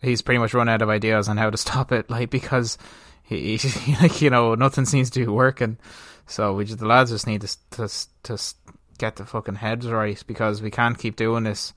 he's 0.01 0.23
pretty 0.23 0.39
much 0.39 0.55
run 0.55 0.69
out 0.69 0.83
of 0.83 0.89
ideas 0.89 1.29
on 1.29 1.37
how 1.37 1.51
to 1.51 1.57
stop 1.57 1.93
it. 1.93 2.09
Like 2.19 2.31
because 2.31 2.79
he, 3.23 3.57
he 3.57 3.97
like 4.03 4.21
you 4.21 4.31
know 4.31 4.55
nothing 4.55 4.85
seems 4.85 5.11
to 5.11 5.21
be 5.21 5.27
working. 5.27 5.79
So 6.27 6.55
we 6.55 6.65
just 6.65 6.79
the 6.79 6.87
lads 6.87 7.11
just 7.11 7.27
need 7.27 7.43
to 7.43 7.57
to 7.73 7.89
to 8.25 8.45
get 8.99 9.17
the 9.17 9.25
fucking 9.25 9.57
heads 9.57 9.87
right 9.87 10.23
because 10.27 10.61
we 10.61 10.71
can't 10.71 10.99
keep 10.99 11.17
doing 11.17 11.45
this. 11.45 11.73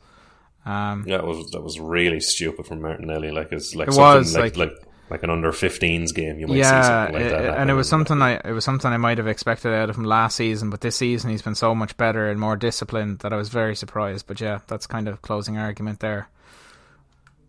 Um, 0.65 1.05
yeah, 1.07 1.17
it 1.17 1.25
was 1.25 1.51
that 1.51 1.61
was 1.61 1.79
really 1.79 2.19
stupid 2.19 2.65
from 2.65 2.81
Martinelli. 2.81 3.31
Like 3.31 3.51
it's 3.51 3.73
like 3.75 3.87
it 3.87 3.95
was 3.95 4.35
like, 4.35 4.57
like, 4.57 4.71
like 4.71 4.87
like 5.09 5.23
an 5.23 5.29
under 5.29 5.51
15s 5.51 6.13
game. 6.13 6.39
You 6.39 6.47
might 6.47 6.57
yeah, 6.57 6.81
see 6.81 6.87
something 6.87 7.15
like 7.15 7.31
that. 7.31 7.57
and 7.57 7.69
it 7.69 7.73
was 7.73 7.89
something 7.89 8.21
I 8.21 8.35
it 8.45 8.53
was 8.53 8.63
something 8.63 8.91
I 8.91 8.97
might 8.97 9.17
have 9.17 9.27
expected 9.27 9.73
out 9.73 9.89
of 9.89 9.97
him 9.97 10.05
last 10.05 10.37
season, 10.37 10.69
but 10.69 10.81
this 10.81 10.95
season 10.95 11.31
he's 11.31 11.41
been 11.41 11.55
so 11.55 11.75
much 11.75 11.97
better 11.97 12.29
and 12.29 12.39
more 12.39 12.55
disciplined 12.55 13.19
that 13.19 13.33
I 13.33 13.35
was 13.35 13.49
very 13.49 13.75
surprised. 13.75 14.25
But 14.27 14.39
yeah, 14.39 14.59
that's 14.67 14.87
kind 14.87 15.07
of 15.07 15.21
closing 15.21 15.57
argument 15.57 15.99
there. 15.99 16.29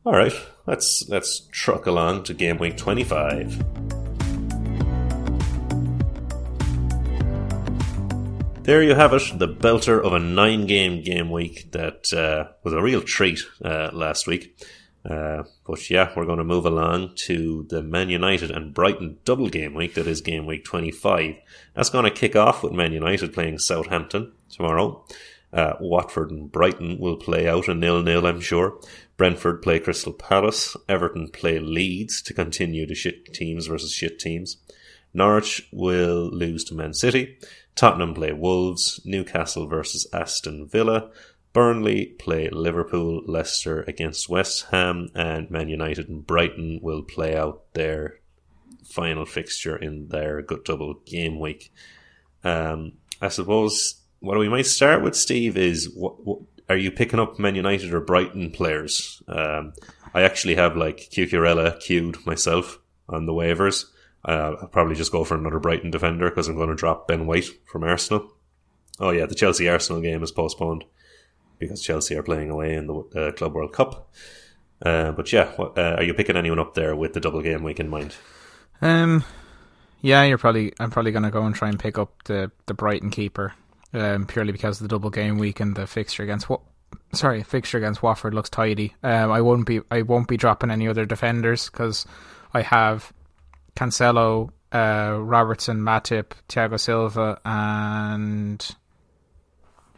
All 0.05 0.13
right, 0.13 0.35
let's 0.67 1.05
let's 1.09 1.47
truck 1.53 1.87
along 1.87 2.25
to 2.25 2.35
game 2.35 2.59
week 2.59 2.77
25. 2.77 4.02
There 8.73 8.83
you 8.83 8.95
have 8.95 9.13
it, 9.13 9.39
the 9.39 9.49
belter 9.49 10.03
of 10.03 10.15
a 10.15 10.19
nine 10.19 10.65
game 10.65 11.03
game 11.03 11.31
week 11.31 11.73
that 11.73 12.11
uh, 12.15 12.55
was 12.65 12.73
a 12.73 12.81
real 12.81 13.03
treat 13.03 13.41
uh, 13.63 13.91
last 13.93 14.27
week. 14.27 14.59
Uh, 15.05 15.43
but 15.67 15.91
yeah, 15.91 16.11
we're 16.17 16.25
going 16.25 16.39
to 16.39 16.45
move 16.45 16.65
along 16.65 17.13
to 17.27 17.67
the 17.69 17.83
Man 17.83 18.09
United 18.09 18.51
and 18.51 18.73
Brighton 18.73 19.19
double 19.27 19.51
game 19.51 19.75
week 19.75 19.93
that 19.93 20.07
is 20.07 20.23
game 20.23 20.47
week 20.47 20.65
25. 20.65 21.37
That's 21.75 21.91
going 21.91 22.07
to 22.07 22.11
kick 22.11 22.35
off 22.35 22.63
with 22.63 22.73
Man 22.73 22.95
United 22.95 23.35
playing 23.35 23.59
Southampton 23.59 24.33
tomorrow. 24.49 25.05
Uh, 25.53 25.75
Watford 25.79 26.31
and 26.31 26.51
Brighton 26.51 26.99
will 26.99 27.17
play 27.17 27.47
out 27.47 27.69
a 27.69 27.75
nil-nil, 27.75 28.27
I'm 28.27 28.41
sure. 28.41 28.81
Brentford 29.19 29.61
play 29.61 29.81
Crystal 29.81 30.15
Palace. 30.15 30.79
Everton 30.89 31.29
play 31.29 31.59
Leeds 31.59 32.23
to 32.23 32.33
continue 32.33 32.87
the 32.87 32.95
shit 32.95 33.35
teams 33.35 33.67
versus 33.67 33.93
shit 33.93 34.19
teams. 34.19 34.57
Norwich 35.15 35.69
will 35.73 36.31
lose 36.31 36.65
to 36.65 36.75
Man 36.75 36.95
City. 36.95 37.37
Tottenham 37.75 38.15
play 38.15 38.33
Wolves. 38.33 39.01
Newcastle 39.05 39.67
versus 39.67 40.07
Aston 40.13 40.69
Villa. 40.69 41.11
Burnley 41.53 42.07
play 42.19 42.49
Liverpool. 42.51 43.23
Leicester 43.27 43.83
against 43.83 44.29
West 44.29 44.67
Ham. 44.71 45.09
And 45.15 45.51
Man 45.51 45.69
United 45.69 46.09
and 46.09 46.27
Brighton 46.27 46.81
will 46.83 47.03
play 47.03 47.37
out 47.37 47.73
their 47.75 48.21
final 48.85 49.25
fixture 49.25 49.77
in 49.77 50.09
their 50.09 50.43
good 50.43 50.65
double 50.65 50.95
game 51.07 51.41
week. 51.41 51.73
Um, 52.45 52.95
I 53.21 53.29
suppose 53.29 54.01
what 54.21 54.39
we 54.39 54.49
might 54.49 54.67
start 54.67 55.03
with, 55.03 55.17
Steve, 55.17 55.57
is 55.57 55.91
what, 55.95 56.25
what 56.25 56.41
are 56.69 56.77
you 56.77 56.91
picking 56.91 57.21
up 57.21 57.39
Man 57.39 57.55
United 57.55 57.93
or 57.93 58.01
Brighton 58.01 58.51
players? 58.51 59.23
Um, 59.29 59.73
I 60.15 60.23
actually 60.23 60.57
have 60.57 60.77
like 60.77 61.11
Cucurella 61.11 61.81
queued 61.81 62.25
myself 62.27 62.79
on 63.09 63.27
the 63.27 63.33
waivers. 63.33 63.87
Uh, 64.25 64.57
I'll 64.61 64.69
probably 64.69 64.95
just 64.95 65.13
go 65.13 65.25
for 65.25 65.37
another 65.37 65.59
Brighton 65.59 65.91
defender 65.91 66.29
because 66.29 66.49
I'm 66.49 66.57
going 66.57 66.69
to 66.69 66.77
drop 66.77 67.09
Ben 67.09 67.27
White 67.27 67.49
from 67.67 67.83
Arsenal. 67.83 68.33
Oh 69.01 69.11
yeah, 69.11 69.27
the 69.27 69.35
Chelsea 69.35 69.69
Arsenal 69.69 70.01
game 70.01 70.23
is 70.23 70.31
postponed 70.31 70.85
because 71.59 71.83
Chelsea 71.83 72.17
are 72.17 72.23
playing 72.23 72.51
away 72.51 72.75
in 72.75 72.87
the 72.87 72.95
uh, 73.17 73.33
Club 73.33 73.55
World 73.55 73.73
Cup. 73.73 74.13
Uh, 74.85 75.13
but 75.13 75.33
yeah, 75.33 75.51
what, 75.57 75.79
uh, 75.79 75.97
are 75.97 76.03
you 76.03 76.15
picking 76.15 76.37
anyone 76.37 76.59
up 76.59 76.75
there 76.75 76.95
with 76.95 77.13
the 77.13 77.21
double 77.21 77.41
game 77.41 77.63
week 77.63 77.81
in 77.81 77.89
mind? 77.89 78.15
Um, 78.81 79.25
yeah, 80.01 80.25
you're 80.25 80.39
probably. 80.39 80.73
I'm 80.79 80.91
probably 80.91 81.13
going 81.13 81.23
to 81.23 81.31
go 81.31 81.45
and 81.45 81.55
try 81.55 81.69
and 81.69 81.79
pick 81.79 81.99
up 81.99 82.25
the 82.25 82.51
the 82.67 82.75
Brighton 82.75 83.11
keeper 83.11 83.55
um, 83.95 84.27
purely 84.27 84.53
because 84.53 84.81
of 84.81 84.89
the 84.89 84.95
double 84.95 85.11
game 85.11 85.39
week 85.39 85.61
and 85.61 85.77
the 85.77 85.87
fixture 85.87 86.23
against 86.23 86.49
what. 86.49 86.61
Sorry, 87.13 87.43
fixture 87.43 87.79
against 87.79 88.03
Watford 88.03 88.35
looks 88.35 88.51
tidy. 88.51 88.95
Um, 89.03 89.31
I 89.31 89.41
won't 89.41 89.67
be 89.67 89.81
I 89.91 90.03
won't 90.03 90.29
be 90.29 90.37
dropping 90.37 90.71
any 90.71 90.89
other 90.89 91.07
defenders 91.07 91.71
because 91.71 92.07
I 92.53 92.63
have 92.63 93.13
Cancelo, 93.77 94.51
uh, 94.73 95.19
Robertson, 95.21 95.81
Matip, 95.81 96.33
Thiago 96.49 96.79
Silva, 96.79 97.41
and 97.45 98.77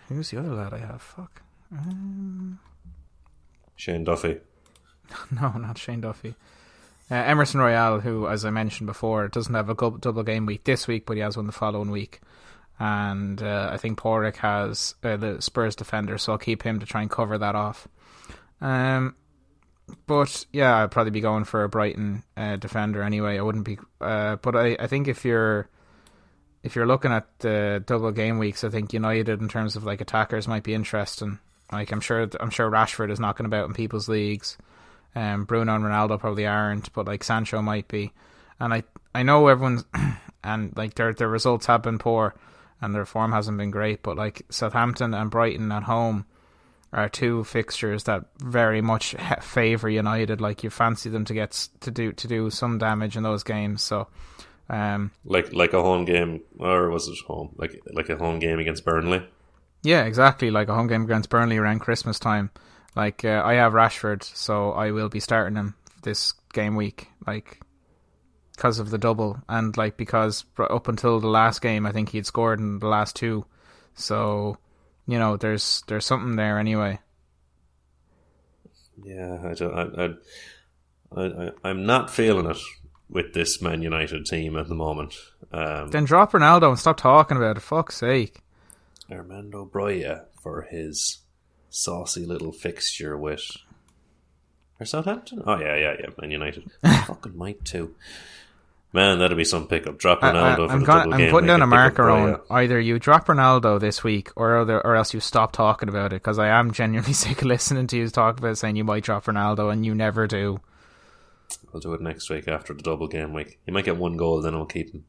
who's 0.09 0.31
the 0.31 0.39
other 0.39 0.55
lad 0.55 0.73
I 0.73 0.79
have? 0.79 1.03
Fuck. 1.03 1.43
Um... 1.73 2.59
Shane 3.77 4.05
Duffy. 4.05 4.41
No, 5.31 5.51
not 5.51 5.77
Shane 5.79 6.01
Duffy. 6.01 6.35
Uh, 7.11 7.15
Emerson 7.15 7.61
Royal, 7.61 8.01
who, 8.01 8.27
as 8.27 8.45
I 8.45 8.51
mentioned 8.51 8.87
before, 8.87 9.29
doesn't 9.29 9.55
have 9.55 9.69
a 9.69 9.75
double 9.75 10.23
game 10.23 10.47
week 10.47 10.65
this 10.65 10.89
week, 10.89 11.05
but 11.05 11.17
he 11.17 11.23
has 11.23 11.37
one 11.37 11.47
the 11.47 11.53
following 11.53 11.91
week 11.91 12.21
and 12.79 13.43
uh, 13.43 13.71
I 13.73 13.77
think 13.77 13.99
Porrick 13.99 14.37
has 14.37 14.95
uh, 15.03 15.17
the 15.17 15.41
Spurs 15.41 15.77
defender, 15.77 16.19
so 16.19 16.33
I'll 16.33 16.39
keep 16.39 16.63
him 16.63 16.81
to 16.81 16.87
try 16.87 17.03
and 17.03 17.11
cover 17.11 17.39
that 17.39 17.55
off. 17.55 17.87
Um, 18.61 19.15
but 20.07 20.47
yeah, 20.53 20.83
I'd 20.83 20.91
probably 20.91 21.11
be 21.11 21.21
going 21.21 21.45
for 21.45 21.65
a 21.65 21.69
Brighton 21.69 22.23
uh, 22.37 22.57
defender 22.57 23.03
anyway. 23.03 23.39
I 23.39 23.43
wouldn't 23.43 23.65
be, 23.65 23.79
uh, 24.01 24.37
but 24.37 24.57
I, 24.57 24.77
I 24.79 24.87
think 24.87 25.09
if 25.09 25.25
you're 25.25 25.69
if 26.63 26.75
you're 26.75 26.87
looking 26.87 27.13
at 27.13 27.27
the 27.41 27.83
double 27.87 28.11
game 28.11 28.39
weeks, 28.39 28.65
I 28.65 28.71
think 28.71 28.93
United 28.93 29.41
in 29.41 29.49
terms 29.49 29.77
of 29.77 29.85
like 29.85 30.01
attackers 30.01 30.49
might 30.49 30.63
be 30.63 30.75
interesting. 30.75 31.39
Like 31.71 31.93
I'm 31.93 32.01
sure 32.01 32.29
I'm 32.41 32.51
sure 32.51 32.71
Rashford 32.71 33.11
is 33.11 33.21
knocking 33.21 33.47
about 33.47 33.69
in 33.69 33.75
people's 33.75 34.09
leagues. 34.09 34.57
Um, 35.15 35.45
Bruno 35.45 35.75
and 35.75 35.85
Ronaldo 35.85 36.19
probably 36.19 36.47
aren't, 36.47 36.93
but 36.93 37.07
like 37.07 37.23
Sancho 37.23 37.63
might 37.63 37.89
be. 37.89 38.13
And 38.59 38.73
I 38.73 38.85
I 39.15 39.23
know 39.23 39.49
everyone's 39.49 39.85
and 40.45 40.77
like 40.77 40.95
their 40.95 41.13
their 41.13 41.29
results 41.29 41.67
have 41.67 41.83
been 41.83 41.99
poor 41.99 42.35
and 42.81 42.95
their 42.95 43.07
form 43.07 43.33
hasn't 43.33 43.59
been 43.59 43.71
great. 43.71 44.03
But 44.03 44.17
like 44.17 44.43
Southampton 44.51 45.13
and 45.15 45.31
Brighton 45.31 45.71
at 45.71 45.85
home 45.85 46.25
are 46.95 47.09
two 47.09 47.45
fixtures 47.45 48.05
that 48.05 48.25
very 48.39 48.81
much 48.81 49.15
favour 49.43 49.89
United. 49.89 50.41
Like 50.41 50.63
you 50.63 50.71
fancy 50.71 51.11
them 51.11 51.25
to 51.27 51.35
get 51.35 51.69
to 51.81 51.91
do 51.91 52.13
to 52.13 52.29
do 52.29 52.51
some 52.51 52.79
damage 52.79 53.17
in 53.17 53.23
those 53.23 53.43
games. 53.43 53.83
So. 53.83 54.09
Um, 54.67 55.11
like 55.27 55.53
like 55.53 55.75
a 55.75 55.83
home 55.83 56.07
game, 56.07 56.41
or 56.59 56.89
was 56.89 57.07
it 57.07 57.19
home? 57.27 57.55
Like 57.59 57.79
like 57.93 58.09
a 58.09 58.17
home 58.17 58.39
game 58.39 58.59
against 58.59 58.83
Burnley. 58.83 59.23
Yeah, 59.83 60.05
exactly. 60.05 60.51
Like 60.51 60.69
a 60.71 60.75
home 60.75 60.87
game 60.87 61.03
against 61.03 61.29
Burnley 61.29 61.59
around 61.59 61.81
Christmas 61.81 62.19
time. 62.19 62.51
Like 62.97 63.27
uh, 63.27 63.43
I 63.45 63.55
have 63.55 63.75
Rashford, 63.75 64.23
so 64.23 64.73
I 64.73 64.93
will 64.93 65.11
be 65.11 65.21
starting 65.21 65.57
him 65.57 65.75
this 66.03 66.33
game 66.55 66.77
week. 66.77 67.09
Like 67.27 67.61
because 68.57 68.79
of 68.79 68.91
the 68.91 68.99
double 68.99 69.43
and 69.49 69.77
like 69.77 69.97
because 69.97 70.45
up 70.59 70.89
until 70.89 71.21
the 71.21 71.29
last 71.29 71.61
game 71.61 71.87
I 71.87 71.93
think 71.93 72.11
he'd 72.11 72.27
scored 72.27 72.61
in 72.61 72.79
the 72.79 72.87
last 72.87 73.17
two 73.17 73.45
so 73.95 74.57
you 75.07 75.19
know 75.19 75.37
there's 75.37 75.83
there's 75.87 76.05
something 76.05 76.37
there 76.37 76.59
anyway 76.59 76.99
yeah 79.05 79.39
I 79.45 79.55
don't 79.55 79.99
I, 79.99 81.21
I, 81.21 81.25
I 81.25 81.51
I'm 81.65 81.87
not 81.87 82.11
feeling 82.11 82.47
it 82.47 82.59
with 83.09 83.35
this 83.35 83.61
Man 83.61 83.83
United 83.83 84.27
team 84.27 84.57
at 84.57 84.69
the 84.69 84.75
moment 84.75 85.15
um, 85.53 85.91
then 85.91 86.05
drop 86.05 86.33
Ronaldo 86.33 86.69
and 86.71 86.79
stop 86.79 86.97
talking 86.97 87.37
about 87.37 87.57
it 87.57 87.61
fuck's 87.61 87.97
sake 87.97 88.41
Armando 89.11 89.67
Broja 89.67 90.25
for 90.41 90.63
his 90.63 91.19
saucy 91.71 92.25
little 92.25 92.53
fixture 92.53 93.19
with 93.19 93.51
or 94.81 94.87
Southampton? 94.87 95.43
Oh 95.47 95.59
yeah, 95.59 95.77
yeah, 95.77 95.95
yeah. 96.01 96.07
Man 96.21 96.31
United. 96.31 96.71
fucking 97.07 97.37
might 97.37 97.65
too. 97.65 97.95
Man, 98.95 99.19
that'd 99.19 99.37
be 99.37 99.45
some 99.45 99.67
pickup. 99.67 99.99
Drop 99.99 100.21
Ronaldo. 100.21 100.71
I, 100.71 100.73
am 100.73 101.13
I'm 101.13 101.29
putting 101.29 101.49
down 101.49 101.63
a 101.63 101.67
marker 101.67 102.09
on 102.09 102.41
either 102.49 102.79
you 102.79 103.01
drop 103.01 103.27
Ronaldo 103.27 103.81
this 103.81 104.05
week, 104.05 104.31
or 104.37 104.59
other, 104.59 104.81
or 104.87 104.95
else 104.95 105.13
you 105.13 105.19
stop 105.19 105.51
talking 105.51 105.89
about 105.89 106.13
it. 106.13 106.23
Because 106.23 106.39
I 106.39 106.47
am 106.47 106.71
genuinely 106.71 107.13
sick 107.13 107.43
of 107.43 107.49
listening 107.49 107.89
to 107.89 107.97
you 107.97 108.09
talk 108.09 108.39
about 108.39 108.57
saying 108.57 108.77
you 108.77 108.85
might 108.85 109.03
drop 109.03 109.25
Ronaldo, 109.25 109.73
and 109.73 109.85
you 109.85 109.97
never 109.97 110.29
do. 110.29 110.61
I'll 111.75 111.81
do 111.81 111.93
it 111.93 112.03
next 112.03 112.31
week 112.31 112.47
after 112.47 112.73
the 112.73 112.85
double 112.85 113.09
game 113.09 113.33
week. 113.33 113.59
You 113.67 113.73
might 113.73 113.85
get 113.85 113.97
one 113.97 114.17
goal, 114.17 114.41
then 114.41 114.55
I'll 114.55 114.65
keep 114.65 114.95
him. 114.95 115.05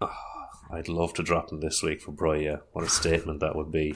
Oh, 0.00 0.12
I'd 0.72 0.88
love 0.88 1.14
to 1.14 1.22
drop 1.22 1.52
him 1.52 1.60
this 1.60 1.80
week 1.80 2.02
for 2.02 2.10
Broja. 2.10 2.62
What 2.72 2.84
a 2.84 2.88
statement 2.88 3.38
that 3.38 3.54
would 3.54 3.70
be! 3.70 3.94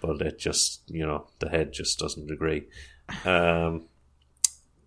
But 0.00 0.22
it 0.22 0.38
just, 0.38 0.82
you 0.86 1.04
know, 1.04 1.26
the 1.40 1.48
head 1.48 1.72
just 1.72 1.98
doesn't 1.98 2.30
agree. 2.30 2.68
Um, 3.24 3.88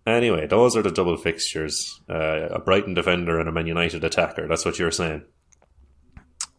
Anyway, 0.08 0.46
those 0.46 0.76
are 0.76 0.82
the 0.82 0.90
double 0.90 1.16
fixtures. 1.16 2.00
Uh, 2.08 2.48
a 2.50 2.58
Brighton 2.58 2.94
defender 2.94 3.38
and 3.38 3.48
a 3.48 3.52
Man 3.52 3.66
United 3.66 4.04
attacker. 4.04 4.46
That's 4.48 4.64
what 4.64 4.78
you're 4.78 4.90
saying. 4.90 5.22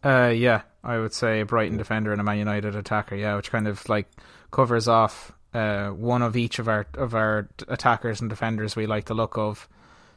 Uh, 0.02 0.32
yeah, 0.34 0.62
I 0.82 0.98
would 0.98 1.12
say 1.12 1.40
a 1.40 1.46
Brighton 1.46 1.76
defender 1.76 2.12
and 2.12 2.20
a 2.20 2.24
Man 2.24 2.38
United 2.38 2.76
attacker. 2.76 3.16
Yeah, 3.16 3.36
which 3.36 3.50
kind 3.50 3.68
of 3.68 3.86
like 3.88 4.08
covers 4.50 4.88
off 4.88 5.32
uh, 5.52 5.88
one 5.88 6.22
of 6.22 6.36
each 6.36 6.58
of 6.58 6.68
our 6.68 6.86
of 6.94 7.14
our 7.14 7.48
attackers 7.68 8.20
and 8.20 8.30
defenders 8.30 8.76
we 8.76 8.86
like 8.86 9.06
the 9.06 9.14
look 9.14 9.36
of. 9.36 9.68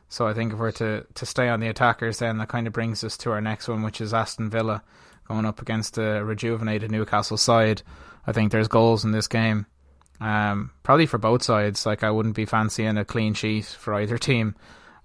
So 0.10 0.28
I 0.28 0.34
think 0.34 0.54
if 0.54 0.60
we're 0.60 0.72
to, 0.74 1.06
to 1.16 1.26
stay 1.26 1.50
on 1.50 1.60
the 1.60 1.70
attackers, 1.70 2.20
then 2.20 2.38
that 2.38 2.50
kind 2.50 2.68
of 2.68 2.74
brings 2.74 3.04
us 3.04 3.18
to 3.18 3.32
our 3.32 3.42
next 3.42 3.68
one, 3.68 3.82
which 3.82 4.00
is 4.00 4.14
Aston 4.14 4.50
Villa 4.50 4.84
going 5.28 5.46
up 5.46 5.60
against 5.60 5.98
a 5.98 6.24
rejuvenated 6.24 6.92
Newcastle 6.92 7.38
side. 7.38 7.82
I 8.28 8.32
think 8.32 8.52
there's 8.52 8.68
goals 8.68 9.04
in 9.04 9.12
this 9.12 9.28
game, 9.28 9.66
um, 10.20 10.72
probably 10.84 11.06
for 11.06 11.18
both 11.18 11.44
sides. 11.44 11.86
Like 11.86 12.04
I 12.04 12.12
wouldn't 12.12 12.36
be 12.36 12.46
fancying 12.46 12.98
a 12.98 13.06
clean 13.06 13.34
sheet 13.34 13.66
for 13.66 13.94
either 13.94 14.18
team. 14.18 14.56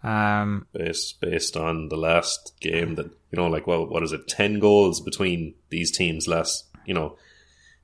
Um, 0.02 0.66
based 0.72 1.20
based 1.20 1.56
on 1.56 1.88
the 1.88 1.96
last 1.96 2.52
game 2.60 2.94
that 2.94 3.06
you 3.06 3.36
know, 3.36 3.46
like 3.46 3.66
well, 3.66 3.86
what 3.86 4.02
is 4.02 4.12
it? 4.12 4.28
Ten 4.28 4.60
goals 4.60 5.00
between 5.00 5.54
these 5.70 5.90
teams 5.90 6.28
last. 6.28 6.66
You 6.86 6.94
know, 6.94 7.16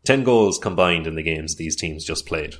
ten 0.04 0.24
goals 0.24 0.58
combined 0.58 1.06
in 1.06 1.14
the 1.14 1.22
games 1.22 1.56
these 1.56 1.76
teams 1.76 2.04
just 2.04 2.26
played. 2.26 2.54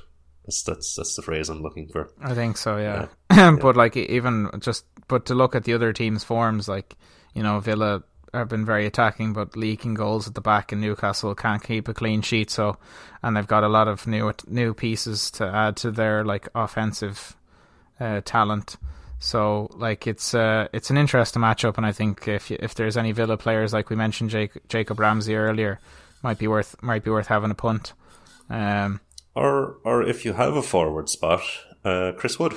That's 0.45 0.63
that's 0.63 0.95
that's 0.95 1.17
the 1.17 1.23
phrase 1.23 1.49
I'm 1.49 1.63
looking 1.63 1.89
for. 1.89 2.11
I 2.21 2.35
think 2.35 2.57
so, 2.57 2.77
yeah. 2.77 3.07
yeah. 3.31 3.57
but 3.61 3.77
like 3.77 3.97
even 3.97 4.51
just 4.59 4.85
but 5.09 5.27
to 5.27 5.35
look 5.35 5.55
at 5.55 5.65
the 5.65 5.75
other 5.75 5.93
teams' 5.93 6.25
forms, 6.25 6.69
like 6.69 6.97
you 7.35 7.43
know, 7.43 7.61
Villa 7.61 8.03
have 8.35 8.49
been 8.49 8.65
very 8.65 8.87
attacking, 8.87 9.33
but 9.33 9.57
leaking 9.57 9.95
goals 9.95 10.29
at 10.29 10.35
the 10.35 10.41
back, 10.41 10.73
and 10.73 10.81
Newcastle 10.81 11.35
can't 11.35 11.63
keep 11.63 11.89
a 11.89 11.95
clean 11.95 12.23
sheet. 12.23 12.51
So, 12.51 12.77
and 13.23 13.37
they've 13.37 13.47
got 13.47 13.65
a 13.65 13.69
lot 13.69 13.89
of 13.89 14.07
new 14.07 14.33
new 14.47 14.75
pieces 14.75 15.31
to 15.33 15.47
add 15.47 15.77
to 15.79 15.91
their 15.91 16.25
like 16.25 16.49
offensive 16.55 17.37
uh, 18.01 18.21
talent. 18.25 18.77
So 19.19 19.71
like 19.77 20.07
it's 20.07 20.35
uh, 20.35 20.69
it's 20.73 20.91
an 20.91 20.97
interesting 20.97 21.43
matchup, 21.43 21.77
and 21.77 21.87
I 21.87 21.93
think 21.93 22.29
if 22.29 22.51
if 22.51 22.75
there's 22.75 22.97
any 22.97 23.13
Villa 23.13 23.37
players 23.37 23.73
like 23.73 23.91
we 23.91 23.97
mentioned 23.97 24.31
Jake, 24.31 24.53
Jacob 24.69 25.01
Ramsey 25.01 25.35
earlier, 25.35 25.81
might 26.23 26.39
be 26.39 26.47
worth 26.47 26.77
might 26.83 27.05
be 27.05 27.11
worth 27.11 27.29
having 27.29 27.51
a 27.51 27.55
punt. 27.55 27.93
Um, 28.51 29.01
or 29.35 29.77
or 29.85 30.03
if 30.03 30.25
you 30.25 30.35
have 30.35 30.57
a 30.57 30.63
forward 30.63 31.09
spot, 31.09 31.43
uh, 31.85 32.13
Chris 32.17 32.39
Wood. 32.39 32.55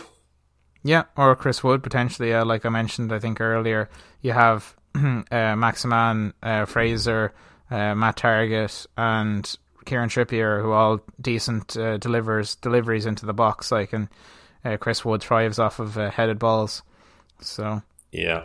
Yeah, 0.83 1.03
or 1.15 1.35
Chris 1.35 1.63
Wood 1.63 1.83
potentially. 1.83 2.33
Uh, 2.33 2.45
like 2.45 2.65
I 2.65 2.69
mentioned, 2.69 3.11
I 3.11 3.19
think 3.19 3.41
earlier, 3.41 3.89
you 4.21 4.33
have 4.33 4.75
uh, 5.31 5.55
Maximin, 5.55 6.33
uh, 6.41 6.65
Fraser, 6.65 7.33
uh, 7.69 7.95
Matt 7.95 8.17
Targett, 8.17 8.87
and 8.97 9.55
Kieran 9.85 10.09
Trippier, 10.09 10.61
who 10.61 10.71
all 10.71 11.01
decent 11.21 11.67
delivers 11.69 12.55
deliveries 12.55 13.05
into 13.05 13.25
the 13.25 13.33
box. 13.33 13.71
Like 13.71 13.93
and 13.93 14.09
Chris 14.79 15.05
Wood 15.05 15.21
thrives 15.21 15.59
off 15.59 15.79
of 15.79 15.95
headed 15.95 16.39
balls. 16.39 16.83
So 17.39 17.81
yeah, 18.11 18.43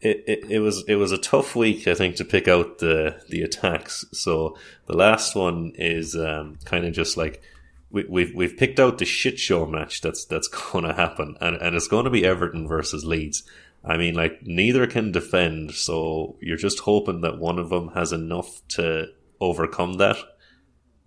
it, 0.00 0.24
it, 0.26 0.50
it 0.50 0.60
was 0.60 0.84
it 0.88 0.96
was 0.96 1.12
a 1.12 1.18
tough 1.18 1.54
week, 1.54 1.86
I 1.86 1.94
think, 1.94 2.16
to 2.16 2.24
pick 2.24 2.48
out 2.48 2.78
the 2.78 3.22
the 3.28 3.42
attacks. 3.42 4.04
So 4.12 4.56
the 4.86 4.96
last 4.96 5.34
one 5.34 5.72
is 5.76 6.16
um, 6.16 6.58
kind 6.64 6.86
of 6.86 6.92
just 6.94 7.16
like 7.16 7.42
we, 7.90 8.04
we've 8.08 8.34
we've 8.34 8.56
picked 8.56 8.80
out 8.80 8.98
the 8.98 9.04
shit 9.04 9.38
show 9.38 9.66
match 9.66 10.00
that's 10.00 10.24
that's 10.24 10.48
going 10.72 10.84
to 10.84 10.94
happen, 10.94 11.36
and 11.40 11.56
and 11.56 11.76
it's 11.76 11.88
going 11.88 12.04
to 12.04 12.10
be 12.10 12.24
Everton 12.24 12.66
versus 12.66 13.04
Leeds. 13.04 13.42
I 13.84 13.96
mean, 13.96 14.14
like 14.14 14.42
neither 14.42 14.86
can 14.86 15.12
defend, 15.12 15.72
so 15.72 16.36
you're 16.40 16.56
just 16.56 16.80
hoping 16.80 17.22
that 17.22 17.38
one 17.38 17.58
of 17.58 17.70
them 17.70 17.88
has 17.94 18.12
enough 18.12 18.60
to 18.70 19.06
overcome 19.40 19.94
that. 19.94 20.16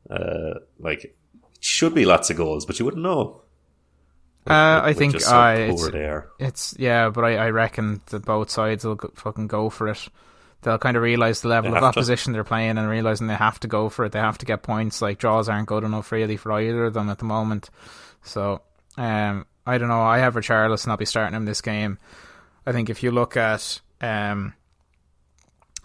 Uh, 0.10 0.60
like 0.80 1.16
should 1.60 1.94
be 1.94 2.06
lots 2.06 2.30
of 2.30 2.38
goals, 2.38 2.66
but 2.66 2.80
you 2.80 2.86
wouldn't 2.86 3.04
know. 3.04 3.42
Uh, 4.46 4.82
I 4.84 4.94
think 4.94 5.22
so 5.22 5.34
uh, 5.34 5.54
it's, 5.54 5.90
it's, 6.38 6.76
yeah, 6.78 7.10
but 7.10 7.24
I, 7.24 7.36
I 7.38 7.50
reckon 7.52 8.02
that 8.08 8.26
both 8.26 8.50
sides 8.50 8.84
will 8.84 8.96
go, 8.96 9.10
fucking 9.16 9.48
go 9.48 9.70
for 9.70 9.88
it. 9.88 10.06
They'll 10.64 10.78
kind 10.78 10.98
of 10.98 11.04
realize 11.04 11.42
the 11.42 11.48
level 11.50 11.76
of 11.76 11.84
opposition 11.84 12.34
to. 12.34 12.38
they're 12.38 12.44
playing 12.44 12.78
and 12.78 12.90
realizing 12.90 13.28
they 13.28 13.36
have 13.36 13.60
to 13.62 13.68
go 13.68 13.88
for 13.88 14.06
it. 14.06 14.12
They 14.12 14.20
have 14.20 14.38
to 14.40 14.46
get 14.46 14.64
points. 14.64 15.02
Like 15.02 15.18
draws 15.18 15.48
aren't 15.48 15.68
good 15.68 15.84
enough 15.84 16.12
really 16.12 16.38
for 16.38 16.52
either 16.54 16.86
of 16.86 16.94
them 16.94 17.10
at 17.10 17.20
the 17.20 17.26
moment. 17.26 17.70
So 18.24 18.62
um, 18.98 19.46
I 19.66 19.78
don't 19.78 19.90
know. 19.90 20.02
I 20.02 20.20
have 20.20 20.36
Richarlison. 20.36 20.90
I'll 20.90 20.98
be 20.98 21.06
starting 21.06 21.36
him 21.36 21.46
this 21.46 21.62
game. 21.62 21.98
I 22.66 22.72
think 22.72 22.90
if 22.90 23.04
you 23.04 23.12
look 23.12 23.38
at 23.38 23.82
um, 24.02 24.54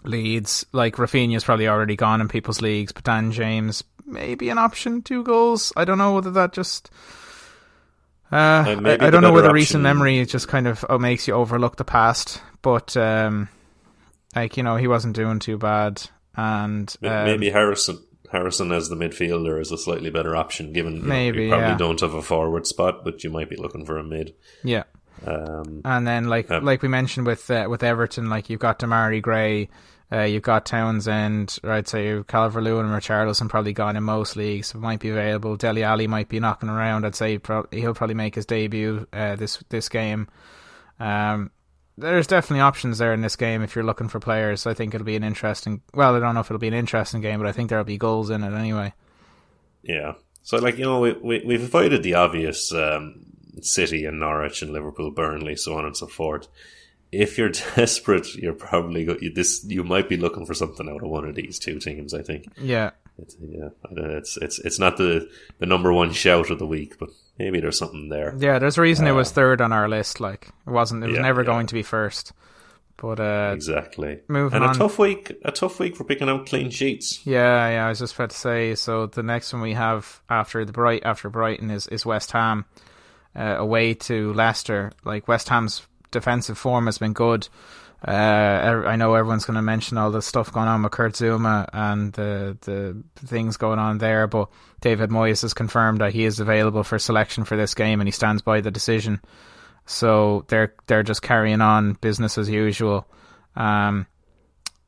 Leeds, 0.03 0.65
like 0.71 0.95
Raphinha's 0.95 1.43
probably 1.43 1.67
already 1.67 1.95
gone 1.95 2.21
in 2.21 2.27
people's 2.27 2.61
leagues, 2.61 2.91
but 2.91 3.03
Dan 3.03 3.31
James 3.31 3.83
maybe 4.05 4.49
an 4.49 4.57
option. 4.57 5.01
Two 5.01 5.23
goals. 5.23 5.71
I 5.75 5.85
don't 5.85 5.97
know 5.97 6.13
whether 6.13 6.31
that 6.31 6.53
just 6.53 6.89
uh, 8.31 8.63
I, 8.67 8.97
I, 8.99 9.09
don't 9.09 9.21
know 9.21 9.33
whether 9.33 9.51
recent 9.51 9.81
memory 9.81 10.23
just 10.25 10.47
kind 10.47 10.67
of 10.67 10.85
oh, 10.87 10.99
makes 10.99 11.27
you 11.27 11.33
overlook 11.33 11.77
the 11.77 11.85
past, 11.85 12.41
but 12.61 12.95
um, 12.95 13.49
like 14.35 14.55
you 14.55 14.63
know, 14.63 14.75
he 14.75 14.87
wasn't 14.87 15.15
doing 15.15 15.39
too 15.39 15.57
bad, 15.57 16.01
and 16.35 16.95
um, 17.03 17.25
maybe 17.25 17.49
Harrison 17.49 17.97
Harrison 18.31 18.71
as 18.71 18.87
the 18.87 18.95
midfielder 18.95 19.59
is 19.59 19.71
a 19.71 19.79
slightly 19.79 20.11
better 20.11 20.35
option, 20.35 20.73
given 20.73 21.07
maybe 21.07 21.37
know, 21.37 21.43
you 21.43 21.49
probably 21.49 21.69
yeah. 21.69 21.77
don't 21.77 22.01
have 22.01 22.13
a 22.13 22.21
forward 22.21 22.67
spot, 22.67 23.03
but 23.03 23.23
you 23.23 23.31
might 23.31 23.49
be 23.49 23.55
looking 23.55 23.83
for 23.83 23.97
a 23.97 24.03
mid. 24.03 24.35
Yeah. 24.63 24.83
Um, 25.25 25.81
and 25.85 26.07
then 26.07 26.27
like 26.27 26.49
like 26.49 26.81
we 26.81 26.87
mentioned 26.87 27.27
with 27.27 27.49
uh, 27.49 27.67
with 27.69 27.83
Everton, 27.83 28.29
like 28.29 28.49
you've 28.49 28.59
got 28.59 28.79
Demarai 28.79 29.21
Gray, 29.21 29.69
uh, 30.11 30.21
you've 30.21 30.43
got 30.43 30.65
Townsend, 30.65 31.59
right? 31.63 31.87
So 31.87 32.23
Calvert 32.23 32.63
Lewin 32.63 32.85
and 32.85 32.95
Richarlison 32.95 33.49
probably 33.49 33.73
gone 33.73 33.95
in 33.95 34.03
most 34.03 34.35
leagues, 34.35 34.67
so 34.67 34.79
might 34.79 34.99
be 34.99 35.09
available. 35.09 35.55
Dele 35.55 35.83
Alli 35.83 36.07
might 36.07 36.29
be 36.29 36.39
knocking 36.39 36.69
around. 36.69 37.05
I'd 37.05 37.15
say 37.15 37.39
he'll 37.71 37.93
probably 37.93 38.15
make 38.15 38.35
his 38.35 38.45
debut 38.45 39.07
uh, 39.13 39.35
this 39.35 39.63
this 39.69 39.89
game. 39.89 40.27
Um, 40.99 41.51
there's 41.97 42.27
definitely 42.27 42.61
options 42.61 42.97
there 42.97 43.13
in 43.13 43.21
this 43.21 43.35
game 43.35 43.61
if 43.61 43.75
you're 43.75 43.83
looking 43.83 44.07
for 44.07 44.19
players. 44.19 44.65
I 44.65 44.73
think 44.73 44.93
it'll 44.93 45.05
be 45.05 45.15
an 45.15 45.23
interesting. 45.23 45.81
Well, 45.93 46.15
I 46.15 46.19
don't 46.19 46.33
know 46.33 46.39
if 46.39 46.47
it'll 46.47 46.59
be 46.59 46.67
an 46.67 46.73
interesting 46.73 47.21
game, 47.21 47.39
but 47.39 47.47
I 47.47 47.51
think 47.51 47.69
there'll 47.69 47.83
be 47.83 47.97
goals 47.97 48.29
in 48.29 48.43
it 48.43 48.57
anyway. 48.57 48.93
Yeah. 49.83 50.13
So, 50.41 50.57
like 50.57 50.77
you 50.77 50.85
know, 50.85 51.01
we, 51.01 51.13
we 51.13 51.43
we've 51.45 51.63
avoided 51.63 52.01
the 52.01 52.15
obvious 52.15 52.73
um, 52.73 53.25
City 53.63 54.05
and 54.05 54.19
Norwich 54.19 54.61
and 54.61 54.71
Liverpool, 54.71 55.11
Burnley, 55.11 55.55
so 55.55 55.77
on 55.77 55.85
and 55.85 55.95
so 55.95 56.07
forth 56.07 56.47
if 57.11 57.37
you're 57.37 57.49
desperate, 57.75 58.35
you're 58.35 58.53
probably 58.53 59.05
go, 59.05 59.17
this. 59.33 59.63
You 59.65 59.83
might 59.83 60.09
be 60.09 60.17
looking 60.17 60.45
for 60.45 60.53
something 60.53 60.89
out 60.89 61.03
of 61.03 61.09
one 61.09 61.25
of 61.25 61.35
these 61.35 61.59
two 61.59 61.79
teams. 61.79 62.13
I 62.13 62.21
think. 62.21 62.51
Yeah. 62.57 62.91
It's, 63.21 63.35
yeah, 63.41 63.69
it's 63.91 64.37
it's 64.37 64.59
it's 64.59 64.79
not 64.79 64.95
the 64.95 65.29
the 65.57 65.65
number 65.65 65.91
one 65.91 66.13
shout 66.13 66.51
of 66.51 66.59
the 66.59 66.65
week, 66.65 66.97
but 66.97 67.09
maybe 67.37 67.59
there's 67.59 67.77
something 67.77 68.07
there. 68.07 68.33
Yeah, 68.37 68.59
there's 68.59 68.77
a 68.77 68.81
reason 68.81 69.07
uh, 69.07 69.09
it 69.09 69.13
was 69.13 69.29
uh, 69.31 69.33
third 69.33 69.59
on 69.59 69.73
our 69.73 69.89
list. 69.89 70.21
Like 70.21 70.47
it 70.65 70.69
wasn't. 70.69 71.03
It 71.03 71.07
was 71.07 71.17
yeah, 71.17 71.23
never 71.23 71.41
yeah. 71.41 71.47
going 71.47 71.67
to 71.67 71.73
be 71.73 71.83
first. 71.83 72.31
But 72.95 73.19
uh, 73.19 73.51
exactly. 73.53 74.21
Moving 74.29 74.57
and 74.57 74.65
on. 74.65 74.75
a 74.75 74.77
tough 74.77 74.97
week. 74.99 75.33
A 75.43 75.51
tough 75.51 75.79
week 75.79 75.97
for 75.97 76.05
picking 76.05 76.29
out 76.29 76.45
clean 76.45 76.69
sheets. 76.69 77.25
Yeah, 77.25 77.69
yeah. 77.69 77.85
I 77.85 77.89
was 77.89 77.99
just 77.99 78.15
about 78.15 78.29
to 78.29 78.37
say. 78.37 78.75
So 78.75 79.07
the 79.07 79.23
next 79.23 79.51
one 79.51 79.61
we 79.61 79.73
have 79.73 80.21
after 80.29 80.63
the 80.63 80.71
bright 80.71 81.03
after 81.03 81.29
Brighton 81.29 81.71
is 81.71 81.87
is 81.87 82.05
West 82.05 82.31
Ham. 82.31 82.63
Uh, 83.35 83.55
away 83.57 83.93
to 83.93 84.33
Leicester. 84.33 84.91
Like 85.05 85.27
West 85.27 85.49
Ham's 85.49 85.87
defensive 86.11 86.57
form 86.57 86.87
has 86.87 86.97
been 86.97 87.13
good. 87.13 87.47
Uh, 88.05 88.11
I 88.85 88.95
know 88.95 89.13
everyone's 89.13 89.45
going 89.45 89.55
to 89.55 89.61
mention 89.61 89.97
all 89.97 90.09
the 90.09 90.21
stuff 90.21 90.53
going 90.53 90.69
on 90.69 90.83
with 90.83 90.93
Kurt 90.93 91.13
Zouma 91.13 91.67
and 91.73 92.13
the 92.13 92.57
the 92.61 93.03
things 93.27 93.57
going 93.57 93.77
on 93.79 93.97
there, 93.97 94.25
but 94.25 94.49
David 94.79 95.09
Moyes 95.09 95.41
has 95.41 95.53
confirmed 95.53 95.99
that 95.99 96.13
he 96.13 96.23
is 96.23 96.39
available 96.39 96.83
for 96.83 96.97
selection 96.97 97.43
for 97.43 97.57
this 97.57 97.73
game, 97.73 97.99
and 97.99 98.07
he 98.07 98.11
stands 98.11 98.41
by 98.41 98.61
the 98.61 98.71
decision. 98.71 99.19
So 99.85 100.45
they're 100.47 100.73
they're 100.87 101.03
just 101.03 101.21
carrying 101.21 101.61
on 101.61 101.93
business 101.93 102.37
as 102.37 102.49
usual. 102.49 103.05
Um, 103.55 104.07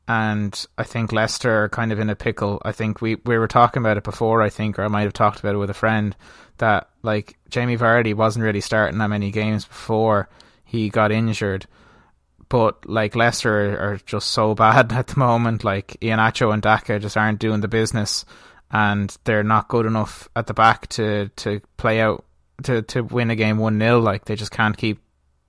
and 0.08 0.66
I 0.78 0.84
think 0.84 1.12
Leicester 1.12 1.64
are 1.66 1.70
kind 1.70 1.92
of 1.92 2.00
in 2.00 2.10
a 2.10 2.16
pickle. 2.16 2.62
I 2.64 2.72
think 2.72 3.02
we, 3.02 3.16
we 3.26 3.38
were 3.38 3.48
talking 3.48 3.82
about 3.82 3.98
it 3.98 4.04
before, 4.04 4.42
I 4.42 4.50
think, 4.50 4.78
or 4.78 4.84
I 4.84 4.88
might 4.88 5.04
have 5.04 5.14
talked 5.14 5.39
about 5.39 5.56
it 5.56 5.60
with 5.60 5.70
a 5.70 5.76
friend, 5.76 6.16
that 6.58 6.89
like 7.04 7.38
Jamie 7.49 7.78
Vardy 7.78 8.14
wasn't 8.14 8.43
really 8.43 8.62
starting 8.62 8.99
that 8.99 9.10
many 9.10 9.32
games 9.32 9.66
before 9.66 10.30
he 10.64 10.89
got 10.89 11.12
injured. 11.12 11.66
But 12.49 12.88
like 12.88 13.16
Leicester 13.16 13.78
are 13.80 13.99
just 14.06 14.30
so 14.32 14.56
bad 14.56 14.91
at 14.91 15.08
the 15.08 15.20
moment. 15.20 15.64
Like 15.64 15.97
Iheanacho 16.02 16.54
and 16.54 16.62
Daka 16.62 16.99
just 16.99 17.18
aren't 17.18 17.39
doing 17.39 17.62
the 17.62 17.68
business, 17.68 18.26
and 18.72 19.16
they're 19.24 19.43
not 19.43 19.68
good 19.68 19.86
enough 19.86 20.30
at 20.36 20.47
the 20.47 20.54
back 20.54 20.88
to 20.89 21.30
to 21.38 21.62
play 21.78 22.02
out 22.02 22.26
to 22.64 22.82
to 22.84 23.02
win 23.02 23.32
a 23.32 23.36
game 23.36 23.58
one 23.58 23.80
0 23.80 23.99
Like 23.99 24.26
they 24.26 24.36
just 24.36 24.52
can't 24.52 24.78
keep 24.78 24.99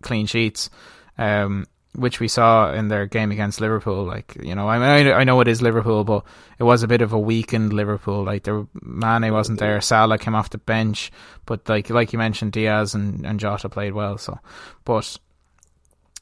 clean 0.03 0.27
sheets. 0.27 0.71
Um, 1.19 1.67
which 1.95 2.21
we 2.21 2.29
saw 2.29 2.73
in 2.73 2.89
their 2.89 3.07
game 3.07 3.31
against 3.31 3.61
Liverpool. 3.61 4.05
Like 4.05 4.37
you 4.43 4.55
know, 4.55 4.69
I 4.69 4.79
mean, 4.79 5.13
I 5.13 5.25
know 5.25 5.41
it 5.41 5.49
is 5.49 5.63
Liverpool, 5.63 6.05
but 6.05 6.25
it 6.59 6.65
was 6.65 6.83
a 6.83 6.89
bit 6.89 7.03
of 7.03 7.13
a 7.13 7.19
weakened 7.19 7.73
Liverpool. 7.73 8.25
Like 8.25 8.45
there, 8.45 8.67
Mane 8.81 9.33
wasn't 9.33 9.61
there, 9.61 9.81
Salah 9.81 10.19
came 10.19 10.35
off 10.35 10.51
the 10.51 10.59
bench, 10.59 11.13
but 11.47 11.69
like 11.69 11.91
like 11.91 12.13
you 12.13 12.19
mentioned, 12.19 12.53
Diaz 12.53 12.95
and, 12.95 13.27
and 13.27 13.39
Jota 13.39 13.69
played 13.69 13.93
well. 13.93 14.19
So, 14.19 14.39
but 14.85 15.19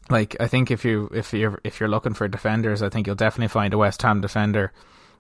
like 0.09 0.37
I 0.41 0.49
think 0.49 0.71
if 0.71 0.85
you 0.85 1.09
if 1.15 1.33
you're 1.33 1.61
if 1.65 1.79
you're 1.79 1.89
looking 1.89 2.15
for 2.15 2.27
defenders, 2.29 2.83
I 2.83 2.89
think 2.89 3.07
you'll 3.07 3.17
definitely 3.17 3.49
find 3.49 3.73
a 3.73 3.79
West 3.79 4.03
Ham 4.03 4.21
defender. 4.21 4.73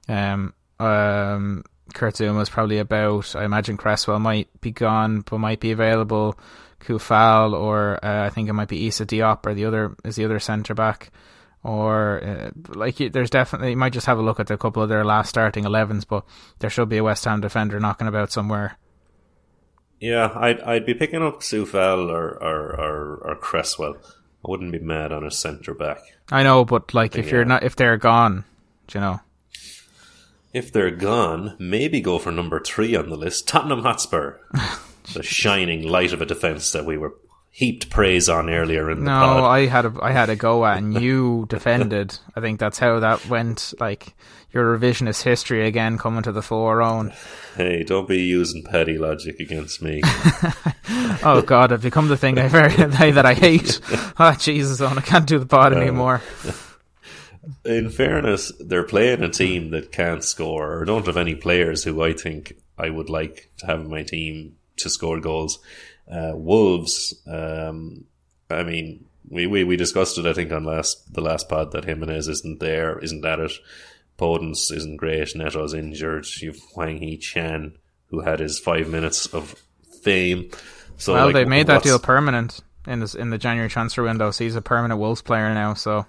Um, 0.08 0.54
um, 0.80 1.64
Kurt 1.94 2.20
probably 2.50 2.78
about. 2.78 3.36
I 3.36 3.44
imagine 3.44 3.76
Cresswell 3.76 4.18
might 4.18 4.48
be 4.60 4.72
gone, 4.72 5.20
but 5.20 5.38
might 5.38 5.60
be 5.60 5.70
available. 5.70 6.38
Coufal 6.80 7.52
or 7.52 8.04
uh, 8.04 8.26
I 8.26 8.30
think 8.30 8.48
it 8.48 8.54
might 8.54 8.68
be 8.68 8.86
Issa 8.86 9.06
Diop 9.06 9.46
or 9.46 9.54
the 9.54 9.64
other 9.66 9.94
is 10.04 10.16
the 10.16 10.24
other 10.24 10.38
centre 10.40 10.74
back 10.74 11.10
or 11.62 12.22
uh, 12.24 12.50
like 12.74 12.96
there's 12.96 13.30
definitely 13.30 13.70
you 13.70 13.76
might 13.76 13.92
just 13.92 14.06
have 14.06 14.18
a 14.18 14.22
look 14.22 14.40
at 14.40 14.50
a 14.50 14.56
couple 14.58 14.82
of 14.82 14.88
their 14.88 15.04
last 15.04 15.28
starting 15.28 15.64
11s 15.64 16.06
but 16.08 16.24
there 16.58 16.70
should 16.70 16.88
be 16.88 16.96
a 16.96 17.04
West 17.04 17.24
Ham 17.26 17.40
defender 17.40 17.78
knocking 17.78 18.08
about 18.08 18.32
somewhere 18.32 18.78
Yeah, 20.00 20.32
I'd 20.34 20.60
I'd 20.62 20.86
be 20.86 20.94
picking 20.94 21.22
up 21.22 21.40
Coufal 21.40 22.08
or 22.08 22.30
or, 22.42 22.80
or 22.80 23.16
or 23.24 23.36
Cresswell. 23.36 23.96
I 24.42 24.50
wouldn't 24.50 24.72
be 24.72 24.78
mad 24.78 25.12
on 25.12 25.22
a 25.26 25.30
centre 25.30 25.74
back. 25.74 25.98
I 26.32 26.42
know, 26.42 26.64
but 26.64 26.94
like 26.94 27.16
if 27.16 27.30
you're 27.30 27.44
not 27.44 27.62
if 27.62 27.76
they're 27.76 27.98
gone, 27.98 28.44
do 28.86 28.98
you 28.98 29.02
know. 29.04 29.20
If 30.54 30.72
they're 30.72 30.90
gone, 30.90 31.54
maybe 31.60 32.00
go 32.00 32.18
for 32.18 32.32
number 32.32 32.58
three 32.58 32.96
on 32.96 33.08
the 33.10 33.16
list, 33.16 33.46
Tottenham 33.46 33.82
Hotspur, 33.82 34.38
the 35.14 35.22
shining 35.22 35.82
light 35.86 36.12
of 36.12 36.20
a 36.20 36.26
defence 36.26 36.72
that 36.72 36.84
we 36.84 36.96
were 36.98 37.14
heaped 37.52 37.90
praise 37.90 38.28
on 38.28 38.48
earlier 38.48 38.90
in 38.90 38.98
the 39.00 39.04
No, 39.04 39.10
pod. 39.10 39.44
I 39.44 39.66
had 39.66 39.84
a 39.86 39.92
I 40.00 40.12
had 40.12 40.30
a 40.30 40.36
go 40.36 40.64
at 40.66 40.78
and 40.78 41.00
you 41.02 41.46
defended. 41.50 42.18
I 42.36 42.40
think 42.40 42.60
that's 42.60 42.78
how 42.78 43.00
that 43.00 43.26
went. 43.26 43.74
Like 43.80 44.14
your 44.52 44.76
revisionist 44.78 45.22
history 45.22 45.66
again 45.66 45.96
coming 45.98 46.22
to 46.22 46.32
the 46.32 46.42
fore 46.42 46.82
own. 46.82 47.12
Hey, 47.56 47.82
don't 47.84 48.08
be 48.08 48.18
using 48.22 48.64
petty 48.64 48.98
logic 48.98 49.40
against 49.40 49.82
me. 49.82 50.02
Oh 51.22 51.42
God, 51.42 51.70
I've 51.70 51.82
become 51.82 52.08
the 52.08 52.16
thing 52.16 52.38
I 52.38 52.48
very 52.48 52.70
that 53.12 53.26
I 53.26 53.34
hate. 53.34 53.80
Oh 54.18 54.34
Jesus, 54.38 54.80
Eoin, 54.80 54.96
I 54.98 55.02
can't 55.02 55.26
do 55.26 55.38
the 55.38 55.46
pod 55.46 55.72
anymore. 55.74 56.22
in 57.64 57.90
fairness, 57.90 58.50
they're 58.58 58.84
playing 58.84 59.22
a 59.22 59.28
team 59.28 59.70
that 59.70 59.92
can't 59.92 60.24
score 60.24 60.78
or 60.78 60.84
don't 60.84 61.06
have 61.06 61.16
any 61.16 61.34
players 61.34 61.84
who 61.84 62.02
I 62.02 62.12
think 62.14 62.54
I 62.78 62.90
would 62.90 63.10
like 63.10 63.50
to 63.58 63.66
have 63.66 63.80
in 63.80 63.90
my 63.90 64.02
team 64.02 64.56
to 64.82 64.90
score 64.90 65.20
goals. 65.20 65.58
Uh, 66.10 66.32
Wolves, 66.34 67.14
um, 67.26 68.04
I 68.50 68.62
mean, 68.64 69.04
we, 69.28 69.46
we, 69.46 69.62
we 69.64 69.76
discussed 69.76 70.18
it, 70.18 70.26
I 70.26 70.32
think, 70.32 70.50
on 70.52 70.64
last 70.64 71.12
the 71.14 71.20
last 71.20 71.48
pod 71.48 71.72
that 71.72 71.84
Jimenez 71.84 72.26
isn't 72.28 72.58
there, 72.60 72.98
isn't 72.98 73.24
at 73.24 73.38
it. 73.38 73.52
Podence 74.18 74.72
isn't 74.72 74.96
great. 74.96 75.34
Neto's 75.36 75.72
injured. 75.72 76.26
You've 76.40 76.60
Hwang 76.74 76.98
Hee 76.98 77.16
Chan, 77.16 77.76
who 78.08 78.20
had 78.20 78.40
his 78.40 78.58
five 78.58 78.88
minutes 78.88 79.26
of 79.28 79.54
fame. 80.02 80.50
So, 80.96 81.14
Well, 81.14 81.26
like, 81.26 81.34
they 81.34 81.44
made 81.44 81.68
that 81.68 81.82
deal 81.82 81.98
permanent 81.98 82.60
in 82.86 83.00
this 83.00 83.14
in 83.14 83.30
the 83.30 83.38
January 83.38 83.70
transfer 83.70 84.02
window. 84.02 84.30
So 84.30 84.44
he's 84.44 84.56
a 84.56 84.60
permanent 84.62 85.00
Wolves 85.00 85.22
player 85.22 85.54
now. 85.54 85.74
So 85.74 86.04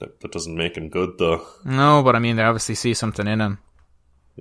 That, 0.00 0.20
that 0.20 0.32
doesn't 0.32 0.56
make 0.56 0.76
him 0.76 0.88
good, 0.90 1.18
though. 1.18 1.46
no, 1.64 2.02
but 2.02 2.16
I 2.16 2.18
mean 2.18 2.36
they 2.36 2.42
obviously 2.42 2.74
see 2.74 2.92
something 2.94 3.26
in 3.26 3.40
him. 3.40 3.58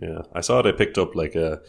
Yeah, 0.01 0.23
I 0.33 0.41
saw 0.41 0.61
they 0.61 0.73
picked 0.73 0.97
up 0.97 1.15
like 1.15 1.35
a 1.35 1.61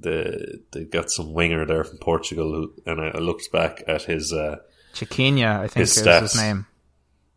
the 0.00 0.60
they 0.72 0.84
got 0.84 1.10
some 1.10 1.32
winger 1.32 1.64
there 1.66 1.84
from 1.84 1.98
Portugal, 1.98 2.52
who, 2.52 2.72
and 2.86 3.00
I, 3.00 3.08
I 3.08 3.18
looked 3.18 3.52
back 3.52 3.82
at 3.86 4.02
his 4.02 4.32
uh, 4.32 4.56
Chiquinho, 4.94 5.60
I 5.60 5.68
think 5.68 5.74
His 5.86 5.96
is 5.96 6.06
stats. 6.06 6.20
his 6.22 6.36
name. 6.36 6.66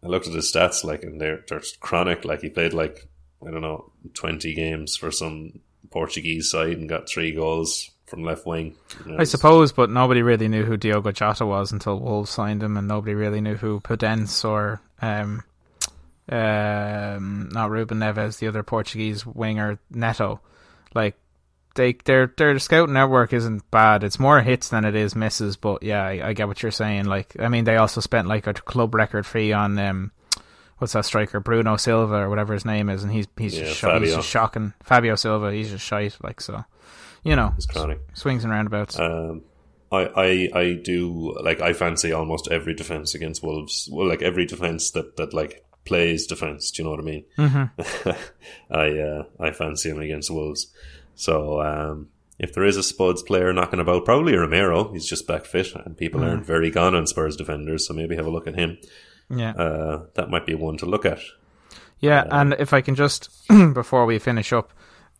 I 0.03 0.07
looked 0.07 0.27
at 0.27 0.33
his 0.33 0.51
stats 0.51 0.83
like, 0.83 1.03
and 1.03 1.19
they're 1.19 1.43
they're 1.47 1.61
chronic. 1.79 2.25
Like 2.25 2.41
he 2.41 2.49
played 2.49 2.73
like 2.73 3.07
I 3.45 3.51
don't 3.51 3.61
know 3.61 3.91
twenty 4.13 4.53
games 4.53 4.95
for 4.95 5.11
some 5.11 5.59
Portuguese 5.91 6.49
side 6.49 6.77
and 6.77 6.89
got 6.89 7.07
three 7.07 7.31
goals 7.31 7.89
from 8.05 8.23
left 8.23 8.45
wing. 8.45 8.75
You 9.05 9.13
know, 9.13 9.17
I 9.19 9.23
suppose, 9.23 9.71
but 9.71 9.89
nobody 9.89 10.21
really 10.21 10.47
knew 10.47 10.63
who 10.63 10.77
Diogo 10.77 11.11
Jota 11.11 11.45
was 11.45 11.71
until 11.71 11.99
Wolves 11.99 12.29
signed 12.31 12.63
him, 12.63 12.77
and 12.77 12.87
nobody 12.87 13.13
really 13.13 13.41
knew 13.41 13.55
who 13.55 13.79
Podence 13.79 14.43
or 14.47 14.81
um, 15.01 15.43
um, 16.29 17.49
not 17.51 17.69
Ruben 17.69 17.99
Neves, 17.99 18.39
the 18.39 18.47
other 18.47 18.63
Portuguese 18.63 19.25
winger 19.25 19.79
Neto. 19.89 20.39
Like 20.93 21.15
they, 21.75 21.93
their 22.05 22.33
their 22.37 22.57
scouting 22.59 22.93
network 22.93 23.33
isn't 23.33 23.69
bad. 23.71 24.03
It's 24.03 24.19
more 24.19 24.41
hits 24.41 24.69
than 24.69 24.85
it 24.85 24.95
is 24.95 25.15
misses. 25.15 25.57
But 25.57 25.83
yeah, 25.83 26.03
I, 26.03 26.29
I 26.29 26.33
get 26.33 26.47
what 26.47 26.61
you're 26.61 26.71
saying. 26.71 27.05
Like, 27.05 27.35
I 27.39 27.49
mean, 27.49 27.63
they 27.63 27.77
also 27.77 28.01
spent 28.01 28.27
like 28.27 28.47
a 28.47 28.53
club 28.53 28.93
record 28.95 29.25
fee 29.25 29.53
on 29.53 29.77
um, 29.79 30.11
what's 30.77 30.93
that 30.93 31.05
striker 31.05 31.39
Bruno 31.39 31.77
Silva 31.77 32.15
or 32.15 32.29
whatever 32.29 32.53
his 32.53 32.65
name 32.65 32.89
is, 32.89 33.03
and 33.03 33.11
he's 33.11 33.27
he's 33.37 33.57
Yeah, 33.57 33.65
just 33.65 34.03
he's 34.03 34.15
just 34.15 34.29
shocking. 34.29 34.73
Fabio 34.83 35.15
Silva, 35.15 35.51
he's 35.51 35.69
just 35.69 35.85
shite. 35.85 36.17
Like 36.21 36.41
so, 36.41 36.63
you 37.23 37.35
know, 37.35 37.53
swings 38.13 38.43
and 38.43 38.51
roundabouts. 38.51 38.99
Um, 38.99 39.43
I, 39.91 40.49
I 40.53 40.59
I 40.59 40.73
do 40.73 41.37
like 41.41 41.61
I 41.61 41.73
fancy 41.73 42.11
almost 42.11 42.47
every 42.49 42.73
defense 42.73 43.15
against 43.15 43.43
Wolves. 43.43 43.87
Well, 43.91 44.07
like 44.07 44.21
every 44.21 44.45
defense 44.45 44.91
that 44.91 45.17
that 45.17 45.33
like 45.33 45.63
plays 45.85 46.27
defense. 46.27 46.71
Do 46.71 46.81
you 46.81 46.85
know 46.85 46.91
what 46.91 46.99
I 46.99 47.03
mean? 47.03 47.25
Mm-hmm. 47.37 48.09
I 48.73 48.99
uh, 48.99 49.23
I 49.39 49.51
fancy 49.51 49.89
him 49.89 49.99
against 49.99 50.31
Wolves. 50.31 50.67
So 51.15 51.61
um, 51.61 52.09
if 52.39 52.53
there 52.53 52.65
is 52.65 52.77
a 52.77 52.83
Spuds 52.83 53.21
player 53.23 53.53
knocking 53.53 53.79
about, 53.79 54.05
probably 54.05 54.35
Romero. 54.35 54.91
He's 54.91 55.05
just 55.05 55.27
back 55.27 55.45
fit, 55.45 55.67
and 55.75 55.97
people 55.97 56.21
Mm. 56.21 56.29
aren't 56.29 56.45
very 56.45 56.71
gone 56.71 56.95
on 56.95 57.07
Spurs 57.07 57.35
defenders. 57.35 57.87
So 57.87 57.93
maybe 57.93 58.15
have 58.15 58.25
a 58.25 58.31
look 58.31 58.47
at 58.47 58.55
him. 58.55 58.77
yeah. 59.29 59.51
Uh, 59.51 60.03
that 60.15 60.29
might 60.29 60.45
be 60.45 60.55
one 60.55 60.77
to 60.77 60.85
look 60.85 61.05
at. 61.05 61.19
Yeah, 61.99 62.25
and 62.29 62.53
if 62.59 62.73
I 62.73 62.81
can 62.81 62.95
just 62.95 63.29
before 63.73 64.05
we 64.05 64.19
finish 64.19 64.51
up, 64.51 64.73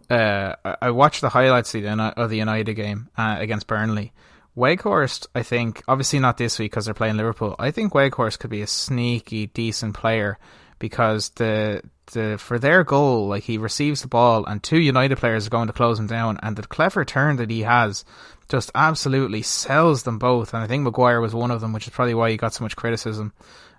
uh, 0.10 0.56
I- 0.82 0.92
watched 0.92 1.22
the 1.22 1.30
highlights 1.30 1.74
of 1.74 1.82
the, 1.84 1.90
Uni- 1.90 2.14
of 2.18 2.30
the 2.30 2.38
United 2.38 2.74
game 2.74 3.08
uh, 3.18 3.38
against 3.40 3.68
Burnley. 3.68 4.12
Weghorst, 4.58 5.28
I 5.34 5.42
think, 5.44 5.82
obviously 5.88 6.20
not 6.20 6.38
this 6.38 6.60
week 6.60 6.72
because 6.72 6.86
they're 6.86 6.94
playing 6.94 7.18
Liverpool. 7.18 7.56
I 7.58 7.72
think 7.72 7.94
Weghorst 7.94 8.38
could 8.40 8.50
be 8.52 8.62
a 8.62 8.68
sneaky, 8.68 9.48
decent 9.48 9.96
player 9.96 10.38
because 10.80 11.30
the 11.32 11.82
the 12.14 12.38
for 12.38 12.60
their 12.60 12.84
goal, 12.84 13.28
like 13.28 13.44
he 13.44 13.58
receives 13.58 14.02
the 14.02 14.08
ball 14.08 14.46
and 14.46 14.62
two 14.62 14.80
United 14.80 15.18
players 15.18 15.48
are 15.48 15.52
going 15.52 15.68
to 15.68 15.74
close 15.74 16.00
him 16.00 16.08
down, 16.08 16.40
and 16.44 16.56
the 16.56 16.64
clever 16.64 17.06
turn 17.06 17.38
that 17.38 17.50
he 17.50 17.62
has 17.62 18.04
just 18.50 18.72
absolutely 18.76 19.42
sells 19.42 20.04
them 20.04 20.20
both. 20.20 20.54
And 20.54 20.64
I 20.64 20.68
think 20.68 20.84
Maguire 20.84 21.22
was 21.22 21.34
one 21.34 21.52
of 21.52 21.62
them, 21.62 21.74
which 21.74 21.88
is 21.88 21.94
probably 21.94 22.14
why 22.14 22.30
he 22.30 22.38
got 22.38 22.54
so 22.54 22.64
much 22.64 22.76
criticism 22.76 23.34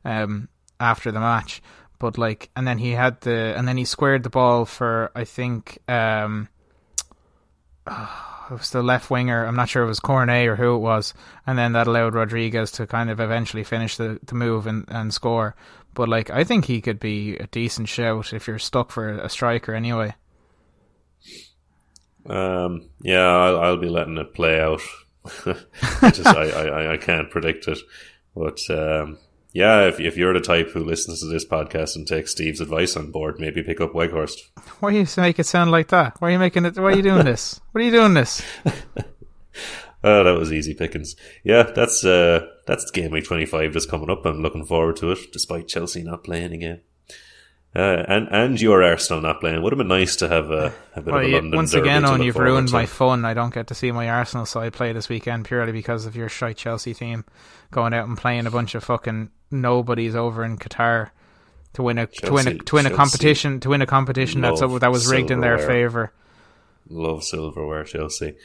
um, 0.04 0.48
after 0.80 1.12
the 1.12 1.20
match. 1.20 1.62
But 1.98 2.18
like, 2.18 2.50
and 2.56 2.66
then 2.66 2.78
he 2.78 2.92
had 2.92 3.20
the, 3.20 3.54
and 3.56 3.68
then 3.68 3.76
he 3.76 3.84
squared 3.84 4.22
the 4.22 4.30
ball 4.30 4.64
for 4.64 5.10
I 5.14 5.24
think 5.24 5.78
um, 5.88 6.48
it 7.86 8.50
was 8.50 8.70
the 8.70 8.82
left 8.82 9.10
winger. 9.10 9.46
I'm 9.46 9.56
not 9.56 9.68
sure 9.68 9.84
it 9.84 9.88
was 9.88 10.00
Cornet 10.00 10.48
or 10.48 10.56
who 10.56 10.74
it 10.74 10.80
was, 10.80 11.14
and 11.46 11.58
then 11.58 11.72
that 11.72 11.86
allowed 11.86 12.14
Rodriguez 12.14 12.72
to 12.72 12.86
kind 12.86 13.10
of 13.10 13.20
eventually 13.20 13.64
finish 13.64 13.96
the, 13.96 14.18
the 14.24 14.34
move 14.34 14.66
and, 14.66 14.84
and 14.88 15.14
score. 15.14 15.54
But 15.94 16.08
like, 16.08 16.30
I 16.30 16.44
think 16.44 16.64
he 16.64 16.80
could 16.80 17.00
be 17.00 17.36
a 17.36 17.46
decent 17.46 17.88
shout 17.88 18.32
if 18.32 18.46
you're 18.46 18.58
stuck 18.58 18.90
for 18.90 19.08
a 19.08 19.28
striker 19.28 19.74
anyway. 19.74 20.14
Um, 22.26 22.90
yeah, 23.00 23.26
I'll, 23.26 23.58
I'll 23.60 23.76
be 23.76 23.88
letting 23.88 24.18
it 24.18 24.34
play 24.34 24.60
out. 24.60 24.80
I 25.46 26.10
just 26.10 26.26
I, 26.26 26.50
I, 26.50 26.92
I 26.92 26.96
can't 26.98 27.30
predict 27.30 27.66
it, 27.68 27.78
but 28.34 28.60
um, 28.68 29.18
yeah, 29.52 29.86
if 29.88 30.00
if 30.00 30.16
you're 30.16 30.34
the 30.34 30.40
type 30.40 30.70
who 30.70 30.84
listens 30.84 31.20
to 31.20 31.26
this 31.26 31.46
podcast 31.46 31.96
and 31.96 32.06
takes 32.06 32.32
Steve's 32.32 32.60
advice 32.60 32.96
on 32.96 33.10
board, 33.10 33.36
maybe 33.38 33.62
pick 33.62 33.80
up 33.80 33.92
Weghorst. 33.92 34.40
Why 34.80 34.90
do 34.90 34.98
you 34.98 35.06
make 35.16 35.38
it 35.38 35.46
sound 35.46 35.70
like 35.70 35.88
that? 35.88 36.20
Why 36.20 36.28
are 36.28 36.32
you 36.32 36.38
making 36.38 36.66
it? 36.66 36.76
Why 36.76 36.92
are 36.92 36.96
you 36.96 37.02
doing 37.02 37.24
this? 37.24 37.60
What 37.72 37.80
are 37.80 37.84
you 37.84 37.90
doing 37.90 38.14
this? 38.14 38.42
Oh, 40.04 40.22
that 40.22 40.38
was 40.38 40.52
easy 40.52 40.74
pickings. 40.74 41.16
Yeah, 41.44 41.62
that's 41.62 42.04
uh, 42.04 42.46
that's 42.66 42.90
game 42.90 43.10
week 43.10 43.24
twenty 43.24 43.46
five 43.46 43.72
that's 43.72 43.86
coming 43.86 44.10
up. 44.10 44.24
I'm 44.24 44.42
looking 44.42 44.64
forward 44.64 44.96
to 44.96 45.12
it, 45.12 45.32
despite 45.32 45.68
Chelsea 45.68 46.02
not 46.02 46.24
playing 46.24 46.52
again. 46.52 46.80
Uh, 47.76 48.04
and 48.06 48.28
and 48.30 48.60
your 48.60 48.84
Arsenal 48.84 49.20
not 49.20 49.40
playing. 49.40 49.60
Would 49.60 49.72
have 49.72 49.78
been 49.78 49.88
nice 49.88 50.14
to 50.16 50.28
have 50.28 50.50
a, 50.50 50.72
a 50.94 51.02
bit 51.02 51.12
Well, 51.12 51.24
of 51.24 51.28
a 51.28 51.34
London 51.34 51.56
once 51.56 51.74
again, 51.74 52.02
look 52.02 52.22
you've 52.22 52.36
ruined 52.36 52.70
my 52.70 52.86
fun. 52.86 53.24
I 53.24 53.34
don't 53.34 53.52
get 53.52 53.66
to 53.66 53.74
see 53.74 53.90
my 53.90 54.08
Arsenal 54.08 54.46
side 54.46 54.72
play 54.72 54.92
this 54.92 55.08
weekend 55.08 55.44
purely 55.44 55.72
because 55.72 56.06
of 56.06 56.14
your 56.14 56.28
shite 56.28 56.56
Chelsea 56.56 56.94
team 56.94 57.24
going 57.72 57.92
out 57.92 58.06
and 58.06 58.16
playing 58.16 58.46
a 58.46 58.50
bunch 58.50 58.76
of 58.76 58.84
fucking 58.84 59.30
nobodies 59.50 60.14
over 60.14 60.44
in 60.44 60.56
Qatar 60.56 61.10
to 61.72 61.82
win 61.82 61.98
a 61.98 62.06
to 62.06 62.32
win 62.32 62.46
a 62.46 62.58
to 62.58 62.76
win 62.76 62.86
a 62.86 62.90
competition 62.90 63.58
to 63.60 63.70
win 63.70 63.82
a 63.82 63.86
competition 63.86 64.40
that's 64.40 64.60
that 64.60 64.92
was 64.92 65.08
rigged 65.08 65.32
in 65.32 65.40
their 65.40 65.58
favor. 65.58 66.12
Love 66.88 67.24
silverware, 67.24 67.82
Chelsea. 67.82 68.36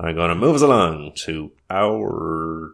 I'm 0.00 0.14
going 0.14 0.30
to 0.30 0.34
move 0.34 0.54
us 0.54 0.62
along 0.62 1.12
to 1.24 1.50
our 1.68 2.72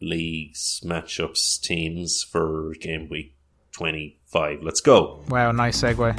league's 0.00 0.80
matchups 0.84 1.60
teams 1.60 2.22
for 2.22 2.74
game 2.80 3.08
week 3.08 3.34
25. 3.72 4.62
Let's 4.62 4.80
go. 4.80 5.22
Wow, 5.28 5.52
nice 5.52 5.80
segue. 5.80 6.16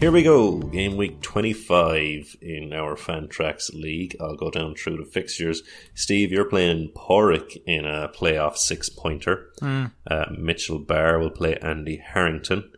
Here 0.00 0.12
we 0.12 0.22
go. 0.22 0.58
Game 0.58 0.96
week 0.96 1.22
25 1.22 2.36
in 2.42 2.74
our 2.74 2.94
Fantrax 2.94 3.72
league. 3.72 4.14
I'll 4.20 4.36
go 4.36 4.50
down 4.50 4.74
through 4.74 4.98
the 4.98 5.04
fixtures. 5.10 5.62
Steve, 5.94 6.30
you're 6.30 6.44
playing 6.44 6.90
Porrick 6.94 7.56
in 7.64 7.86
a 7.86 8.08
playoff 8.08 8.58
six 8.58 8.90
pointer. 8.90 9.50
Uh, 10.06 10.26
Mitchell 10.36 10.78
Barr 10.78 11.18
will 11.18 11.30
play 11.30 11.56
Andy 11.56 11.96
Harrington. 11.96 12.70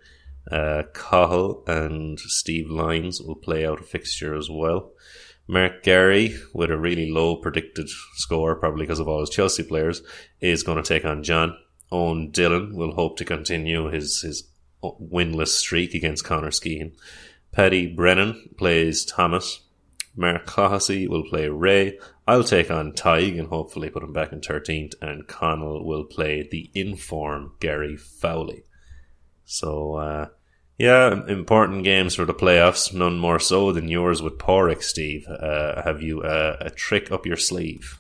Uh, 0.50 0.84
Cahill 0.94 1.64
and 1.66 2.18
Steve 2.20 2.70
Lyons 2.70 3.20
will 3.20 3.34
play 3.34 3.66
out 3.66 3.80
a 3.80 3.84
fixture 3.84 4.34
as 4.34 4.48
well. 4.48 4.92
Mark 5.48 5.82
Gary, 5.82 6.36
with 6.52 6.70
a 6.70 6.76
really 6.76 7.10
low 7.10 7.36
predicted 7.36 7.88
score, 8.14 8.56
probably 8.56 8.84
because 8.84 8.98
of 8.98 9.08
all 9.08 9.20
his 9.20 9.30
Chelsea 9.30 9.62
players, 9.62 10.02
is 10.40 10.62
going 10.62 10.82
to 10.82 10.88
take 10.88 11.04
on 11.04 11.22
John. 11.22 11.56
Owen 11.92 12.30
Dillon 12.30 12.74
will 12.74 12.94
hope 12.94 13.16
to 13.18 13.24
continue 13.24 13.88
his, 13.90 14.22
his 14.22 14.48
winless 14.82 15.48
streak 15.48 15.94
against 15.94 16.24
Connor 16.24 16.50
Skehan. 16.50 16.92
Paddy 17.52 17.86
Brennan 17.86 18.50
plays 18.58 19.04
Thomas. 19.04 19.60
Mark 20.16 20.46
Clohessy 20.46 21.08
will 21.08 21.24
play 21.24 21.48
Ray. 21.48 21.98
I'll 22.26 22.44
take 22.44 22.70
on 22.70 22.92
Tig 22.92 23.38
and 23.38 23.48
hopefully 23.48 23.90
put 23.90 24.02
him 24.02 24.12
back 24.12 24.32
in 24.32 24.40
13th. 24.40 24.94
And 25.00 25.28
Connell 25.28 25.86
will 25.86 26.04
play 26.04 26.46
the 26.50 26.70
inform 26.74 27.52
Gary 27.60 27.96
Fowley. 27.96 28.64
So, 29.44 29.94
uh, 29.94 30.28
Yeah, 30.78 31.24
important 31.26 31.84
games 31.84 32.14
for 32.14 32.26
the 32.26 32.34
playoffs. 32.34 32.92
None 32.92 33.18
more 33.18 33.38
so 33.38 33.72
than 33.72 33.88
yours 33.88 34.20
with 34.20 34.36
Porik, 34.38 34.82
Steve. 34.82 35.26
Uh, 35.26 35.82
have 35.82 36.02
you 36.02 36.22
uh, 36.22 36.58
a 36.60 36.70
trick 36.70 37.10
up 37.10 37.24
your 37.24 37.38
sleeve? 37.38 37.98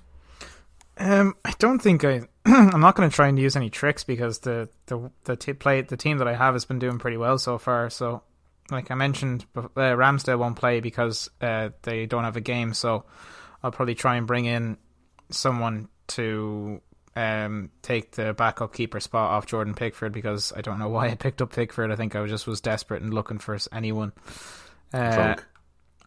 Um, 0.98 1.34
I 1.44 1.54
don't 1.58 1.80
think 1.80 2.04
I. 2.04 2.22
I'm 2.46 2.80
not 2.80 2.94
going 2.94 3.08
to 3.08 3.14
try 3.14 3.28
and 3.28 3.38
use 3.38 3.56
any 3.56 3.70
tricks 3.70 4.04
because 4.04 4.40
the 4.40 4.68
the 4.86 5.10
the 5.24 5.36
t- 5.36 5.54
play 5.54 5.80
the 5.80 5.96
team 5.96 6.18
that 6.18 6.28
I 6.28 6.34
have 6.34 6.54
has 6.54 6.66
been 6.66 6.78
doing 6.78 6.98
pretty 6.98 7.16
well 7.16 7.38
so 7.38 7.56
far. 7.56 7.88
So, 7.88 8.22
like 8.70 8.90
I 8.90 8.94
mentioned, 8.94 9.46
uh, 9.56 9.68
Ramsdale 9.76 10.38
won't 10.38 10.56
play 10.56 10.80
because 10.80 11.30
uh, 11.40 11.70
they 11.82 12.04
don't 12.04 12.24
have 12.24 12.36
a 12.36 12.42
game. 12.42 12.74
So, 12.74 13.06
I'll 13.62 13.72
probably 13.72 13.94
try 13.94 14.16
and 14.16 14.26
bring 14.26 14.44
in 14.44 14.76
someone 15.30 15.88
to 16.08 16.82
um, 17.16 17.70
take 17.82 18.12
the 18.12 18.32
backup 18.34 18.72
keeper 18.72 19.00
spot 19.00 19.30
off 19.30 19.46
Jordan 19.46 19.74
Pickford 19.74 20.12
because 20.12 20.52
I 20.54 20.60
don't 20.60 20.78
know 20.78 20.88
why 20.88 21.08
I 21.08 21.14
picked 21.16 21.42
up 21.42 21.52
Pickford. 21.52 21.90
I 21.90 21.96
think 21.96 22.14
I 22.14 22.24
just 22.26 22.46
was 22.46 22.60
desperate 22.60 23.02
and 23.02 23.12
looking 23.12 23.38
for 23.38 23.58
anyone. 23.72 24.12
Uh, 24.92 25.34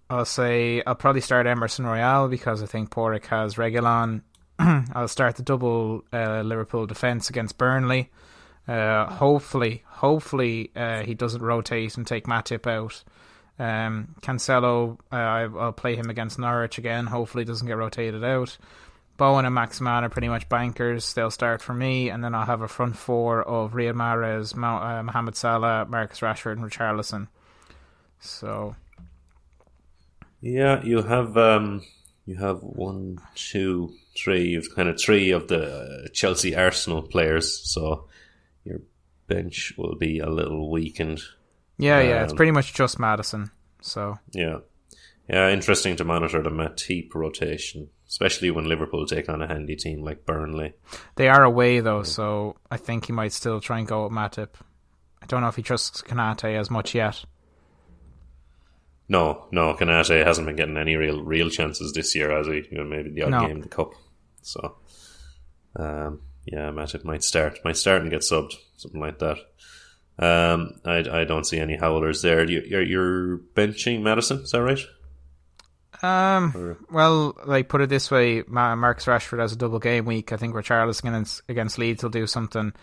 I'll 0.10 0.26
say 0.26 0.82
I'll 0.88 0.96
probably 0.96 1.22
start 1.22 1.48
Emerson 1.48 1.86
Royal 1.86 2.30
because 2.30 2.64
I 2.64 2.66
think 2.66 2.90
Porrick 2.92 3.26
has 3.26 3.56
Reguilon 3.56 4.22
I'll 4.94 5.08
start 5.08 5.38
the 5.38 5.44
double 5.44 6.04
uh, 6.12 6.42
Liverpool 6.42 6.86
defence 6.86 7.30
against 7.30 7.58
Burnley. 7.58 8.10
Uh, 8.68 9.06
hopefully, 9.06 9.84
hopefully 9.88 10.72
uh, 10.76 11.02
he 11.04 11.14
doesn't 11.14 11.42
rotate 11.42 11.96
and 11.98 12.06
take 12.06 12.26
Matip 12.26 12.68
out. 12.68 13.04
Um, 13.58 14.16
Cancelo, 14.22 14.98
uh, 15.12 15.16
I'll 15.16 15.72
play 15.72 15.96
him 15.96 16.10
against 16.10 16.40
Norwich 16.40 16.78
again. 16.78 17.06
Hopefully, 17.06 17.46
doesn't 17.46 17.68
get 17.68 17.78
rotated 17.78 18.24
out. 18.24 18.58
Bowen 19.20 19.46
and 19.46 19.54
Maximin 19.54 20.04
are 20.04 20.10
pretty 20.10 20.30
much 20.30 20.50
bankers. 20.50 21.14
They'll 21.14 21.30
start 21.30 21.62
for 21.62 21.74
me, 21.74 22.10
and 22.10 22.24
then 22.24 22.34
I'll 22.34 22.46
have 22.46 22.62
a 22.62 22.68
front 22.68 22.98
four 22.98 23.44
of 23.44 23.74
Riyad 23.74 23.94
Mahrez, 23.94 24.56
uh, 24.56 25.04
Mohamed 25.04 25.36
Salah, 25.36 25.86
Marcus 25.88 26.22
Rashford, 26.22 26.54
and 26.54 26.64
Richarlison. 26.64 27.28
So, 28.20 28.76
yeah, 30.42 30.82
you 30.84 31.04
have 31.04 31.38
um, 31.38 31.84
you 32.26 32.38
have 32.38 32.64
one, 32.64 33.20
two, 33.36 33.94
three. 34.18 34.48
You've 34.50 34.74
kind 34.74 34.90
of 34.90 35.00
three 35.00 35.32
of 35.32 35.48
the 35.48 36.10
Chelsea 36.14 36.56
Arsenal 36.56 37.02
players, 37.02 37.60
so 37.70 38.08
your 38.64 38.82
bench 39.28 39.74
will 39.78 39.96
be 39.96 40.20
a 40.20 40.30
little 40.30 40.72
weakened. 40.72 41.22
Yeah, 41.78 42.00
um, 42.00 42.08
yeah, 42.08 42.24
it's 42.24 42.34
um, 42.34 42.38
pretty 42.38 42.52
much 42.52 42.74
just 42.74 43.00
Maddison. 43.00 43.52
So 43.82 44.18
yeah, 44.32 44.60
yeah, 45.30 45.50
interesting 45.50 45.96
to 45.98 46.04
monitor 46.04 46.42
the 46.42 46.50
Matip 46.50 47.14
rotation, 47.14 47.90
especially 48.10 48.52
when 48.52 48.68
Liverpool 48.68 49.06
take 49.06 49.30
on 49.30 49.42
a 49.42 49.48
handy 49.48 49.76
team 49.76 50.04
like 50.04 50.26
Burnley. 50.26 50.74
They 51.16 51.30
are 51.30 51.44
away 51.44 51.80
though, 51.80 52.04
so 52.04 52.56
I 52.70 52.78
think 52.78 53.06
he 53.06 53.14
might 53.14 53.32
still 53.32 53.62
try 53.62 53.78
and 53.78 53.88
go 53.88 54.04
with 54.04 54.12
Matip. 54.12 54.50
I 55.22 55.28
don't 55.28 55.42
know 55.42 55.48
if 55.48 55.56
he 55.56 55.62
trusts 55.62 56.02
Konate 56.02 56.58
as 56.58 56.72
much 56.72 56.96
yet. 56.96 57.24
No, 59.08 59.46
no, 59.52 59.74
Konate 59.76 60.26
hasn't 60.26 60.48
been 60.48 60.56
getting 60.56 60.78
any 60.78 60.96
real 60.96 61.24
real 61.24 61.50
chances 61.50 61.94
this 61.94 62.16
year, 62.16 62.32
has 62.32 62.48
he? 62.48 62.64
You 62.72 62.80
know, 62.80 62.84
maybe 62.84 63.12
the 63.12 63.24
odd 63.24 63.32
no. 63.32 63.42
game 63.42 63.58
in 63.58 63.62
the 63.62 63.68
cup. 63.68 63.94
So, 64.42 64.78
um, 65.76 66.22
yeah, 66.46 66.72
Matip 66.72 67.04
might 67.04 67.24
start, 67.24 67.60
might 67.64 67.78
start 67.78 68.02
and 68.02 68.10
get 68.10 68.22
subbed, 68.22 68.56
something 68.78 69.02
like 69.02 69.20
that. 69.20 69.38
Um, 70.18 70.80
I, 70.84 71.22
I 71.22 71.24
don't 71.24 71.46
see 71.46 71.60
any 71.60 71.78
howlers 71.78 72.22
there. 72.22 72.50
You, 72.50 72.62
you're, 72.66 72.84
you're 72.84 73.38
benching 73.56 74.02
Maddison, 74.02 74.42
is 74.44 74.52
that 74.52 74.62
right? 74.62 74.80
Um, 76.02 76.54
or? 76.56 76.78
well, 76.92 77.36
like 77.46 77.68
put 77.68 77.82
it 77.82 77.90
this 77.90 78.10
way, 78.10 78.44
Marcus 78.48 79.06
Rashford 79.06 79.40
has 79.40 79.52
a 79.52 79.58
double 79.58 79.80
game 79.80 80.06
week. 80.06 80.32
I 80.32 80.38
think 80.38 80.56
Richarlison 80.56 81.10
against, 81.10 81.42
against 81.50 81.78
Leeds 81.78 82.04
will 82.04 82.10
do 82.10 82.28
something. 82.28 82.74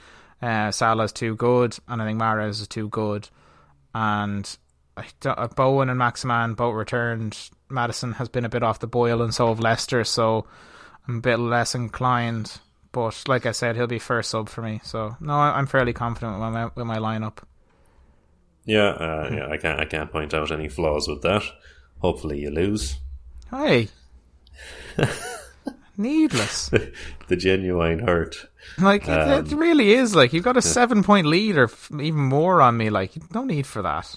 Uh, 0.42 0.70
Salah's 0.70 1.12
too 1.12 1.34
good, 1.34 1.76
and 1.88 2.02
I 2.02 2.04
think 2.04 2.20
Mahrez 2.20 2.60
is 2.60 2.68
too 2.68 2.88
good. 2.88 3.28
And 3.94 4.56
uh, 5.24 5.48
Bowen 5.48 5.88
and 5.88 5.98
Maximin 5.98 6.54
both 6.54 6.74
returned. 6.74 7.50
Maddison 7.70 8.12
has 8.12 8.28
been 8.28 8.44
a 8.44 8.50
bit 8.50 8.62
off 8.62 8.80
the 8.80 8.86
boil, 8.86 9.22
and 9.22 9.34
so 9.34 9.48
have 9.48 9.60
Leicester. 9.60 10.04
So 10.04 10.46
I'm 11.08 11.18
a 11.18 11.20
bit 11.20 11.38
less 11.38 11.74
inclined. 11.74 12.58
But 12.92 13.24
like 13.26 13.46
I 13.46 13.52
said, 13.52 13.76
he'll 13.76 13.86
be 13.86 13.98
first 13.98 14.30
sub 14.30 14.48
for 14.48 14.62
me. 14.62 14.80
So 14.84 15.16
no, 15.20 15.34
I'm 15.34 15.66
fairly 15.66 15.92
confident 15.92 16.32
with 16.32 16.52
my 16.52 16.64
with 16.74 16.86
my 16.86 16.98
lineup. 16.98 17.38
Yeah, 18.64 18.88
uh, 18.88 19.30
yeah, 19.32 19.48
I 19.48 19.56
can't 19.56 19.80
I 19.80 19.84
can't 19.84 20.12
point 20.12 20.34
out 20.34 20.50
any 20.50 20.68
flaws 20.68 21.08
with 21.08 21.22
that. 21.22 21.42
Hopefully, 22.00 22.40
you 22.40 22.50
lose. 22.50 22.98
Hey, 23.50 23.88
needless. 25.96 26.68
the 27.28 27.36
genuine 27.36 28.00
hurt. 28.00 28.46
Like 28.78 29.08
um, 29.08 29.14
it, 29.14 29.46
it, 29.46 29.52
um, 29.52 29.58
really 29.58 29.92
is. 29.92 30.14
Like 30.14 30.32
you've 30.32 30.44
got 30.44 30.56
a 30.56 30.62
seven 30.62 31.02
point 31.02 31.26
lead 31.26 31.56
or 31.56 31.70
even 31.92 32.20
more 32.20 32.60
on 32.60 32.76
me. 32.76 32.90
Like 32.90 33.12
no 33.34 33.44
need 33.44 33.66
for 33.66 33.82
that. 33.82 34.14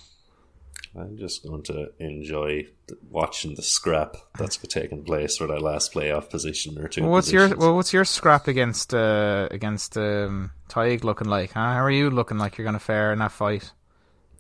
I'm 0.96 1.18
just 1.18 1.44
going 1.44 1.64
to 1.64 1.92
enjoy 2.00 2.66
watching 3.10 3.56
the 3.56 3.62
scrap 3.62 4.16
that's 4.38 4.58
taking 4.68 5.04
place 5.04 5.38
for 5.38 5.48
that 5.48 5.62
last 5.62 5.94
playoff 5.94 6.30
position 6.30 6.78
or 6.80 6.88
two. 6.88 7.04
Well, 7.04 7.12
what's 7.12 7.28
positions. 7.28 7.52
your 7.52 7.58
well? 7.60 7.76
What's 7.76 7.94
your 7.94 8.06
scrap 8.06 8.48
against 8.48 8.94
uh, 8.94 9.48
against 9.52 9.98
um, 9.98 10.52
Tig 10.68 11.04
looking 11.04 11.28
like? 11.30 11.52
Huh? 11.52 11.74
How 11.74 11.84
are 11.84 11.92
you 11.92 12.10
looking 12.10 12.38
like 12.38 12.58
you're 12.58 12.66
going 12.66 12.74
to 12.74 12.80
fare 12.80 13.14
in 13.14 13.20
that 13.20 13.32
fight? 13.32 13.72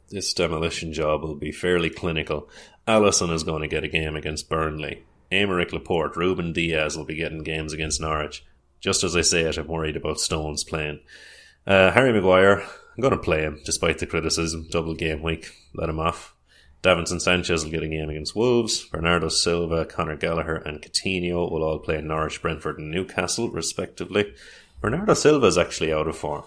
This 0.09 0.33
demolition 0.33 0.91
job 0.91 1.21
will 1.21 1.35
be 1.35 1.51
fairly 1.51 1.89
clinical. 1.89 2.49
Alisson 2.87 3.31
is 3.31 3.43
going 3.43 3.61
to 3.61 3.67
get 3.67 3.83
a 3.83 3.87
game 3.87 4.15
against 4.15 4.49
Burnley. 4.49 5.03
Aymeric 5.31 5.71
Laporte, 5.71 6.17
Ruben 6.17 6.51
Dias 6.51 6.97
will 6.97 7.05
be 7.05 7.15
getting 7.15 7.43
games 7.43 7.73
against 7.73 8.01
Norwich. 8.01 8.43
Just 8.79 9.03
as 9.03 9.15
I 9.15 9.21
say 9.21 9.41
it, 9.41 9.57
I'm 9.57 9.67
worried 9.67 9.95
about 9.95 10.19
Stones 10.19 10.63
playing. 10.63 11.01
Uh, 11.67 11.91
Harry 11.91 12.11
Maguire, 12.11 12.61
I'm 12.61 13.01
going 13.01 13.11
to 13.11 13.17
play 13.17 13.41
him 13.41 13.61
despite 13.65 13.99
the 13.99 14.07
criticism. 14.07 14.67
Double 14.71 14.95
game 14.95 15.21
week, 15.21 15.53
let 15.75 15.89
him 15.89 15.99
off. 15.99 16.33
Davinson 16.81 17.21
Sanchez 17.21 17.63
will 17.63 17.71
get 17.71 17.83
a 17.83 17.87
game 17.87 18.09
against 18.09 18.35
Wolves. 18.35 18.85
Bernardo 18.85 19.27
Silva, 19.27 19.85
Conor 19.85 20.15
Gallagher, 20.15 20.55
and 20.55 20.81
Coutinho 20.81 21.51
will 21.51 21.61
all 21.61 21.77
play 21.77 22.01
Norwich, 22.01 22.41
Brentford, 22.41 22.79
and 22.79 22.89
Newcastle, 22.89 23.49
respectively. 23.49 24.33
Bernardo 24.81 25.13
Silva 25.13 25.45
is 25.47 25.57
actually 25.57 25.93
out 25.93 26.07
of 26.07 26.17
form. 26.17 26.45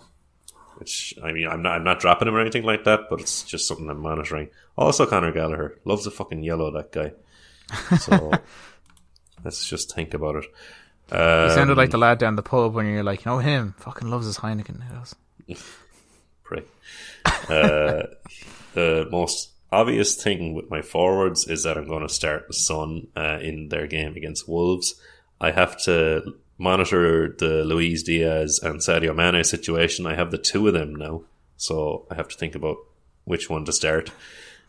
Which 0.83 1.15
I 1.23 1.31
mean, 1.31 1.47
I'm 1.47 1.63
not 1.63 1.77
I'm 1.77 1.85
not 1.85 2.01
dropping 2.01 2.27
him 2.27 2.35
or 2.35 2.41
anything 2.41 2.65
like 2.65 2.83
that, 2.83 3.03
but 3.09 3.21
it's 3.21 3.45
just 3.45 3.69
something 3.69 3.89
I'm 3.89 4.01
monitoring. 4.01 4.49
Also, 4.77 5.07
Conor 5.07 5.31
Gallagher 5.31 5.79
loves 5.85 6.03
the 6.03 6.11
fucking 6.11 6.43
yellow. 6.43 6.73
That 6.73 6.91
guy. 6.91 7.13
So 7.99 8.33
let's 9.45 9.65
just 9.65 9.95
think 9.95 10.13
about 10.13 10.43
it. 10.43 10.45
Um, 11.13 11.49
he 11.49 11.55
sounded 11.55 11.77
like 11.77 11.91
the 11.91 11.99
lad 11.99 12.19
down 12.19 12.35
the 12.35 12.43
pub 12.43 12.75
when 12.75 12.87
you're 12.87 13.05
like, 13.05 13.25
you 13.25 13.31
know 13.31 13.39
him, 13.39 13.77
fucking 13.79 14.11
loves 14.11 14.27
his 14.27 14.39
Heineken. 14.39 14.83
Prick. 16.43 16.67
Uh, 17.25 18.03
the 18.75 19.07
most 19.09 19.53
obvious 19.71 20.21
thing 20.21 20.53
with 20.53 20.69
my 20.69 20.83
forwards 20.83 21.47
is 21.47 21.63
that 21.63 21.79
I'm 21.79 21.87
going 21.87 22.03
to 22.03 22.13
start 22.13 22.53
Son 22.53 23.07
uh, 23.15 23.39
in 23.41 23.69
their 23.69 23.87
game 23.87 24.17
against 24.17 24.49
Wolves. 24.49 25.01
I 25.41 25.53
have 25.53 25.81
to 25.85 26.35
monitor 26.59 27.35
the 27.39 27.65
Luis 27.65 28.03
Diaz 28.03 28.61
and 28.63 28.81
Sadio 28.81 29.15
Mane 29.15 29.45
situation. 29.45 30.07
I 30.07 30.15
have 30.15 30.31
the 30.31 30.39
two 30.39 30.67
of 30.69 30.75
them 30.75 30.95
now, 30.95 31.23
so 31.57 32.07
I 32.11 32.15
have 32.15 32.29
to 32.29 32.37
think 32.37 32.55
about 32.55 32.77
which 33.25 33.49
one 33.51 33.65
to 33.65 33.73
start. 33.73 34.11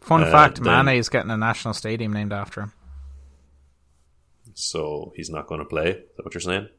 Fun 0.01 0.23
uh, 0.23 0.31
fact: 0.31 0.63
then, 0.63 0.85
Mane 0.85 0.97
is 0.97 1.09
getting 1.09 1.31
a 1.31 1.37
national 1.37 1.73
stadium 1.73 2.13
named 2.13 2.33
after 2.33 2.61
him. 2.61 2.73
So 4.53 5.13
he's 5.15 5.29
not 5.29 5.47
going 5.47 5.59
to 5.59 5.65
play. 5.65 5.89
Is 5.89 6.15
that 6.17 6.25
what 6.25 6.33
you're 6.33 6.41
saying? 6.41 6.69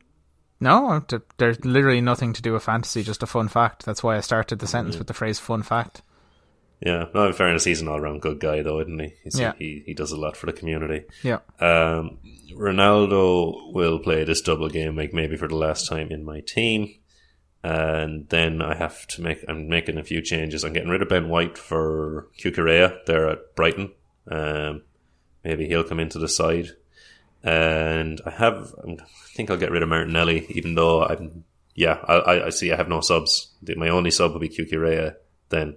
No, 0.61 1.05
there's 1.39 1.65
literally 1.65 2.01
nothing 2.01 2.33
to 2.33 2.43
do 2.43 2.53
with 2.53 2.63
fantasy. 2.63 3.03
Just 3.03 3.23
a 3.23 3.27
fun 3.27 3.49
fact. 3.49 3.85
That's 3.85 4.03
why 4.03 4.17
I 4.17 4.21
started 4.21 4.61
the 4.61 4.67
sentence 4.67 4.95
mm-hmm. 4.95 5.01
with 5.01 5.09
the 5.09 5.15
phrase 5.15 5.39
"fun 5.39 5.63
fact." 5.63 6.03
Yeah, 6.81 7.07
no, 7.15 7.27
in 7.27 7.33
fairness, 7.33 7.65
he's 7.65 7.81
an 7.81 7.89
all 7.89 8.01
round 8.01 8.21
good 8.21 8.41
guy, 8.41 8.63
though, 8.63 8.81
isn't 8.81 8.99
he? 8.99 9.15
He's, 9.23 9.39
yeah. 9.39 9.53
He, 9.59 9.83
he 9.87 9.95
does 9.95 10.13
a 10.13 10.21
lot 10.21 10.37
for 10.37 10.47
the 10.47 10.53
community. 10.53 11.07
Yeah. 11.23 11.39
Um, 11.59 12.19
Ronaldo 12.53 13.73
will 13.73 13.99
play 13.99 14.25
this 14.25 14.43
double 14.43 14.69
game 14.69 14.97
week, 14.97 15.15
maybe 15.15 15.37
for 15.37 15.49
the 15.49 15.57
last 15.57 15.89
time 15.89 16.11
in 16.11 16.25
my 16.25 16.41
team. 16.41 16.95
And 17.63 18.29
then 18.29 18.61
I 18.61 18.75
have 18.75 19.07
to 19.09 19.23
make, 19.23 19.43
I'm 19.49 19.69
making 19.69 19.97
a 19.97 20.05
few 20.05 20.21
changes. 20.21 20.65
I'm 20.65 20.75
getting 20.75 20.91
rid 20.91 21.01
of 21.01 21.09
Ben 21.09 21.31
White 21.31 21.57
for 21.57 22.29
Cucurella 22.39 23.03
there 23.07 23.31
at 23.31 23.55
Brighton. 23.55 23.93
Um, 24.31 24.83
maybe 25.43 25.67
he'll 25.67 25.85
come 25.85 26.01
into 26.01 26.19
the 26.19 26.29
side. 26.29 26.69
And 27.43 28.21
I 28.27 28.31
have, 28.31 28.75
I 28.87 28.97
think 29.35 29.51
I'll 29.51 29.57
get 29.57 29.71
rid 29.71 29.83
of 29.83 29.89
Martinelli, 29.89 30.47
even 30.51 30.75
though 30.75 31.05
I'm, 31.05 31.45
yeah, 31.75 31.99
I, 32.07 32.43
I 32.47 32.51
see 32.51 32.71
I 32.71 32.77
have 32.77 32.89
no 32.89 33.01
subs. 33.01 33.49
My 33.77 33.89
only 33.89 34.11
sub 34.11 34.33
will 34.33 34.41
be 34.41 34.51
Cucurella 34.51 35.17
then 35.49 35.77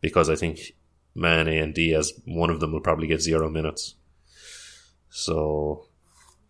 because 0.00 0.30
I 0.30 0.36
think 0.36 0.74
Mane 1.14 1.48
and 1.48 1.74
Diaz, 1.74 2.12
one 2.24 2.50
of 2.50 2.60
them 2.60 2.72
will 2.72 2.80
probably 2.80 3.06
get 3.06 3.20
zero 3.20 3.48
minutes. 3.48 3.94
So 5.10 5.86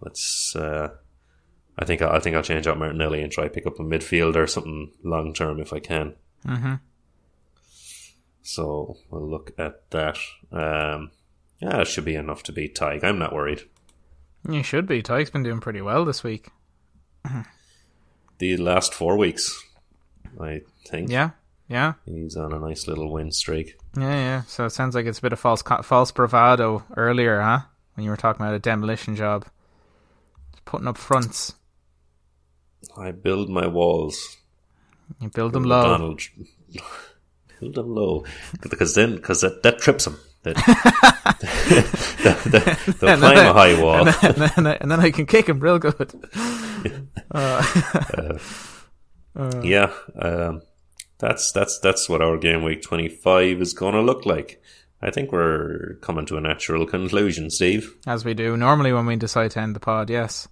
let's. 0.00 0.54
Uh, 0.54 0.90
I 1.78 1.84
think 1.84 2.02
I 2.02 2.18
think 2.18 2.34
I'll 2.34 2.42
change 2.42 2.66
out 2.66 2.78
Martinelli 2.78 3.22
and 3.22 3.30
try 3.30 3.48
pick 3.48 3.66
up 3.66 3.78
a 3.78 3.82
midfielder 3.82 4.36
or 4.36 4.46
something 4.46 4.92
long 5.02 5.32
term 5.32 5.60
if 5.60 5.72
I 5.72 5.78
can. 5.78 6.14
Mm-hmm. 6.44 6.74
So 8.42 8.96
we'll 9.10 9.28
look 9.28 9.52
at 9.58 9.90
that. 9.90 10.18
Um, 10.50 11.10
yeah, 11.60 11.80
it 11.80 11.86
should 11.86 12.04
be 12.04 12.14
enough 12.14 12.42
to 12.44 12.52
beat 12.52 12.74
Tyke. 12.74 13.04
I'm 13.04 13.18
not 13.18 13.34
worried. 13.34 13.62
You 14.48 14.62
should 14.62 14.86
be. 14.86 15.02
Tyke's 15.02 15.30
been 15.30 15.42
doing 15.42 15.60
pretty 15.60 15.82
well 15.82 16.04
this 16.04 16.22
week. 16.22 16.48
the 18.38 18.56
last 18.56 18.94
four 18.94 19.16
weeks, 19.16 19.62
I 20.40 20.62
think. 20.86 21.10
Yeah, 21.10 21.30
Yeah, 21.68 21.94
He's 22.06 22.34
on 22.36 22.52
a 22.54 22.58
nice 22.58 22.86
little 22.88 23.12
win 23.12 23.30
streak. 23.30 23.76
yeah, 23.96 24.14
yeah. 24.14 24.42
So 24.44 24.64
it 24.64 24.70
sounds 24.70 24.94
like 24.94 25.04
it's 25.06 25.18
a 25.18 25.22
bit 25.22 25.34
of 25.34 25.38
false 25.40 25.62
false 25.82 26.10
bravado 26.12 26.82
earlier, 26.96 27.40
huh? 27.42 27.60
When 27.94 28.04
you 28.04 28.10
were 28.10 28.16
talking 28.16 28.40
about 28.42 28.54
a 28.54 28.58
demolition 28.58 29.16
job, 29.16 29.44
putting 30.64 30.88
up 30.88 30.96
fronts. 30.96 31.52
I 32.96 33.10
build 33.10 33.50
my 33.50 33.66
walls. 33.66 34.38
You 35.20 35.28
build 35.28 35.52
them 35.52 35.64
low. 35.64 35.82
Donald, 35.82 36.22
build 37.60 37.74
them 37.74 37.94
low 37.94 38.24
because 38.62 38.94
then 38.94 39.16
because 39.16 39.42
that, 39.42 39.62
that 39.62 39.78
trips 39.78 40.06
them. 40.06 40.18
That, 40.44 40.56
And 43.02 43.02
then 43.02 43.18
climb 43.18 43.36
a 43.46 43.52
high 43.52 43.82
wall. 43.82 44.08
and 44.08 44.08
then, 44.08 44.24
and 44.24 44.36
then, 44.56 44.66
I- 44.66 44.78
and 44.80 44.90
then 44.90 45.00
I 45.00 45.10
can 45.10 45.26
kick 45.26 45.46
him 45.48 45.60
real 45.60 45.78
good. 45.78 46.10
yeah, 49.62 49.92
um, 50.20 50.62
that's 51.18 51.52
that's 51.52 51.78
that's 51.80 52.08
what 52.08 52.22
our 52.22 52.38
game 52.38 52.62
week 52.62 52.82
twenty 52.82 53.08
five 53.08 53.60
is 53.60 53.72
going 53.74 53.94
to 53.94 54.02
look 54.02 54.24
like. 54.26 54.62
I 55.00 55.10
think 55.10 55.30
we're 55.30 55.94
coming 56.00 56.26
to 56.26 56.36
a 56.36 56.40
natural 56.40 56.84
conclusion, 56.86 57.50
Steve. 57.50 57.94
As 58.06 58.24
we 58.24 58.34
do 58.34 58.56
normally 58.56 58.92
when 58.92 59.06
we 59.06 59.14
decide 59.16 59.52
to 59.52 59.60
end 59.60 59.76
the 59.76 59.80
pod, 59.80 60.10
yes. 60.10 60.48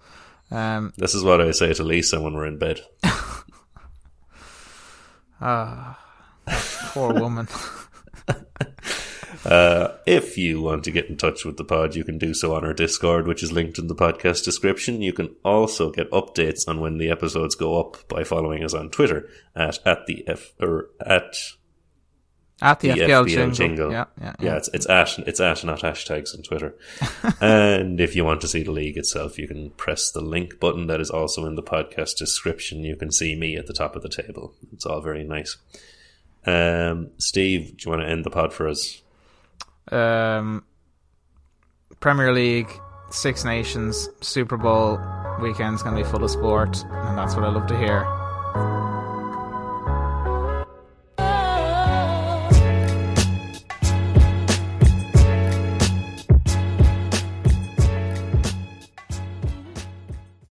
Um, 0.51 0.93
This 0.97 1.15
is 1.17 1.25
what 1.25 1.41
I 1.41 1.51
say 1.51 1.73
to 1.75 1.83
Lisa 1.83 2.21
when 2.21 2.35
we're 2.35 2.47
in 2.47 2.59
bed. 2.59 2.81
Ah, 5.39 5.99
poor 6.95 7.13
woman. 7.13 7.47
Uh, 9.47 9.97
if 10.07 10.37
you 10.37 10.61
want 10.61 10.83
to 10.83 10.91
get 10.91 11.09
in 11.09 11.17
touch 11.17 11.45
with 11.45 11.57
the 11.57 11.63
pod, 11.65 11.95
you 11.95 12.03
can 12.03 12.19
do 12.19 12.35
so 12.35 12.53
on 12.55 12.65
our 12.65 12.75
Discord, 12.75 13.29
which 13.29 13.45
is 13.45 13.53
linked 13.53 13.79
in 13.79 13.87
the 13.87 13.95
podcast 13.95 14.45
description. 14.45 15.03
You 15.03 15.13
can 15.13 15.37
also 15.45 15.93
get 15.93 16.11
updates 16.11 16.67
on 16.67 16.81
when 16.81 16.99
the 16.99 17.11
episodes 17.11 17.55
go 17.55 17.79
up 17.79 18.09
by 18.09 18.25
following 18.25 18.65
us 18.65 18.75
on 18.75 18.91
Twitter 18.91 19.29
at 19.55 19.79
at 19.87 20.07
the 20.07 20.27
f 20.27 20.53
or 20.61 20.89
at 21.01 21.37
At 22.61 22.81
the, 22.81 22.89
the 22.89 23.01
FPL, 23.03 23.25
FPL 23.25 23.29
jingle. 23.29 23.55
jingle. 23.55 23.93
Yeah, 23.93 24.05
yeah, 24.21 24.35
yeah, 24.41 24.47
yeah. 24.47 24.57
it's 24.57 24.69
it's 24.75 24.89
at 24.89 25.17
it's 25.21 25.39
at 25.39 25.63
not 25.65 25.81
hashtags 25.81 26.35
on 26.35 26.43
Twitter. 26.43 26.75
and 27.41 28.01
if 28.01 28.17
you 28.17 28.25
want 28.25 28.41
to 28.41 28.49
see 28.49 28.65
the 28.65 28.73
league 28.73 28.97
itself, 28.97 29.39
you 29.39 29.47
can 29.47 29.71
press 29.71 30.11
the 30.11 30.23
link 30.23 30.59
button 30.59 30.89
that 30.89 31.01
is 31.01 31.11
also 31.11 31.47
in 31.47 31.55
the 31.55 31.63
podcast 31.63 32.17
description. 32.17 32.83
You 32.83 32.97
can 32.97 33.13
see 33.13 33.37
me 33.37 33.57
at 33.57 33.69
the 33.69 33.75
top 33.75 33.95
of 33.95 34.03
the 34.03 34.09
table. 34.09 34.55
It's 34.73 34.87
all 34.87 35.01
very 35.01 35.23
nice. 35.23 35.57
Um, 36.45 37.11
Steve, 37.19 37.77
do 37.77 37.85
you 37.85 37.91
want 37.91 38.03
to 38.03 38.09
end 38.09 38.25
the 38.25 38.31
pod 38.31 38.53
for 38.53 38.67
us? 38.67 39.03
Um, 39.93 40.65
Premier 42.01 42.33
League, 42.33 42.71
Six 43.11 43.45
Nations, 43.45 44.09
Super 44.21 44.57
Bowl 44.57 44.99
weekend's 45.41 45.83
going 45.83 45.97
to 45.97 46.03
be 46.03 46.09
full 46.09 46.25
of 46.25 46.31
sport, 46.31 46.83
and 46.91 47.19
that's 47.19 47.35
what 47.35 47.45
I 47.45 47.49
love 47.49 47.67
to 47.69 47.77
hear. 47.77 48.05